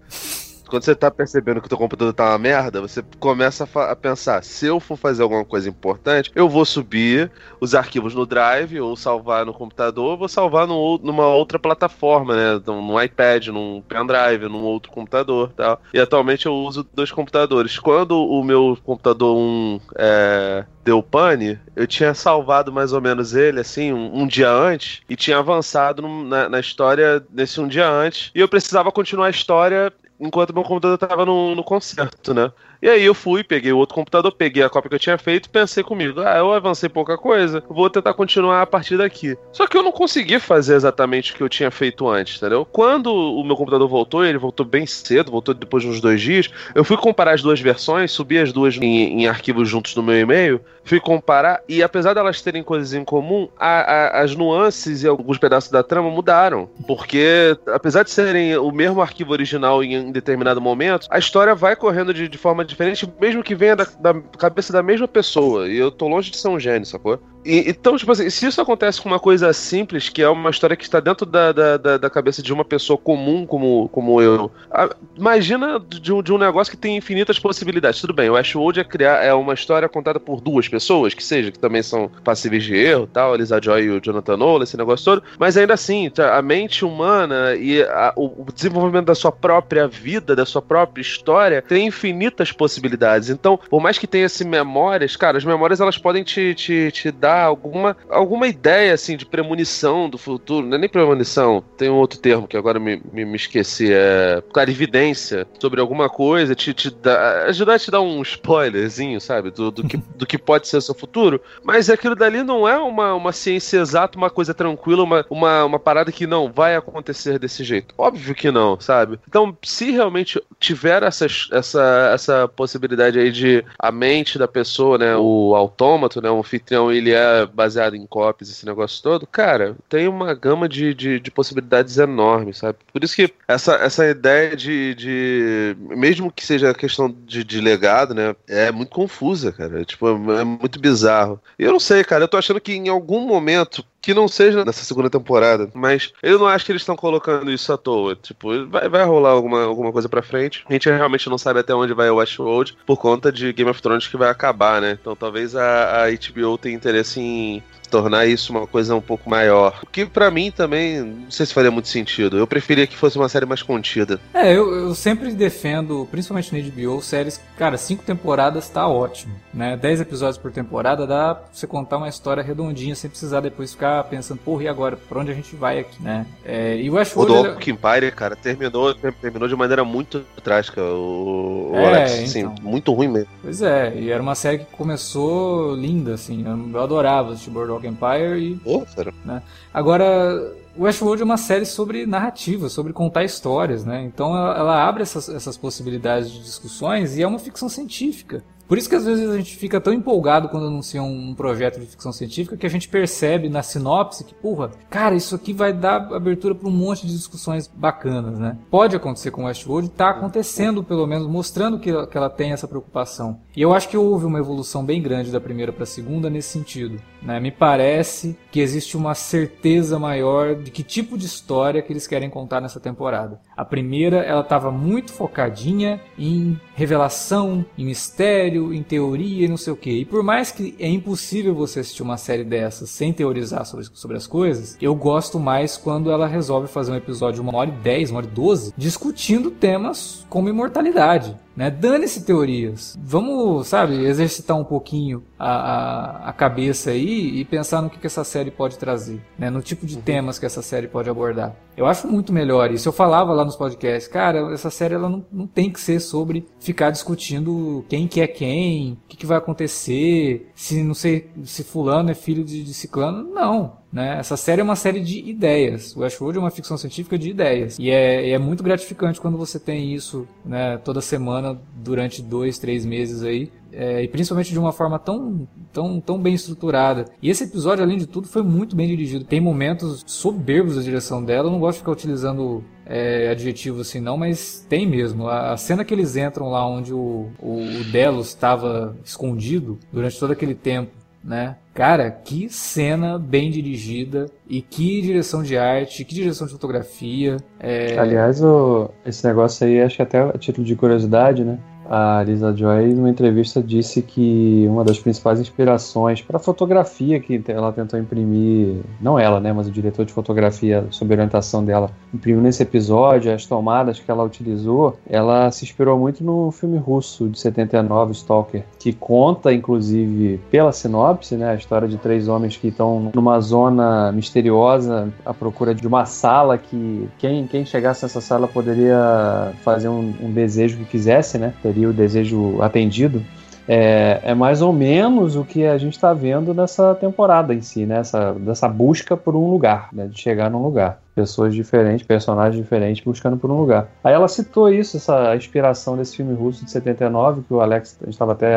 Quando 0.72 0.84
você 0.84 0.94
tá 0.94 1.10
percebendo 1.10 1.60
que 1.60 1.66
o 1.66 1.68
teu 1.68 1.76
computador 1.76 2.14
tá 2.14 2.30
uma 2.30 2.38
merda, 2.38 2.80
você 2.80 3.04
começa 3.20 3.68
a, 3.74 3.90
a 3.90 3.94
pensar, 3.94 4.42
se 4.42 4.64
eu 4.64 4.80
for 4.80 4.96
fazer 4.96 5.22
alguma 5.22 5.44
coisa 5.44 5.68
importante, 5.68 6.32
eu 6.34 6.48
vou 6.48 6.64
subir 6.64 7.30
os 7.60 7.74
arquivos 7.74 8.14
no 8.14 8.24
Drive, 8.24 8.80
ou 8.80 8.96
salvar 8.96 9.44
no 9.44 9.52
computador, 9.52 10.12
ou 10.12 10.16
vou 10.16 10.28
salvar 10.28 10.66
no 10.66 10.96
numa 11.02 11.26
outra 11.26 11.58
plataforma, 11.58 12.34
né? 12.34 12.54
Então, 12.54 12.80
num 12.80 12.98
iPad, 12.98 13.48
num 13.48 13.82
pendrive, 13.86 14.48
num 14.48 14.62
outro 14.62 14.90
computador 14.90 15.52
tal. 15.54 15.78
E 15.92 16.00
atualmente 16.00 16.46
eu 16.46 16.54
uso 16.54 16.88
dois 16.94 17.12
computadores. 17.12 17.78
Quando 17.78 18.18
o 18.18 18.42
meu 18.42 18.78
computador 18.82 19.36
um, 19.36 19.78
é, 19.98 20.64
deu 20.82 21.02
pane, 21.02 21.58
eu 21.76 21.86
tinha 21.86 22.14
salvado 22.14 22.72
mais 22.72 22.94
ou 22.94 23.00
menos 23.02 23.34
ele, 23.34 23.60
assim, 23.60 23.92
um, 23.92 24.22
um 24.22 24.26
dia 24.26 24.50
antes, 24.50 25.02
e 25.06 25.16
tinha 25.16 25.36
avançado 25.36 26.00
num- 26.00 26.24
na, 26.24 26.48
na 26.48 26.60
história 26.60 27.22
nesse 27.30 27.60
um 27.60 27.68
dia 27.68 27.88
antes, 27.88 28.30
e 28.34 28.40
eu 28.40 28.48
precisava 28.48 28.90
continuar 28.90 29.26
a 29.26 29.30
história 29.30 29.92
enquanto 30.22 30.54
meu 30.54 30.62
computador 30.62 30.96
tava 30.96 31.26
no, 31.26 31.54
no 31.54 31.64
concerto, 31.64 32.32
né? 32.32 32.52
E 32.82 32.88
aí 32.88 33.04
eu 33.04 33.14
fui, 33.14 33.44
peguei 33.44 33.72
o 33.72 33.78
outro 33.78 33.94
computador, 33.94 34.32
peguei 34.32 34.62
a 34.62 34.68
cópia 34.68 34.88
que 34.88 34.94
eu 34.96 34.98
tinha 34.98 35.16
feito 35.16 35.48
pensei 35.48 35.82
comigo, 35.84 36.20
ah, 36.20 36.38
eu 36.38 36.52
avancei 36.52 36.88
pouca 36.88 37.16
coisa, 37.16 37.62
vou 37.68 37.88
tentar 37.88 38.12
continuar 38.14 38.60
a 38.60 38.66
partir 38.66 38.96
daqui. 38.96 39.36
Só 39.52 39.66
que 39.68 39.76
eu 39.76 39.82
não 39.82 39.92
consegui 39.92 40.40
fazer 40.40 40.74
exatamente 40.74 41.32
o 41.32 41.36
que 41.36 41.42
eu 41.42 41.48
tinha 41.48 41.70
feito 41.70 42.08
antes, 42.08 42.36
entendeu? 42.38 42.64
Quando 42.64 43.12
o 43.14 43.44
meu 43.44 43.54
computador 43.54 43.88
voltou, 43.88 44.24
ele 44.24 44.38
voltou 44.38 44.66
bem 44.66 44.84
cedo, 44.86 45.30
voltou 45.30 45.54
depois 45.54 45.82
de 45.84 45.88
uns 45.88 46.00
dois 46.00 46.20
dias, 46.20 46.50
eu 46.74 46.82
fui 46.84 46.96
comparar 46.96 47.34
as 47.34 47.42
duas 47.42 47.60
versões, 47.60 48.10
subi 48.10 48.38
as 48.38 48.52
duas 48.52 48.76
em, 48.76 49.22
em 49.22 49.26
arquivos 49.28 49.68
juntos 49.68 49.94
no 49.94 50.02
meu 50.02 50.18
e-mail, 50.18 50.60
fui 50.84 50.98
comparar, 50.98 51.62
e 51.68 51.82
apesar 51.82 52.14
delas 52.14 52.42
terem 52.42 52.62
coisas 52.64 52.92
em 52.94 53.04
comum, 53.04 53.48
a- 53.56 53.82
a- 54.18 54.22
as 54.22 54.34
nuances 54.34 55.04
e 55.04 55.06
alguns 55.06 55.38
pedaços 55.38 55.70
da 55.70 55.82
trama 55.82 56.10
mudaram. 56.10 56.68
Porque, 56.86 57.56
apesar 57.68 58.02
de 58.02 58.10
serem 58.10 58.56
o 58.56 58.72
mesmo 58.72 59.00
arquivo 59.00 59.30
original 59.32 59.84
em, 59.84 59.94
em 59.94 60.10
determinado 60.10 60.60
momento, 60.60 61.06
a 61.10 61.18
história 61.18 61.54
vai 61.54 61.76
correndo 61.76 62.12
de, 62.12 62.26
de 62.28 62.38
forma 62.38 62.64
diferente, 62.72 63.10
mesmo 63.20 63.42
que 63.42 63.54
venha 63.54 63.76
da, 63.76 63.84
da 63.84 64.14
cabeça 64.38 64.72
da 64.72 64.82
mesma 64.82 65.06
pessoa. 65.06 65.68
E 65.68 65.76
eu 65.76 65.90
tô 65.90 66.08
longe 66.08 66.30
de 66.30 66.36
ser 66.36 66.48
um 66.48 66.58
gênio, 66.58 66.86
sacou? 66.86 67.20
E, 67.44 67.70
então, 67.70 67.96
tipo 67.96 68.12
assim, 68.12 68.30
se 68.30 68.46
isso 68.46 68.60
acontece 68.60 69.00
com 69.00 69.08
uma 69.08 69.18
coisa 69.18 69.52
simples, 69.52 70.08
que 70.08 70.22
é 70.22 70.28
uma 70.28 70.50
história 70.50 70.76
que 70.76 70.84
está 70.84 71.00
dentro 71.00 71.26
da, 71.26 71.52
da, 71.52 71.76
da, 71.76 71.98
da 71.98 72.10
cabeça 72.10 72.42
de 72.42 72.52
uma 72.52 72.64
pessoa 72.64 72.96
comum 72.96 73.44
como, 73.46 73.88
como 73.88 74.20
eu, 74.20 74.50
a, 74.70 74.88
imagina 75.16 75.80
de 75.80 76.12
um, 76.12 76.22
de 76.22 76.32
um 76.32 76.38
negócio 76.38 76.70
que 76.70 76.76
tem 76.76 76.96
infinitas 76.96 77.38
possibilidades. 77.38 78.00
Tudo 78.00 78.12
bem, 78.12 78.30
o 78.30 78.36
Ashwood 78.36 78.80
é 78.80 78.84
criar 78.84 79.24
é 79.24 79.34
uma 79.34 79.54
história 79.54 79.88
contada 79.88 80.20
por 80.20 80.40
duas 80.40 80.68
pessoas, 80.68 81.14
que 81.14 81.22
seja, 81.22 81.50
que 81.50 81.58
também 81.58 81.82
são 81.82 82.10
passíveis 82.22 82.64
de 82.64 82.76
erro, 82.76 83.08
tal, 83.12 83.34
a 83.34 83.36
Lisa 83.36 83.60
Joy 83.60 83.82
e 83.82 83.90
o 83.90 84.00
Jonathan 84.00 84.36
Nolan, 84.36 84.64
esse 84.64 84.76
negócio 84.76 85.04
todo, 85.04 85.22
mas 85.38 85.56
ainda 85.56 85.74
assim, 85.74 86.10
tá, 86.10 86.36
a 86.36 86.42
mente 86.42 86.84
humana 86.84 87.54
e 87.54 87.82
a, 87.82 88.12
o, 88.16 88.42
o 88.42 88.46
desenvolvimento 88.52 89.06
da 89.06 89.14
sua 89.14 89.32
própria 89.32 89.88
vida, 89.88 90.36
da 90.36 90.46
sua 90.46 90.62
própria 90.62 91.02
história, 91.02 91.62
tem 91.62 91.86
infinitas 91.86 92.52
possibilidades. 92.52 93.30
Então, 93.30 93.58
por 93.68 93.80
mais 93.82 93.98
que 93.98 94.06
tenha 94.06 94.26
esse 94.26 94.44
memórias, 94.44 95.16
cara, 95.16 95.38
as 95.38 95.44
memórias 95.44 95.80
elas 95.80 95.98
podem 95.98 96.22
te, 96.22 96.54
te, 96.54 96.90
te 96.92 97.10
dar 97.10 97.31
alguma, 97.40 97.96
alguma 98.08 98.46
ideia, 98.46 98.92
assim, 98.92 99.16
de 99.16 99.26
premonição 99.26 100.08
do 100.08 100.18
futuro. 100.18 100.66
Não 100.66 100.76
é 100.76 100.80
nem 100.80 100.88
premonição, 100.88 101.62
tem 101.76 101.90
um 101.90 101.96
outro 101.96 102.18
termo 102.18 102.46
que 102.46 102.56
agora 102.56 102.78
me, 102.78 103.00
me, 103.12 103.24
me 103.24 103.36
esqueci. 103.36 103.92
É 103.92 104.42
clarividência 104.52 105.46
sobre 105.58 105.80
alguma 105.80 106.08
coisa, 106.08 106.54
te, 106.54 106.74
te 106.74 106.90
dá, 106.90 107.44
ajudar 107.46 107.74
a 107.74 107.78
te 107.78 107.90
dar 107.90 108.00
um 108.00 108.22
spoilerzinho, 108.22 109.20
sabe? 109.20 109.50
Do, 109.50 109.70
do, 109.70 109.86
que, 109.86 109.96
do 109.96 110.26
que 110.26 110.38
pode 110.38 110.68
ser 110.68 110.76
o 110.76 110.82
seu 110.82 110.94
futuro. 110.94 111.40
Mas 111.62 111.88
aquilo 111.88 112.14
dali 112.14 112.42
não 112.42 112.68
é 112.68 112.78
uma, 112.78 113.14
uma 113.14 113.32
ciência 113.32 113.78
exata, 113.78 114.18
uma 114.18 114.30
coisa 114.30 114.54
tranquila, 114.54 115.02
uma, 115.02 115.26
uma, 115.30 115.64
uma 115.64 115.78
parada 115.78 116.12
que 116.12 116.26
não 116.26 116.50
vai 116.50 116.76
acontecer 116.76 117.38
desse 117.38 117.64
jeito. 117.64 117.94
Óbvio 117.96 118.34
que 118.34 118.50
não, 118.50 118.78
sabe? 118.80 119.18
Então, 119.28 119.56
se 119.62 119.90
realmente 119.90 120.40
tiver 120.58 121.02
essa, 121.02 121.26
essa, 121.52 122.10
essa 122.14 122.48
possibilidade 122.48 123.18
aí 123.18 123.30
de 123.30 123.64
a 123.78 123.90
mente 123.90 124.38
da 124.38 124.48
pessoa, 124.48 124.98
né? 124.98 125.16
O 125.16 125.54
autômato, 125.54 126.20
né? 126.20 126.30
O 126.30 126.38
anfitrião, 126.38 126.92
ele 126.92 127.12
é 127.12 127.21
baseado 127.52 127.94
em 127.94 128.06
cópias, 128.06 128.50
esse 128.50 128.66
negócio 128.66 129.02
todo. 129.02 129.26
Cara, 129.26 129.76
tem 129.88 130.08
uma 130.08 130.34
gama 130.34 130.68
de, 130.68 130.94
de, 130.94 131.20
de 131.20 131.30
possibilidades 131.30 131.98
enormes, 131.98 132.58
sabe? 132.58 132.78
Por 132.92 133.02
isso 133.02 133.16
que 133.16 133.32
essa, 133.46 133.74
essa 133.76 134.06
ideia 134.06 134.56
de, 134.56 134.94
de. 134.94 135.76
Mesmo 135.78 136.32
que 136.32 136.44
seja 136.44 136.74
questão 136.74 137.14
de, 137.26 137.44
de 137.44 137.60
legado, 137.60 138.14
né? 138.14 138.34
É 138.48 138.70
muito 138.70 138.90
confusa, 138.90 139.52
cara. 139.52 139.84
Tipo, 139.84 140.08
é 140.32 140.44
muito 140.44 140.80
bizarro. 140.80 141.40
Eu 141.58 141.72
não 141.72 141.80
sei, 141.80 142.04
cara. 142.04 142.24
Eu 142.24 142.28
tô 142.28 142.36
achando 142.36 142.60
que 142.60 142.72
em 142.72 142.88
algum 142.88 143.26
momento 143.26 143.84
que 144.02 144.12
não 144.12 144.26
seja 144.26 144.64
nessa 144.64 144.84
segunda 144.84 145.08
temporada, 145.08 145.70
mas 145.72 146.12
eu 146.22 146.38
não 146.38 146.48
acho 146.48 146.66
que 146.66 146.72
eles 146.72 146.82
estão 146.82 146.96
colocando 146.96 147.52
isso 147.52 147.72
à 147.72 147.78
toa. 147.78 148.16
Tipo, 148.16 148.66
vai, 148.66 148.88
vai 148.88 149.04
rolar 149.04 149.30
alguma, 149.30 149.62
alguma 149.62 149.92
coisa 149.92 150.08
pra 150.08 150.22
frente. 150.22 150.64
A 150.68 150.72
gente 150.72 150.90
realmente 150.90 151.30
não 151.30 151.38
sabe 151.38 151.60
até 151.60 151.72
onde 151.72 151.94
vai 151.94 152.10
o 152.10 152.16
Westworld 152.16 152.76
por 152.84 152.98
conta 152.98 153.30
de 153.30 153.52
Game 153.52 153.70
of 153.70 153.80
Thrones 153.80 154.08
que 154.08 154.16
vai 154.16 154.28
acabar, 154.28 154.80
né? 154.80 154.98
Então 155.00 155.14
talvez 155.14 155.54
a, 155.54 156.04
a 156.04 156.10
HBO 156.10 156.58
tenha 156.58 156.74
interesse 156.74 157.20
em 157.20 157.62
tornar 157.92 158.24
isso 158.24 158.50
uma 158.50 158.66
coisa 158.66 158.96
um 158.96 159.00
pouco 159.02 159.28
maior. 159.28 159.80
O 159.82 159.86
que 159.86 160.06
para 160.06 160.30
mim 160.30 160.50
também 160.50 161.02
não 161.02 161.30
sei 161.30 161.44
se 161.44 161.52
faria 161.52 161.70
muito 161.70 161.88
sentido. 161.88 162.38
Eu 162.38 162.46
preferia 162.46 162.86
que 162.86 162.96
fosse 162.96 163.18
uma 163.18 163.28
série 163.28 163.44
mais 163.44 163.62
contida. 163.62 164.18
É, 164.32 164.50
eu, 164.50 164.74
eu 164.74 164.94
sempre 164.94 165.30
defendo, 165.32 166.08
principalmente 166.10 166.54
no 166.54 166.70
HBO, 166.70 167.02
séries, 167.02 167.38
cara, 167.58 167.76
cinco 167.76 168.02
temporadas 168.02 168.70
tá 168.70 168.88
ótimo, 168.88 169.34
né? 169.52 169.76
Dez 169.76 170.00
episódios 170.00 170.38
por 170.38 170.50
temporada 170.50 171.06
dá 171.06 171.34
pra 171.34 171.44
você 171.52 171.66
contar 171.66 171.98
uma 171.98 172.08
história 172.08 172.42
redondinha 172.42 172.94
sem 172.94 173.10
precisar 173.10 173.40
depois 173.40 173.72
ficar 173.72 174.04
pensando, 174.04 174.38
porra, 174.38 174.64
e 174.64 174.68
agora? 174.68 174.96
Pra 174.96 175.20
onde 175.20 175.30
a 175.30 175.34
gente 175.34 175.54
vai 175.54 175.78
aqui, 175.78 176.02
né? 176.02 176.26
É, 176.44 176.76
e 176.76 176.88
o 176.88 176.94
Westworld... 176.94 177.32
O 177.32 177.42
Dog 177.42 177.62
ele... 177.62 177.72
Empire, 177.72 178.10
cara, 178.12 178.34
terminou, 178.34 178.94
terminou 178.94 179.48
de 179.48 179.54
maneira 179.54 179.84
muito 179.84 180.24
trágica. 180.42 180.82
O, 180.82 181.72
é, 181.74 181.86
Alex, 181.86 182.12
assim, 182.12 182.40
então. 182.40 182.54
muito 182.62 182.92
ruim 182.92 183.08
mesmo. 183.08 183.28
Pois 183.42 183.60
é, 183.60 183.94
e 183.94 184.10
era 184.10 184.22
uma 184.22 184.34
série 184.34 184.58
que 184.58 184.64
começou 184.76 185.74
linda, 185.74 186.14
assim. 186.14 186.44
Eu 186.72 186.80
adorava 186.80 187.32
assistir 187.32 187.50
Boardwalk 187.50 187.81
Empire 187.86 188.38
e. 188.38 188.60
Oh, 188.64 188.84
né? 189.24 189.42
Agora, 189.72 190.54
Westworld 190.78 191.22
é 191.22 191.24
uma 191.24 191.36
série 191.36 191.66
sobre 191.66 192.06
narrativa, 192.06 192.68
sobre 192.68 192.92
contar 192.92 193.24
histórias, 193.24 193.84
né? 193.84 194.02
Então 194.02 194.36
ela, 194.36 194.58
ela 194.58 194.88
abre 194.88 195.02
essas, 195.02 195.28
essas 195.28 195.56
possibilidades 195.56 196.30
de 196.30 196.42
discussões 196.42 197.16
e 197.16 197.22
é 197.22 197.26
uma 197.26 197.38
ficção 197.38 197.68
científica. 197.68 198.42
Por 198.72 198.78
isso 198.78 198.88
que 198.88 198.96
às 198.96 199.04
vezes 199.04 199.28
a 199.28 199.36
gente 199.36 199.54
fica 199.54 199.78
tão 199.78 199.92
empolgado 199.92 200.48
quando 200.48 200.66
anuncia 200.66 201.02
um 201.02 201.34
projeto 201.34 201.78
de 201.78 201.84
ficção 201.84 202.10
científica 202.10 202.56
que 202.56 202.64
a 202.64 202.70
gente 202.70 202.88
percebe 202.88 203.50
na 203.50 203.62
sinopse 203.62 204.24
que, 204.24 204.32
porra, 204.32 204.70
cara, 204.88 205.14
isso 205.14 205.34
aqui 205.34 205.52
vai 205.52 205.74
dar 205.74 206.10
abertura 206.10 206.54
para 206.54 206.66
um 206.66 206.72
monte 206.72 207.06
de 207.06 207.12
discussões 207.12 207.66
bacanas, 207.66 208.38
né? 208.38 208.56
Pode 208.70 208.96
acontecer 208.96 209.30
com 209.30 209.44
Westworld, 209.44 209.88
está 209.88 210.08
acontecendo 210.08 210.82
pelo 210.82 211.06
menos, 211.06 211.28
mostrando 211.28 211.78
que, 211.78 211.90
que 212.06 212.16
ela 212.16 212.30
tem 212.30 212.52
essa 212.52 212.66
preocupação. 212.66 213.40
E 213.54 213.60
eu 213.60 213.74
acho 213.74 213.90
que 213.90 213.96
houve 213.98 214.24
uma 214.24 214.38
evolução 214.38 214.82
bem 214.82 215.02
grande 215.02 215.30
da 215.30 215.38
primeira 215.38 215.70
para 215.70 215.82
a 215.82 215.86
segunda 215.86 216.30
nesse 216.30 216.48
sentido. 216.48 216.98
Né? 217.20 217.38
Me 217.40 217.50
parece 217.50 218.38
que 218.50 218.58
existe 218.58 218.96
uma 218.96 219.14
certeza 219.14 219.98
maior 219.98 220.54
de 220.54 220.70
que 220.70 220.82
tipo 220.82 221.18
de 221.18 221.26
história 221.26 221.82
que 221.82 221.92
eles 221.92 222.06
querem 222.06 222.30
contar 222.30 222.62
nessa 222.62 222.80
temporada. 222.80 223.38
A 223.62 223.64
primeira, 223.64 224.16
ela 224.16 224.40
estava 224.40 224.72
muito 224.72 225.12
focadinha 225.12 226.00
em 226.18 226.58
revelação, 226.74 227.64
em 227.78 227.84
mistério, 227.84 228.74
em 228.74 228.82
teoria 228.82 229.44
e 229.44 229.48
não 229.48 229.56
sei 229.56 229.72
o 229.72 229.76
que. 229.76 230.00
E 230.00 230.04
por 230.04 230.20
mais 230.20 230.50
que 230.50 230.74
é 230.80 230.88
impossível 230.88 231.54
você 231.54 231.78
assistir 231.78 232.02
uma 232.02 232.16
série 232.16 232.42
dessas 232.42 232.90
sem 232.90 233.12
teorizar 233.12 233.64
sobre, 233.64 233.86
sobre 233.94 234.16
as 234.16 234.26
coisas, 234.26 234.76
eu 234.82 234.96
gosto 234.96 235.38
mais 235.38 235.76
quando 235.76 236.10
ela 236.10 236.26
resolve 236.26 236.66
fazer 236.66 236.90
um 236.90 236.96
episódio 236.96 237.40
de 237.40 237.48
uma 237.48 237.56
hora 237.56 237.70
e 237.70 237.72
dez, 237.84 238.10
uma 238.10 238.18
hora 238.18 238.26
e 238.26 238.30
doze, 238.30 238.74
discutindo 238.76 239.48
temas 239.48 240.26
como 240.28 240.48
imortalidade. 240.48 241.36
Né? 241.56 241.70
Dane-se 241.70 242.24
teorias. 242.24 242.98
Vamos, 243.02 243.68
sabe, 243.68 244.04
exercitar 244.04 244.56
um 244.56 244.64
pouquinho 244.64 245.22
a, 245.38 245.50
a, 245.50 246.28
a, 246.30 246.32
cabeça 246.32 246.90
aí 246.90 247.40
e 247.40 247.44
pensar 247.44 247.82
no 247.82 247.90
que, 247.90 247.98
que 247.98 248.06
essa 248.06 248.24
série 248.24 248.50
pode 248.50 248.78
trazer, 248.78 249.20
né? 249.38 249.50
no 249.50 249.60
tipo 249.60 249.84
de 249.84 249.96
uhum. 249.96 250.02
temas 250.02 250.38
que 250.38 250.46
essa 250.46 250.62
série 250.62 250.88
pode 250.88 251.10
abordar. 251.10 251.54
Eu 251.76 251.86
acho 251.86 252.06
muito 252.06 252.32
melhor 252.32 252.70
isso. 252.70 252.88
Eu 252.88 252.92
falava 252.92 253.32
lá 253.32 253.44
nos 253.44 253.56
podcasts, 253.56 254.10
cara, 254.10 254.52
essa 254.52 254.70
série 254.70 254.94
ela 254.94 255.08
não, 255.08 255.24
não 255.32 255.46
tem 255.46 255.70
que 255.70 255.80
ser 255.80 256.00
sobre 256.00 256.46
ficar 256.58 256.90
discutindo 256.90 257.84
quem 257.88 258.06
que 258.06 258.20
é 258.20 258.26
quem, 258.26 258.92
o 258.92 259.08
que, 259.08 259.16
que 259.16 259.26
vai 259.26 259.38
acontecer, 259.38 260.50
se 260.54 260.82
não 260.82 260.94
sei 260.94 261.30
se 261.44 261.64
fulano 261.64 262.10
é 262.10 262.14
filho 262.14 262.44
de, 262.44 262.62
de 262.62 262.74
ciclano. 262.74 263.24
Não. 263.24 263.81
Né? 263.92 264.18
Essa 264.18 264.36
série 264.36 264.60
é 264.60 264.64
uma 264.64 264.76
série 264.76 265.00
de 265.00 265.18
ideias. 265.18 265.94
O 265.94 266.00
Westworld 266.00 266.38
é 266.38 266.40
uma 266.40 266.50
ficção 266.50 266.78
científica 266.78 267.18
de 267.18 267.28
ideias. 267.28 267.78
E 267.78 267.90
é, 267.90 268.30
é 268.30 268.38
muito 268.38 268.62
gratificante 268.62 269.20
quando 269.20 269.36
você 269.36 269.60
tem 269.60 269.92
isso 269.92 270.26
né, 270.44 270.78
toda 270.78 271.00
semana 271.00 271.60
durante 271.76 272.22
dois, 272.22 272.58
três 272.58 272.86
meses 272.86 273.22
aí. 273.22 273.52
É, 273.70 274.02
e 274.02 274.08
principalmente 274.08 274.50
de 274.50 274.58
uma 274.58 274.72
forma 274.72 274.98
tão, 274.98 275.46
tão, 275.72 276.00
tão 276.00 276.18
bem 276.18 276.34
estruturada. 276.34 277.06
E 277.22 277.30
esse 277.30 277.44
episódio, 277.44 277.84
além 277.84 277.98
de 277.98 278.06
tudo, 278.06 278.28
foi 278.28 278.42
muito 278.42 278.74
bem 278.74 278.88
dirigido. 278.88 279.24
Tem 279.24 279.40
momentos 279.40 280.02
soberbos 280.06 280.76
da 280.76 280.82
direção 280.82 281.24
dela. 281.24 281.48
Eu 281.48 281.52
não 281.52 281.60
gosto 281.60 281.76
de 281.76 281.80
ficar 281.80 281.92
utilizando 281.92 282.62
é, 282.86 283.30
adjetivos 283.30 283.88
assim, 283.88 284.00
não, 284.00 284.16
mas 284.16 284.66
tem 284.68 284.86
mesmo. 284.86 285.26
A, 285.26 285.52
a, 285.52 285.56
cena 285.56 285.84
que 285.84 285.94
eles 285.94 286.16
entram 286.16 286.50
lá 286.50 286.66
onde 286.66 286.92
o, 286.92 287.30
o, 287.38 287.80
o 287.80 287.84
Delos 287.84 288.28
estava 288.28 288.96
escondido 289.04 289.78
durante 289.90 290.18
todo 290.18 290.32
aquele 290.32 290.54
tempo 290.54 291.01
né? 291.22 291.56
Cara, 291.74 292.10
que 292.10 292.48
cena 292.50 293.18
bem 293.18 293.50
dirigida 293.50 294.26
e 294.48 294.60
que 294.60 295.00
direção 295.00 295.42
de 295.42 295.56
arte, 295.56 296.04
que 296.04 296.14
direção 296.14 296.46
de 296.46 296.52
fotografia. 296.52 297.38
É... 297.58 297.98
Aliás, 297.98 298.42
o, 298.42 298.90
esse 299.06 299.26
negócio 299.26 299.66
aí, 299.66 299.80
acho 299.80 299.96
que 299.96 300.02
até 300.02 300.20
a 300.20 300.32
título 300.32 300.66
de 300.66 300.76
curiosidade, 300.76 301.44
né? 301.44 301.58
A 301.94 302.22
Lisa 302.22 302.56
Joy, 302.56 302.94
numa 302.94 303.10
entrevista, 303.10 303.62
disse 303.62 304.00
que 304.00 304.64
uma 304.66 304.82
das 304.82 304.98
principais 304.98 305.38
inspirações 305.38 306.22
para 306.22 306.38
a 306.38 306.40
fotografia 306.40 307.20
que 307.20 307.44
ela 307.46 307.70
tentou 307.70 308.00
imprimir, 308.00 308.76
não 308.98 309.18
ela, 309.18 309.38
né, 309.38 309.52
mas 309.52 309.68
o 309.68 309.70
diretor 309.70 310.06
de 310.06 310.12
fotografia, 310.14 310.86
sob 310.88 311.12
orientação 311.12 311.62
dela, 311.62 311.90
imprimiu 312.14 312.40
nesse 312.40 312.62
episódio, 312.62 313.30
as 313.30 313.44
tomadas 313.44 314.00
que 314.00 314.10
ela 314.10 314.24
utilizou, 314.24 314.96
ela 315.06 315.50
se 315.50 315.66
inspirou 315.66 315.98
muito 315.98 316.24
no 316.24 316.50
filme 316.50 316.78
russo 316.78 317.28
de 317.28 317.38
79, 317.38 318.12
Stalker, 318.12 318.64
que 318.78 318.94
conta, 318.94 319.52
inclusive, 319.52 320.40
pela 320.50 320.72
sinopse, 320.72 321.36
né, 321.36 321.50
a 321.50 321.54
história 321.56 321.86
de 321.86 321.98
três 321.98 322.26
homens 322.26 322.56
que 322.56 322.68
estão 322.68 323.10
numa 323.14 323.38
zona 323.40 324.10
misteriosa 324.12 325.12
à 325.26 325.34
procura 325.34 325.74
de 325.74 325.86
uma 325.86 326.06
sala 326.06 326.56
que 326.56 327.06
quem, 327.18 327.46
quem 327.46 327.66
chegasse 327.66 328.02
nessa 328.02 328.22
sala 328.22 328.48
poderia 328.48 329.52
fazer 329.62 329.88
um, 329.88 330.14
um 330.22 330.32
desejo 330.32 330.78
que 330.78 330.86
quisesse, 330.86 331.36
né, 331.36 331.52
teria 331.62 331.81
o 331.86 331.92
desejo 331.92 332.60
atendido, 332.62 333.22
é, 333.66 334.20
é, 334.24 334.34
mais 334.34 334.60
ou 334.60 334.72
menos 334.72 335.36
o 335.36 335.44
que 335.44 335.64
a 335.64 335.78
gente 335.78 335.94
está 335.94 336.12
vendo 336.12 336.52
nessa 336.52 336.94
temporada 336.94 337.54
em 337.54 337.60
si, 337.60 337.86
né? 337.86 337.98
Essa, 337.98 338.32
dessa 338.32 338.68
busca 338.68 339.16
por 339.16 339.36
um 339.36 339.50
lugar, 339.50 339.88
né? 339.92 340.06
de 340.06 340.20
chegar 340.20 340.50
num 340.50 340.62
lugar. 340.62 341.00
Pessoas 341.14 341.54
diferentes, 341.54 342.06
personagens 342.06 342.56
diferentes 342.56 343.04
buscando 343.04 343.36
por 343.36 343.50
um 343.50 343.58
lugar. 343.58 343.88
Aí 344.02 344.14
ela 344.14 344.28
citou 344.28 344.70
isso, 344.70 344.96
essa 344.96 345.34
inspiração 345.36 345.96
desse 345.96 346.16
filme 346.16 346.34
russo 346.34 346.64
de 346.64 346.70
79, 346.70 347.42
que 347.42 347.54
o 347.54 347.60
Alex 347.60 347.98
estava 348.06 348.32
até 348.32 348.56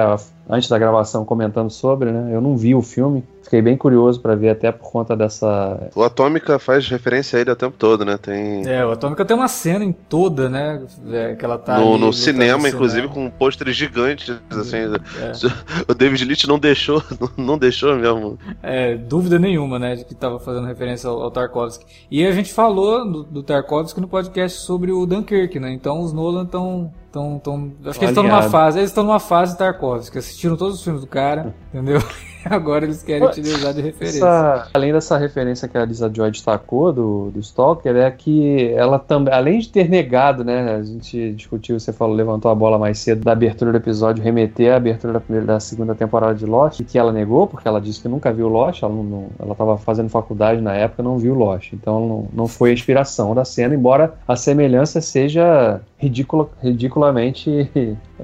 antes 0.49 0.70
da 0.70 0.78
gravação 0.78 1.26
comentando 1.26 1.70
sobre, 1.70 2.12
né? 2.12 2.30
Eu 2.34 2.41
não 2.41 2.56
vi 2.56 2.76
o 2.76 2.82
filme, 2.82 3.24
fiquei 3.43 3.62
bem 3.62 3.76
curioso 3.76 4.20
para 4.20 4.36
ver 4.36 4.49
até 4.49 4.72
por 4.72 4.91
conta 4.91 5.16
dessa. 5.16 5.89
O 5.95 6.03
Atômica 6.03 6.60
faz 6.60 6.88
referência 6.88 7.38
a 7.38 7.41
ele 7.41 7.51
o 7.51 7.56
tempo 7.56 7.76
todo, 7.78 8.06
né? 8.06 8.18
Tem. 8.18 8.68
É, 8.68 8.86
o 8.86 8.91
Atômica 8.91 9.26
tem 9.26 9.36
uma 9.36 9.47
cena 9.47 9.84
em 9.84 9.91
toda, 9.91 10.49
né? 10.49 10.82
É, 11.12 11.36
que 11.36 11.43
ela 11.43 11.58
tá. 11.58 11.78
No, 11.80 11.93
ali 11.93 12.01
no 12.01 12.14
cinema, 12.14 12.70
inclusive, 12.70 13.08
cinema. 13.08 13.30
com 13.30 13.38
pôsteres 13.38 13.76
gigantes, 13.76 14.36
assim. 14.51 14.78
É. 14.78 15.36
O 15.88 15.93
David 15.93 16.24
Leitch 16.26 16.45
não 16.45 16.58
deixou, 16.58 17.01
não 17.38 17.58
deixou 17.58 17.95
mesmo. 17.95 18.38
É, 18.62 18.95
dúvida 18.95 19.38
nenhuma, 19.38 19.78
né, 19.78 19.95
de 19.95 20.06
que 20.06 20.16
tava 20.16 20.39
fazendo 20.39 20.66
referência 20.66 21.10
ao, 21.10 21.22
ao 21.22 21.32
Tarkovsky. 21.32 21.86
E 22.10 22.26
a 22.26 22.32
gente 22.32 22.45
falou 22.52 23.10
do, 23.10 23.24
do 23.24 23.43
Tarkovsky 23.43 24.02
no 24.02 24.08
podcast 24.08 24.60
sobre 24.62 24.91
o 24.91 25.06
Dunkirk, 25.06 25.60
né? 25.60 25.72
Então 25.72 26.02
os 26.02 26.14
Nolan 26.14 26.43
estão 26.43 26.91
Tão, 27.12 27.39
tão, 27.39 27.72
acho 27.86 27.98
que 27.98 28.04
eles 28.04 28.12
estão 28.12 28.24
numa 28.24 28.50
fase, 28.50 28.78
eles 28.78 28.89
estão 28.89 29.06
numa 29.06 29.22
fase 29.22 29.58
Tarkovsky, 29.58 30.18
assistiram 30.18 30.58
todos 30.58 30.76
os 30.76 30.84
filmes 30.84 31.00
do 31.00 31.08
cara, 31.08 31.56
entendeu? 31.74 32.02
Agora 32.50 32.86
eles 32.86 33.02
querem 33.04 33.28
utilizar 33.28 33.74
de 33.74 33.82
referência. 33.82 34.18
Essa- 34.20 34.68
além 34.74 34.93
dessa 34.93 35.18
referência 35.18 35.68
que 35.68 35.78
a 35.78 35.86
Lisa 35.86 36.12
Joy 36.14 36.32
destacou 36.32 36.93
do, 36.93 37.32
do 37.32 37.39
Stalker, 37.39 37.96
é 37.96 38.10
que 38.12 38.72
ela 38.76 39.00
também, 39.00 39.34
além 39.34 39.60
de 39.60 39.70
ter 39.70 39.89
negado, 39.89 40.43
né? 40.43 40.76
A 40.76 40.84
gente 40.84 41.32
discutiu, 41.34 41.80
você 41.80 41.91
falou, 41.91 42.16
levantou 42.16 42.52
a 42.52 42.56
bola 42.56 42.78
mais 42.78 43.00
cedo 43.00 43.24
da 43.24 43.32
abertura 43.32 43.72
do 43.72 43.78
episódio, 43.78 44.24
remeter 44.24 44.74
à 44.74 44.78
abertura 44.78 45.14
da, 45.14 45.20
primeira, 45.20 45.46
da 45.48 45.60
segunda 45.60 45.96
temporada 45.96 46.36
de 46.36 46.46
Lost, 46.46 46.82
que 46.84 46.98
ela 46.98 47.12
negou, 47.12 47.48
porque 47.48 47.68
ela 47.68 47.82
disse 47.82 48.02
que 48.02 48.08
nunca 48.08 48.32
viu 48.32 48.48
Lost, 48.48 48.84
ela 48.84 48.93
não- 48.93 49.28
ela 49.39 49.52
estava 49.54 49.78
fazendo 49.78 50.10
faculdade 50.10 50.62
na 50.62 50.74
época, 50.74 51.02
não 51.04 51.18
viu 51.18 51.34
Lost. 51.34 51.74
Então 51.74 52.08
não, 52.08 52.28
não 52.34 52.48
foi 52.48 52.70
a 52.70 52.74
inspiração 52.74 53.34
da 53.34 53.43
cena, 53.46 53.74
embora 53.76 54.14
a 54.28 54.36
semelhança 54.36 55.02
seja 55.02 55.82
ridícula, 55.98 56.48
ridiculamente 56.62 57.70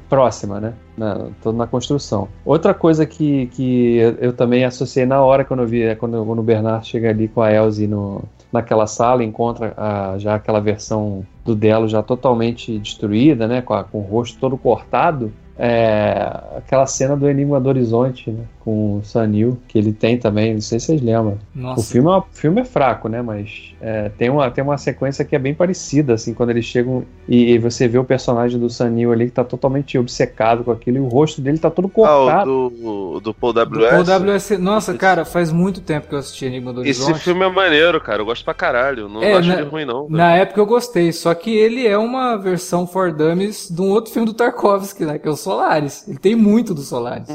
próxima, 0.09 0.59
né? 0.59 0.73
Na, 0.97 1.27
toda 1.41 1.57
na 1.57 1.67
construção. 1.67 2.27
Outra 2.45 2.73
coisa 2.73 3.05
que, 3.05 3.47
que 3.47 3.97
eu, 4.19 4.33
também 4.33 4.63
associei 4.63 5.05
na 5.05 5.21
hora 5.21 5.43
quando 5.43 5.61
eu 5.61 5.67
vi, 5.67 5.83
é 5.83 5.95
quando, 5.95 6.23
quando 6.25 6.39
o 6.39 6.43
Bernard 6.43 6.85
chega 6.87 7.09
ali 7.09 7.27
com 7.27 7.41
a 7.41 7.51
Elsie 7.51 7.87
no, 7.87 8.21
naquela 8.51 8.87
sala, 8.87 9.23
encontra 9.23 9.73
a- 9.75 10.15
já 10.17 10.35
aquela 10.35 10.59
versão 10.59 11.25
do 11.43 11.55
Delo 11.55 11.87
já 11.87 12.01
totalmente 12.03 12.77
destruída, 12.79 13.47
né? 13.47 13.61
Com, 13.61 13.73
a- 13.73 13.83
com 13.83 13.99
o 13.99 14.01
rosto 14.01 14.39
todo 14.39 14.57
cortado. 14.57 15.31
É, 15.57 16.13
aquela 16.57 16.87
cena 16.87 17.15
do 17.15 17.29
Enigma 17.29 17.59
do 17.59 17.69
Horizonte, 17.69 18.31
né, 18.31 18.45
com 18.63 18.97
o 18.99 19.03
Sanil, 19.03 19.57
que 19.67 19.77
ele 19.77 19.91
tem 19.91 20.17
também, 20.17 20.53
não 20.53 20.61
sei 20.61 20.79
se 20.79 20.87
vocês 20.87 21.01
lembram. 21.01 21.37
Nossa, 21.53 21.81
O 21.81 21.83
filme 21.83 22.09
é, 22.09 22.13
o 22.17 22.23
filme 22.31 22.61
é 22.61 22.65
fraco, 22.65 23.07
né? 23.09 23.21
Mas 23.21 23.73
é, 23.81 24.09
tem, 24.09 24.29
uma, 24.29 24.49
tem 24.51 24.63
uma 24.63 24.77
sequência 24.77 25.25
que 25.25 25.35
é 25.35 25.39
bem 25.39 25.53
parecida, 25.53 26.13
assim, 26.13 26.33
quando 26.33 26.51
eles 26.51 26.65
chegam 26.65 27.03
e, 27.27 27.51
e 27.53 27.57
você 27.57 27.87
vê 27.87 27.97
o 27.97 28.03
personagem 28.03 28.59
do 28.59 28.69
Sanil 28.69 29.11
ali 29.11 29.25
que 29.25 29.31
tá 29.31 29.43
totalmente 29.43 29.97
obcecado 29.97 30.63
com 30.63 30.71
aquilo 30.71 30.97
e 30.97 30.99
o 30.99 31.07
rosto 31.07 31.41
dele 31.41 31.57
tá 31.57 31.69
todo 31.69 31.87
Ah, 31.87 31.91
cortado. 31.91 32.51
o 32.51 32.69
do, 32.69 33.19
do 33.19 33.33
Paul 33.33 33.53
do 33.53 33.59
W.S. 33.65 33.91
Paul 34.05 34.19
WS. 34.19 34.49
Nossa, 34.59 34.93
cara, 34.93 35.25
faz 35.25 35.51
muito 35.51 35.81
tempo 35.81 36.07
que 36.07 36.15
eu 36.15 36.19
assisti 36.19 36.45
Enigma 36.45 36.71
do 36.73 36.85
Esse 36.85 37.01
Horizonte. 37.03 37.23
filme 37.23 37.43
é 37.45 37.49
maneiro, 37.49 37.99
cara. 37.99 38.21
Eu 38.21 38.25
gosto 38.25 38.43
pra 38.45 38.53
caralho. 38.53 39.09
Não 39.09 39.21
É, 39.23 39.33
acho 39.33 39.49
né? 39.49 39.55
ele 39.61 39.69
ruim, 39.69 39.85
não. 39.85 40.07
Na 40.09 40.35
época 40.35 40.59
eu 40.59 40.65
gostei, 40.65 41.11
só 41.11 41.33
que 41.33 41.49
ele 41.55 41.87
é 41.87 41.97
uma 41.97 42.37
versão 42.37 42.85
for 42.85 43.11
dummies 43.11 43.69
de 43.69 43.81
um 43.81 43.89
outro 43.89 44.11
filme 44.13 44.25
do 44.27 44.33
Tarkovsky, 44.33 45.05
né? 45.05 45.17
Que 45.17 45.27
é 45.27 45.31
o 45.31 45.35
Solaris. 45.35 46.07
Ele 46.07 46.17
tem 46.17 46.35
muito 46.35 46.73
do 46.73 46.81
Solaris. 46.81 47.27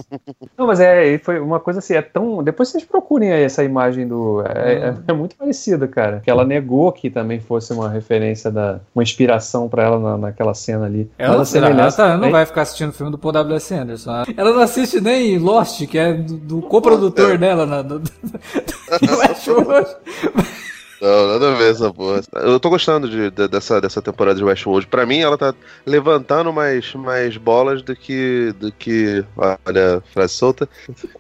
Não, 0.57 0.67
mas 0.67 0.81
é, 0.81 1.07
e 1.17 1.19
foi 1.19 1.39
uma 1.41 1.59
coisa 1.61 1.79
assim, 1.81 1.95
é 1.95 2.03
tão. 2.03 2.43
Depois 2.43 2.69
vocês 2.69 2.85
procurem 2.85 3.33
aí 3.33 3.43
essa 3.43 3.65
imagem 3.65 4.07
do. 4.07 4.43
É, 4.47 4.73
é- 4.75 4.95
é 5.09 5.13
muito 5.13 5.37
parecido, 5.37 5.87
cara. 5.89 6.21
Que 6.25 6.31
ela 6.31 6.45
negou 6.45 6.93
que 6.93 7.11
também 7.11 7.41
fosse 7.41 7.73
uma 7.73 7.89
referência 7.89 8.51
da. 8.51 8.81
uma 8.95 9.03
inspiração 9.03 9.69
pra 9.69 9.85
ela 9.85 9.99
na, 9.99 10.19
naquela 10.19 10.55
cena 10.55 10.87
ali. 10.87 11.11
Ela, 11.19 11.39
Mas 11.39 11.55
a 11.55 11.59
ela, 11.69 11.93
tá- 11.93 12.17
não 12.17 12.31
vai 12.31 12.47
ficar 12.47 12.63
assistindo 12.63 12.91
o 12.91 12.93
filme 12.93 13.11
do 13.13 13.19
Paul 13.19 13.33
W.S. 13.33 13.75
Anderson. 13.75 14.11
né? 14.13 14.25
Ela 14.37 14.53
não 14.53 14.61
assiste 14.61 15.01
nem 15.01 15.39
Lost, 15.39 15.85
que 15.87 15.99
é 15.99 16.13
do, 16.13 16.37
do 16.37 16.63
coprodutor 16.63 17.39
dela. 17.39 17.67
Na, 17.67 17.83
do, 17.83 17.99
do, 17.99 18.11
do. 18.11 18.11
Não, 21.01 21.29
nada 21.29 21.53
a 21.53 21.55
ver 21.55 21.71
essa 21.73 21.93
porra. 21.93 22.21
Eu 22.35 22.59
tô 22.59 22.71
gostando 22.71 23.09
de, 23.09 23.31
de- 23.31 23.49
dessa, 23.49 23.81
dessa 23.81 24.01
temporada 24.01 24.39
de 24.39 24.45
Westworld. 24.45 24.87
Pra 24.87 25.05
mim, 25.07 25.19
ela 25.21 25.37
tá 25.37 25.55
levantando 25.85 26.53
mais, 26.53 26.95
mais 26.95 27.37
bolas 27.37 27.83
do 27.83 27.95
que. 27.95 28.53
do 28.59 28.73
que. 28.73 29.25
Olha, 29.37 30.03
frase 30.13 30.33
solta. 30.35 30.69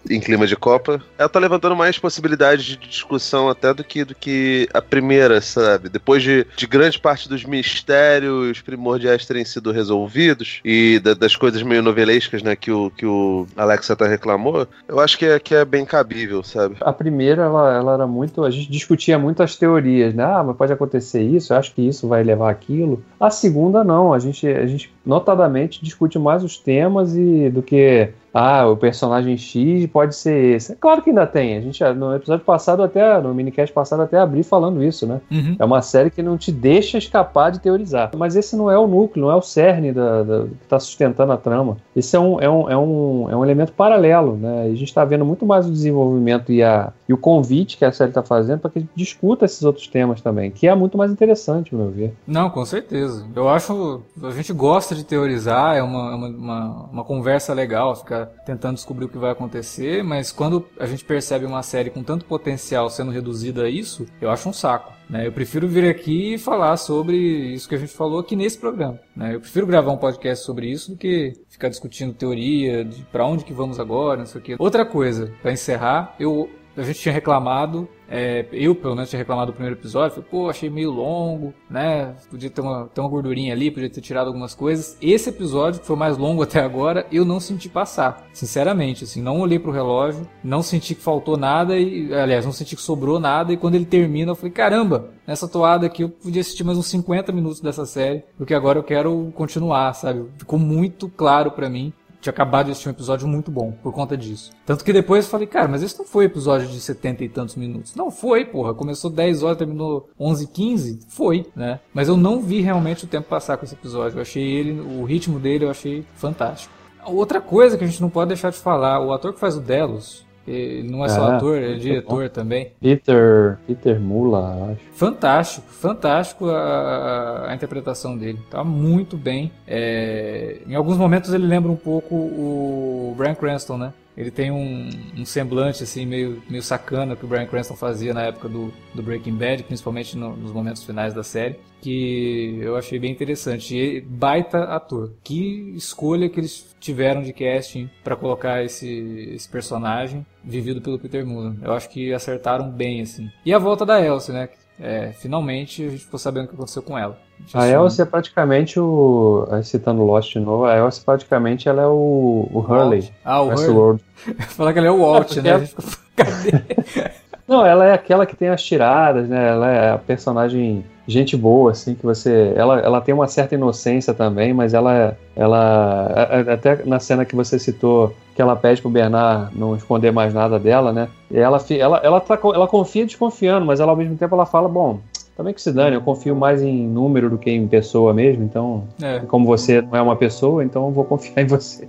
Em 0.08 0.20
clima 0.20 0.46
de 0.46 0.56
Copa. 0.56 1.02
Ela 1.18 1.28
tá 1.28 1.38
levantando 1.38 1.76
mais 1.76 1.98
possibilidades 1.98 2.64
de 2.64 2.76
discussão 2.76 3.48
até 3.48 3.74
do 3.74 3.84
que, 3.84 4.04
do 4.04 4.14
que 4.14 4.68
a 4.72 4.80
primeira, 4.80 5.40
sabe? 5.40 5.88
Depois 5.88 6.22
de, 6.22 6.46
de 6.56 6.66
grande 6.66 6.98
parte 6.98 7.28
dos 7.28 7.44
mistérios 7.44 8.60
primordiais 8.60 9.26
terem 9.26 9.44
sido 9.44 9.70
resolvidos 9.72 10.60
e 10.64 10.98
da- 11.00 11.14
das 11.14 11.36
coisas 11.36 11.62
meio 11.62 11.82
novelescas, 11.82 12.42
né, 12.42 12.56
que 12.56 12.70
o, 12.70 12.90
que 12.90 13.04
o 13.06 13.46
Alexa 13.56 13.92
até 13.92 14.06
reclamou, 14.06 14.66
eu 14.88 15.00
acho 15.00 15.18
que 15.18 15.24
é, 15.26 15.38
que 15.38 15.54
é 15.54 15.64
bem 15.64 15.84
cabível, 15.84 16.42
sabe? 16.42 16.76
A 16.80 16.92
primeira, 16.92 17.42
ela, 17.42 17.74
ela 17.74 17.94
era 17.94 18.06
muito. 18.06 18.44
A 18.44 18.50
gente 18.50 18.70
discutia 18.70 19.18
muito 19.18 19.42
as 19.42 19.54
teorias, 19.56 19.65
né? 20.14 20.24
Ah, 20.24 20.42
mas 20.44 20.56
pode 20.56 20.72
acontecer 20.72 21.22
isso, 21.22 21.52
eu 21.52 21.58
acho 21.58 21.74
que 21.74 21.82
isso 21.82 22.08
vai 22.08 22.22
levar 22.22 22.50
aquilo. 22.50 23.02
A 23.18 23.30
segunda, 23.30 23.82
não. 23.82 24.12
A 24.12 24.18
gente, 24.18 24.46
a 24.46 24.66
gente 24.66 24.92
notadamente 25.04 25.82
discute 25.82 26.18
mais 26.18 26.44
os 26.44 26.58
temas 26.58 27.16
e 27.16 27.50
do 27.50 27.62
que. 27.62 28.10
Ah, 28.38 28.66
o 28.68 28.76
personagem 28.76 29.36
X 29.36 29.86
pode 29.86 30.14
ser 30.14 30.56
esse. 30.56 30.72
É 30.72 30.74
claro 30.74 31.00
que 31.00 31.08
ainda 31.08 31.26
tem. 31.26 31.56
A 31.56 31.60
gente, 31.62 31.82
no 31.94 32.14
episódio 32.14 32.44
passado, 32.44 32.82
até. 32.82 33.18
No 33.20 33.32
minicast 33.34 33.72
passado, 33.72 34.02
até 34.02 34.18
abri 34.18 34.42
falando 34.42 34.84
isso, 34.84 35.06
né? 35.06 35.20
Uhum. 35.30 35.56
É 35.58 35.64
uma 35.64 35.80
série 35.80 36.10
que 36.10 36.22
não 36.22 36.36
te 36.36 36.52
deixa 36.52 36.98
escapar 36.98 37.50
de 37.50 37.60
teorizar. 37.60 38.10
Mas 38.14 38.36
esse 38.36 38.54
não 38.54 38.70
é 38.70 38.78
o 38.78 38.86
núcleo, 38.86 39.24
não 39.24 39.32
é 39.32 39.36
o 39.36 39.40
cerne 39.40 39.90
da, 39.90 40.22
da- 40.22 40.42
que 40.44 40.64
está 40.64 40.78
sustentando 40.78 41.32
a 41.32 41.36
trama. 41.38 41.78
Esse 41.94 42.14
é 42.14 42.20
um, 42.20 42.38
é 42.40 42.48
um, 42.50 42.70
é 42.70 42.76
um, 42.76 43.30
é 43.30 43.36
um 43.36 43.42
elemento 43.44 43.72
paralelo, 43.72 44.36
né? 44.36 44.68
E 44.68 44.72
a 44.72 44.76
gente 44.76 44.88
está 44.88 45.02
vendo 45.04 45.24
muito 45.24 45.46
mais 45.46 45.66
o 45.66 45.70
desenvolvimento 45.72 46.52
e, 46.52 46.62
a, 46.62 46.92
e 47.08 47.14
o 47.14 47.16
convite 47.16 47.78
que 47.78 47.84
a 47.86 47.92
série 47.92 48.10
está 48.10 48.22
fazendo 48.22 48.60
para 48.60 48.70
que 48.70 48.78
a 48.78 48.82
gente 48.82 48.90
discuta 48.94 49.46
esses 49.46 49.62
outros 49.62 49.86
temas 49.88 50.20
também, 50.20 50.50
que 50.50 50.66
é 50.68 50.74
muito 50.74 50.98
mais 50.98 51.10
interessante, 51.10 51.74
meu 51.74 51.88
ver. 51.90 52.12
Não, 52.26 52.50
com 52.50 52.64
certeza. 52.66 53.24
Eu 53.34 53.48
acho. 53.48 54.02
A 54.22 54.30
gente 54.30 54.52
gosta 54.52 54.94
de 54.94 55.04
teorizar, 55.04 55.74
é 55.76 55.82
uma, 55.82 56.14
uma, 56.14 56.28
uma, 56.28 56.86
uma 56.92 57.04
conversa 57.04 57.54
legal, 57.54 57.96
ficar 57.96 58.25
tentando 58.44 58.74
descobrir 58.74 59.06
o 59.06 59.08
que 59.08 59.18
vai 59.18 59.30
acontecer, 59.30 60.02
mas 60.02 60.32
quando 60.32 60.66
a 60.78 60.86
gente 60.86 61.04
percebe 61.04 61.46
uma 61.46 61.62
série 61.62 61.90
com 61.90 62.02
tanto 62.02 62.24
potencial 62.24 62.88
sendo 62.90 63.10
reduzida 63.10 63.64
a 63.64 63.68
isso, 63.68 64.06
eu 64.20 64.30
acho 64.30 64.48
um 64.48 64.52
saco. 64.52 64.92
Né? 65.08 65.26
Eu 65.26 65.32
prefiro 65.32 65.68
vir 65.68 65.88
aqui 65.88 66.34
e 66.34 66.38
falar 66.38 66.76
sobre 66.76 67.16
isso 67.16 67.68
que 67.68 67.74
a 67.74 67.78
gente 67.78 67.92
falou 67.92 68.18
aqui 68.18 68.34
nesse 68.34 68.58
programa. 68.58 68.98
Né? 69.14 69.34
Eu 69.34 69.40
prefiro 69.40 69.66
gravar 69.66 69.92
um 69.92 69.96
podcast 69.96 70.44
sobre 70.44 70.70
isso 70.70 70.92
do 70.92 70.96
que 70.96 71.32
ficar 71.48 71.68
discutindo 71.68 72.12
teoria 72.12 72.84
de 72.84 73.02
para 73.04 73.24
onde 73.24 73.44
que 73.44 73.52
vamos 73.52 73.78
agora, 73.78 74.18
não 74.18 74.26
sei 74.26 74.40
o 74.40 74.44
quê. 74.44 74.56
Outra 74.58 74.84
coisa, 74.84 75.32
para 75.42 75.52
encerrar, 75.52 76.14
eu 76.18 76.50
a 76.76 76.82
gente 76.82 77.00
tinha 77.00 77.12
reclamado, 77.12 77.88
é, 78.08 78.46
eu 78.52 78.74
pelo 78.74 78.94
menos 78.94 79.10
tinha 79.10 79.18
reclamado 79.18 79.52
do 79.52 79.54
primeiro 79.54 79.78
episódio, 79.78 80.16
falei, 80.16 80.28
pô, 80.30 80.48
achei 80.48 80.70
meio 80.70 80.90
longo, 80.90 81.52
né? 81.68 82.14
Podia 82.30 82.50
ter 82.50 82.60
uma, 82.60 82.86
ter 82.86 83.00
uma 83.00 83.10
gordurinha 83.10 83.52
ali, 83.52 83.70
podia 83.70 83.90
ter 83.90 84.00
tirado 84.00 84.28
algumas 84.28 84.54
coisas. 84.54 84.96
Esse 85.00 85.30
episódio, 85.30 85.80
que 85.80 85.86
foi 85.86 85.96
o 85.96 85.98
mais 85.98 86.16
longo 86.16 86.42
até 86.42 86.60
agora, 86.60 87.06
eu 87.10 87.24
não 87.24 87.40
senti 87.40 87.68
passar, 87.68 88.26
sinceramente, 88.32 89.04
assim, 89.04 89.20
não 89.20 89.40
olhei 89.40 89.58
pro 89.58 89.72
relógio, 89.72 90.28
não 90.42 90.62
senti 90.62 90.94
que 90.94 91.02
faltou 91.02 91.36
nada, 91.36 91.78
e, 91.78 92.12
aliás, 92.14 92.44
não 92.44 92.52
senti 92.52 92.76
que 92.76 92.82
sobrou 92.82 93.18
nada, 93.18 93.52
e 93.52 93.56
quando 93.56 93.74
ele 93.74 93.86
termina, 93.86 94.32
eu 94.32 94.36
falei, 94.36 94.52
caramba, 94.52 95.10
nessa 95.26 95.48
toada 95.48 95.86
aqui 95.86 96.02
eu 96.02 96.08
podia 96.08 96.40
assistir 96.40 96.64
mais 96.64 96.78
uns 96.78 96.86
50 96.86 97.32
minutos 97.32 97.60
dessa 97.60 97.84
série, 97.84 98.24
porque 98.36 98.54
agora 98.54 98.78
eu 98.78 98.84
quero 98.84 99.32
continuar, 99.34 99.92
sabe? 99.94 100.24
Ficou 100.38 100.58
muito 100.58 101.08
claro 101.08 101.50
pra 101.50 101.68
mim 101.68 101.92
tinha 102.26 102.32
acabado 102.32 102.66
de 102.66 102.72
assistir 102.72 102.88
um 102.88 102.92
episódio 102.92 103.28
muito 103.28 103.50
bom 103.50 103.72
por 103.82 103.92
conta 103.92 104.16
disso. 104.16 104.50
Tanto 104.64 104.84
que 104.84 104.92
depois 104.92 105.24
eu 105.24 105.30
falei, 105.30 105.46
cara, 105.46 105.68
mas 105.68 105.82
esse 105.82 105.98
não 105.98 106.04
foi 106.04 106.24
episódio 106.24 106.66
de 106.68 106.80
70 106.80 107.24
e 107.24 107.28
tantos 107.28 107.54
minutos. 107.54 107.94
Não 107.94 108.10
foi, 108.10 108.44
porra. 108.44 108.74
Começou 108.74 109.10
10 109.10 109.42
horas, 109.42 109.58
terminou 109.58 110.08
11 110.18 110.46
15 110.48 110.98
Foi, 111.08 111.46
né? 111.54 111.80
Mas 111.94 112.08
eu 112.08 112.16
não 112.16 112.42
vi 112.42 112.60
realmente 112.60 113.04
o 113.04 113.08
tempo 113.08 113.28
passar 113.28 113.56
com 113.56 113.64
esse 113.64 113.74
episódio. 113.74 114.18
Eu 114.18 114.22
achei 114.22 114.42
ele, 114.42 114.80
o 114.80 115.04
ritmo 115.04 115.38
dele 115.38 115.64
eu 115.64 115.70
achei 115.70 116.04
fantástico. 116.16 116.74
Outra 117.04 117.40
coisa 117.40 117.78
que 117.78 117.84
a 117.84 117.86
gente 117.86 118.02
não 118.02 118.10
pode 118.10 118.28
deixar 118.28 118.50
de 118.50 118.58
falar, 118.58 119.00
o 119.00 119.12
ator 119.12 119.32
que 119.32 119.38
faz 119.38 119.56
o 119.56 119.60
Delos, 119.60 120.25
ele 120.46 120.88
não 120.90 121.04
é 121.04 121.08
só 121.08 121.30
Ah, 121.30 121.36
ator, 121.36 121.56
ele 121.56 121.74
é 121.74 121.78
diretor 121.78 122.28
também. 122.30 122.72
Peter, 122.80 123.58
Peter 123.66 124.00
Mula, 124.00 124.72
acho. 124.72 124.80
Fantástico, 124.92 125.66
fantástico 125.70 126.48
a, 126.48 127.46
a 127.48 127.54
interpretação 127.54 128.16
dele. 128.16 128.38
Tá 128.50 128.62
muito 128.64 129.16
bem. 129.16 129.50
É, 129.66 130.58
em 130.66 130.74
alguns 130.74 130.96
momentos 130.96 131.32
ele 131.32 131.46
lembra 131.46 131.70
um 131.70 131.76
pouco 131.76 132.14
o 132.14 133.14
Bryan 133.16 133.34
Cranston, 133.34 133.76
né? 133.78 133.92
Ele 134.16 134.30
tem 134.30 134.50
um, 134.50 134.88
um 135.18 135.24
semblante 135.26 135.82
assim 135.82 136.06
meio, 136.06 136.42
meio 136.48 136.62
sacana 136.62 137.14
que 137.14 137.24
o 137.24 137.28
Bryan 137.28 137.46
Cranston 137.46 137.76
fazia 137.76 138.14
na 138.14 138.22
época 138.22 138.48
do, 138.48 138.72
do 138.94 139.02
Breaking 139.02 139.36
Bad, 139.36 139.62
principalmente 139.64 140.16
no- 140.16 140.34
nos 140.34 140.52
momentos 140.52 140.82
finais 140.84 141.12
da 141.12 141.22
série, 141.22 141.60
que 141.82 142.58
eu 142.62 142.76
achei 142.76 142.98
bem 142.98 143.12
interessante. 143.12 143.76
E 143.76 144.00
baita 144.00 144.64
ator. 144.64 145.12
Que 145.22 145.72
escolha 145.76 146.28
que 146.30 146.40
eles 146.40 146.74
tiveram 146.80 147.22
de 147.22 147.32
casting 147.32 147.90
para 148.02 148.16
colocar 148.16 148.64
esse, 148.64 148.88
esse 149.34 149.48
personagem 149.48 150.24
vivido 150.42 150.80
pelo 150.80 150.98
Peter 150.98 151.24
Mullen. 151.26 151.58
Eu 151.62 151.72
acho 151.74 151.88
que 151.90 152.12
acertaram 152.14 152.70
bem 152.70 153.02
assim. 153.02 153.30
E 153.44 153.52
a 153.52 153.58
volta 153.58 153.84
da 153.84 154.00
Elsie, 154.00 154.32
né? 154.32 154.48
É, 154.80 155.12
finalmente 155.12 155.84
a 155.84 155.90
gente 155.90 156.04
ficou 156.04 156.18
sabendo 156.18 156.44
o 156.44 156.48
que 156.48 156.54
aconteceu 156.54 156.82
com 156.82 156.98
ela. 156.98 157.18
A 157.52 157.68
Elsie 157.68 158.02
é 158.02 158.04
praticamente 158.04 158.80
o. 158.80 159.46
Citando 159.62 160.02
Lost 160.02 160.32
de 160.32 160.40
novo, 160.40 160.64
a 160.64 160.76
Elsie 160.76 161.04
praticamente 161.04 161.68
ela 161.68 161.82
é 161.82 161.86
o, 161.86 162.48
o 162.50 162.60
Hurley. 162.60 163.10
Ah, 163.24 163.42
o 163.42 163.48
Westworld. 163.48 164.02
Falar 164.48 164.72
que 164.72 164.78
ela 164.78 164.88
é 164.88 164.90
o 164.90 165.00
Walt, 165.00 165.36
É, 165.36 165.42
né? 165.42 165.52
A 165.52 165.58
ficou, 165.58 165.98
Cadê? 166.16 167.12
Não, 167.48 167.64
ela 167.64 167.86
é 167.86 167.92
aquela 167.92 168.26
que 168.26 168.34
tem 168.36 168.48
as 168.48 168.62
tiradas, 168.62 169.28
né? 169.28 169.48
Ela 169.48 169.70
é 169.70 169.90
a 169.92 169.98
personagem 169.98 170.84
gente 171.06 171.36
boa, 171.36 171.70
assim, 171.70 171.94
que 171.94 172.04
você. 172.04 172.52
Ela, 172.56 172.80
ela 172.80 173.00
tem 173.00 173.14
uma 173.14 173.28
certa 173.28 173.54
inocência 173.54 174.12
também, 174.12 174.52
mas 174.52 174.74
ela. 174.74 175.16
ela 175.36 176.28
até 176.52 176.84
na 176.84 176.98
cena 176.98 177.24
que 177.24 177.36
você 177.36 177.58
citou, 177.58 178.12
que 178.34 178.42
ela 178.42 178.56
pede 178.56 178.82
pro 178.82 178.90
Bernard 178.90 179.56
não 179.56 179.76
esconder 179.76 180.12
mais 180.12 180.34
nada 180.34 180.58
dela, 180.58 180.92
né? 180.92 181.08
E 181.30 181.38
ela, 181.38 181.58
ela, 181.70 182.00
ela, 182.02 182.20
tá, 182.20 182.38
ela 182.42 182.66
confia 182.66 183.06
desconfiando, 183.06 183.64
mas 183.64 183.78
ela 183.78 183.92
ao 183.92 183.96
mesmo 183.96 184.16
tempo 184.16 184.34
ela 184.34 184.46
fala, 184.46 184.68
bom. 184.68 184.98
Também 185.36 185.52
que 185.52 185.60
se 185.60 185.70
dane, 185.70 185.94
eu 185.94 186.00
confio 186.00 186.34
mais 186.34 186.62
em 186.62 186.88
número 186.88 187.28
do 187.28 187.36
que 187.36 187.50
em 187.50 187.68
pessoa 187.68 188.14
mesmo, 188.14 188.42
então, 188.42 188.84
É. 189.02 189.18
como 189.28 189.44
você 189.44 189.82
não 189.82 189.94
é 189.94 190.00
uma 190.00 190.16
pessoa, 190.16 190.64
então 190.64 190.86
eu 190.86 190.90
vou 190.90 191.04
confiar 191.04 191.42
em 191.42 191.46
você. 191.46 191.86